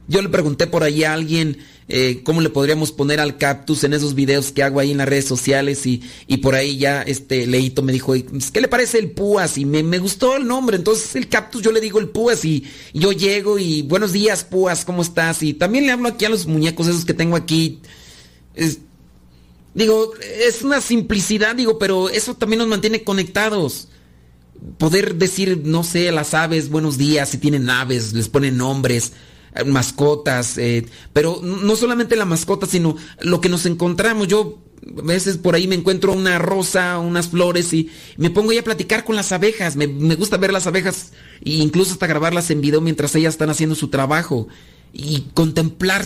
Yo 0.09 0.21
le 0.23 0.29
pregunté 0.29 0.67
por 0.67 0.83
ahí 0.83 1.05
a 1.05 1.13
alguien 1.13 1.59
eh, 1.93 2.23
cómo 2.23 2.41
le 2.41 2.51
podríamos 2.51 2.93
poner 2.93 3.19
al 3.19 3.37
cactus 3.37 3.83
en 3.83 3.93
esos 3.93 4.15
videos 4.15 4.53
que 4.53 4.63
hago 4.63 4.79
ahí 4.79 4.93
en 4.93 4.99
las 4.99 5.09
redes 5.09 5.25
sociales 5.25 5.87
y, 5.87 6.03
y 6.29 6.37
por 6.37 6.55
ahí 6.55 6.79
ya 6.79 7.03
este 7.03 7.49
Leito 7.49 7.83
me 7.83 7.93
dijo, 7.93 8.15
¿qué 8.53 8.61
le 8.61 8.69
parece 8.69 8.99
el 8.99 9.11
púas? 9.11 9.59
Y 9.59 9.65
me, 9.65 9.83
me, 9.83 9.99
gustó 9.99 10.37
el 10.37 10.47
nombre, 10.47 10.77
entonces 10.77 11.17
el 11.17 11.29
cactus 11.29 11.63
yo 11.63 11.73
le 11.73 11.81
digo 11.81 11.99
el 11.99 12.09
púas 12.09 12.45
y, 12.45 12.65
yo 12.95 13.11
llego 13.11 13.59
y 13.59 13.83
buenos 13.83 14.13
días 14.13 14.45
púas, 14.45 14.85
¿cómo 14.85 15.03
estás? 15.03 15.43
Y 15.43 15.53
también 15.53 15.85
le 15.85 15.91
hablo 15.91 16.09
aquí 16.09 16.25
a 16.25 16.29
los 16.29 16.47
muñecos 16.47 16.87
esos 16.87 17.05
que 17.05 17.15
tengo 17.15 17.35
aquí. 17.35 17.81
Digo, 19.75 20.13
es 20.45 20.63
una 20.63 20.81
simplicidad, 20.81 21.57
digo, 21.57 21.77
pero 21.79 22.09
eso 22.09 22.35
también 22.35 22.59
nos 22.59 22.69
mantiene 22.69 23.03
conectados. 23.03 23.89
Poder 24.79 25.17
decir, 25.17 25.63
no 25.65 25.85
sé, 25.85 26.09
a 26.09 26.13
las 26.13 26.35
aves, 26.35 26.69
buenos 26.69 26.99
días, 26.99 27.31
si 27.31 27.39
tienen 27.39 27.71
aves, 27.71 28.13
les 28.13 28.29
ponen 28.29 28.57
nombres, 28.57 29.13
eh, 29.55 29.65
mascotas, 29.65 30.59
eh, 30.59 30.87
pero 31.13 31.41
no 31.43 31.77
solamente 31.77 32.17
la 32.17 32.25
mascota, 32.25 32.67
sino 32.67 32.97
lo 33.21 33.41
que 33.41 33.49
nos 33.49 33.67
encontramos. 33.67 34.29
Yo 34.29 34.59
a 34.99 35.03
veces 35.03 35.37
por 35.37 35.55
ahí 35.55 35.67
me 35.67 35.75
encuentro 35.75 36.13
una 36.13 36.39
rosa, 36.39 36.99
unas 36.99 37.29
flores 37.29 37.73
y 37.73 37.91
me 38.17 38.31
pongo 38.31 38.53
ya 38.53 38.61
a 38.61 38.65
platicar 38.65 39.05
con 39.05 39.17
las 39.17 39.33
abejas. 39.33 39.77
Me, 39.77 39.87
me 39.87 40.15
gusta 40.15 40.37
ver 40.37 40.53
las 40.53 40.67
abejas 40.67 41.13
e 41.45 41.53
incluso 41.53 41.93
hasta 41.93 42.07
grabarlas 42.07 42.51
en 42.51 42.61
video 42.61 42.81
mientras 42.81 43.15
ellas 43.15 43.35
están 43.35 43.51
haciendo 43.51 43.75
su 43.75 43.89
trabajo 43.89 44.49
y 44.93 45.29
contemplar, 45.35 46.05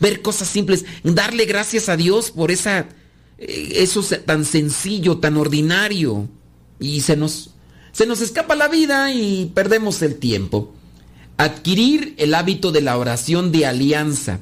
ver 0.00 0.22
cosas 0.22 0.48
simples, 0.48 0.84
darle 1.02 1.46
gracias 1.46 1.88
a 1.88 1.96
Dios 1.96 2.30
por 2.30 2.50
esa 2.50 2.88
eh, 3.38 3.72
eso 3.76 4.02
tan 4.24 4.44
sencillo, 4.44 5.18
tan 5.18 5.36
ordinario 5.36 6.28
y 6.80 7.00
se 7.00 7.16
nos 7.16 7.54
se 7.98 8.06
nos 8.06 8.20
escapa 8.20 8.54
la 8.54 8.68
vida 8.68 9.12
y 9.12 9.50
perdemos 9.56 10.02
el 10.02 10.20
tiempo. 10.20 10.72
Adquirir 11.36 12.14
el 12.18 12.32
hábito 12.32 12.70
de 12.70 12.80
la 12.80 12.96
oración 12.96 13.50
de 13.50 13.66
alianza. 13.66 14.38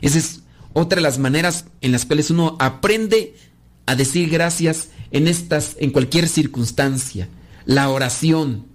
Esa 0.00 0.18
es 0.18 0.42
otra 0.74 0.94
de 0.94 1.02
las 1.02 1.18
maneras 1.18 1.64
en 1.80 1.90
las 1.90 2.04
cuales 2.04 2.30
uno 2.30 2.56
aprende 2.60 3.34
a 3.86 3.96
decir 3.96 4.30
gracias 4.30 4.90
en 5.10 5.26
estas 5.26 5.76
en 5.80 5.90
cualquier 5.90 6.28
circunstancia. 6.28 7.28
La 7.64 7.88
oración, 7.88 8.66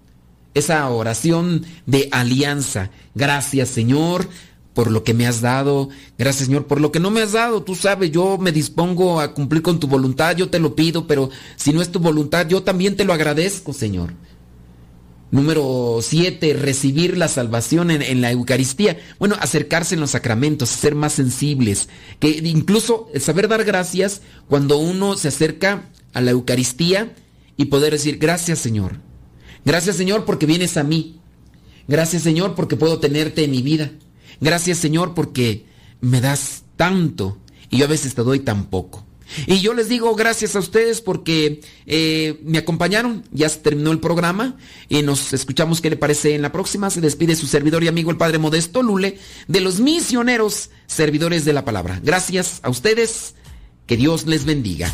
esa 0.54 0.90
oración 0.90 1.66
de 1.86 2.10
alianza. 2.12 2.90
Gracias, 3.14 3.70
Señor, 3.70 4.28
por 4.76 4.92
lo 4.92 5.04
que 5.04 5.16
me 5.16 5.26
has 5.26 5.42
dado. 5.42 5.90
Gracias 6.20 6.46
Señor 6.46 6.68
por 6.68 6.80
lo 6.80 6.92
que 6.92 7.00
no 7.00 7.10
me 7.10 7.22
has 7.22 7.32
dado. 7.32 7.64
Tú 7.64 7.74
sabes, 7.74 8.12
yo 8.12 8.38
me 8.38 8.52
dispongo 8.52 9.20
a 9.20 9.34
cumplir 9.34 9.64
con 9.64 9.80
tu 9.80 9.88
voluntad, 9.88 10.36
yo 10.36 10.50
te 10.50 10.60
lo 10.60 10.76
pido, 10.76 11.08
pero 11.08 11.32
si 11.56 11.74
no 11.74 11.82
es 11.82 11.92
tu 11.92 12.00
voluntad, 12.00 12.48
yo 12.48 12.62
también 12.62 12.96
te 12.96 13.06
lo 13.06 13.14
agradezco, 13.14 13.74
Señor. 13.74 14.14
Número 15.32 16.00
7, 16.02 16.54
recibir 16.54 17.18
la 17.18 17.28
salvación 17.28 17.90
en, 17.90 18.22
la 18.22 18.32
Eucaristía. 18.32 19.00
Bueno, 19.18 19.36
acercarse 19.40 19.96
en 19.96 20.02
los 20.02 20.12
sacramentos, 20.12 20.70
ser 20.70 20.94
más 20.94 21.14
sensibles. 21.14 21.90
Que 22.20 22.30
incluso 22.30 23.10
saber 23.20 23.48
dar 23.48 23.64
gracias 23.64 24.22
cuando 24.48 24.78
uno 24.78 25.18
se 25.18 25.30
acerca 25.30 25.90
a 26.14 26.22
la 26.22 26.32
Eucaristía 26.32 27.16
y 27.58 27.66
poder 27.66 27.94
decir, 27.94 28.18
gracias 28.18 28.60
Señor. 28.60 29.00
Gracias 29.66 29.96
Señor 29.96 30.26
porque 30.26 30.46
vienes 30.46 30.78
a 30.78 30.84
mí. 30.84 31.20
Gracias 31.88 32.24
Señor 32.24 32.56
porque 32.56 32.76
puedo 32.76 33.00
tenerte 33.00 33.44
en 33.44 33.52
mi 33.52 33.62
vida. 33.62 33.92
Gracias 34.42 34.78
Señor 34.78 35.14
porque 35.14 35.66
me 36.02 36.22
das 36.22 36.64
tanto 36.76 37.38
y 37.70 37.78
yo 37.78 37.86
a 37.86 37.90
veces 37.90 38.16
te 38.16 38.22
doy 38.22 38.40
tan 38.40 38.66
poco. 38.66 39.06
Y 39.48 39.60
yo 39.60 39.74
les 39.74 39.90
digo 39.90 40.14
gracias 40.16 40.56
a 40.56 40.60
ustedes 40.60 41.02
porque 41.02 41.62
eh, 41.86 42.40
me 42.44 42.60
acompañaron. 42.60 43.24
Ya 43.32 43.50
se 43.50 43.60
terminó 43.60 43.92
el 43.92 44.00
programa 44.00 44.58
y 44.88 45.02
nos 45.02 45.34
escuchamos 45.34 45.82
qué 45.82 45.90
le 45.90 45.98
parece 45.98 46.36
en 46.36 46.42
la 46.42 46.52
próxima. 46.52 46.90
Se 46.90 47.02
despide 47.02 47.36
su 47.36 47.48
servidor 47.48 47.84
y 47.84 47.88
amigo 47.88 48.12
el 48.12 48.18
Padre 48.18 48.38
Modesto 48.38 48.84
Lule 48.84 49.18
de 49.48 49.62
los 49.62 49.80
misioneros 49.80 50.70
servidores 50.86 51.44
de 51.44 51.54
la 51.54 51.66
palabra. 51.66 52.00
Gracias 52.04 52.60
a 52.64 52.70
ustedes. 52.70 53.36
Que 53.88 53.98
Dios 53.98 54.26
les 54.26 54.46
bendiga. 54.46 54.92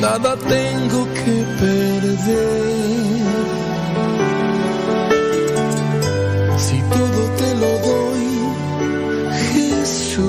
Nada 0.00 0.36
tengo 0.36 1.06
que 1.18 1.44
perder. 1.60 3.18
Si 6.56 6.80
todo 6.96 7.20
te 7.40 7.54
lo 7.62 7.72
doy, 7.88 8.26
Jesús, 9.52 10.24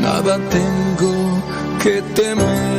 nada 0.00 0.38
tengo 0.50 1.12
que 1.82 2.02
temer. 2.14 2.73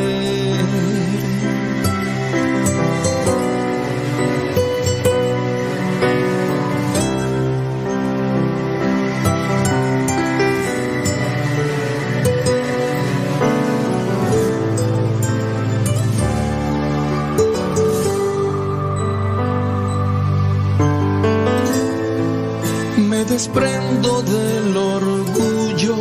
Desprendo 23.35 24.21
del 24.21 24.77
orgullo, 24.77 25.97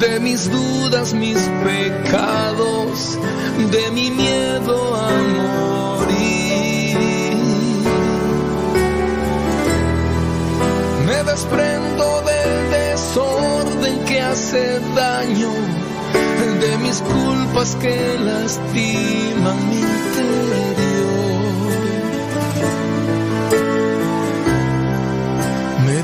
de 0.00 0.20
mis 0.20 0.50
dudas, 0.50 1.12
mis 1.12 1.36
pecados, 1.62 3.18
de 3.74 3.90
mi 3.90 4.10
miedo 4.10 4.76
a 4.96 5.08
morir. 5.36 6.96
Me 11.06 11.18
desprendo 11.30 12.22
del 12.30 12.70
desorden 12.70 14.04
que 14.06 14.22
hace 14.22 14.80
daño, 14.94 15.52
de 16.62 16.78
mis 16.78 17.02
culpas 17.02 17.76
que 17.82 18.18
lastiman 18.18 19.58
mi 19.68 19.95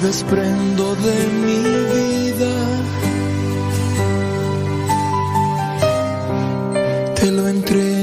desprendo 0.03 0.96
de 0.96 1.28
mi 1.44 1.61
vida. 1.94 2.55
Te 7.14 7.30
lo 7.30 7.46
entrego 7.48 8.01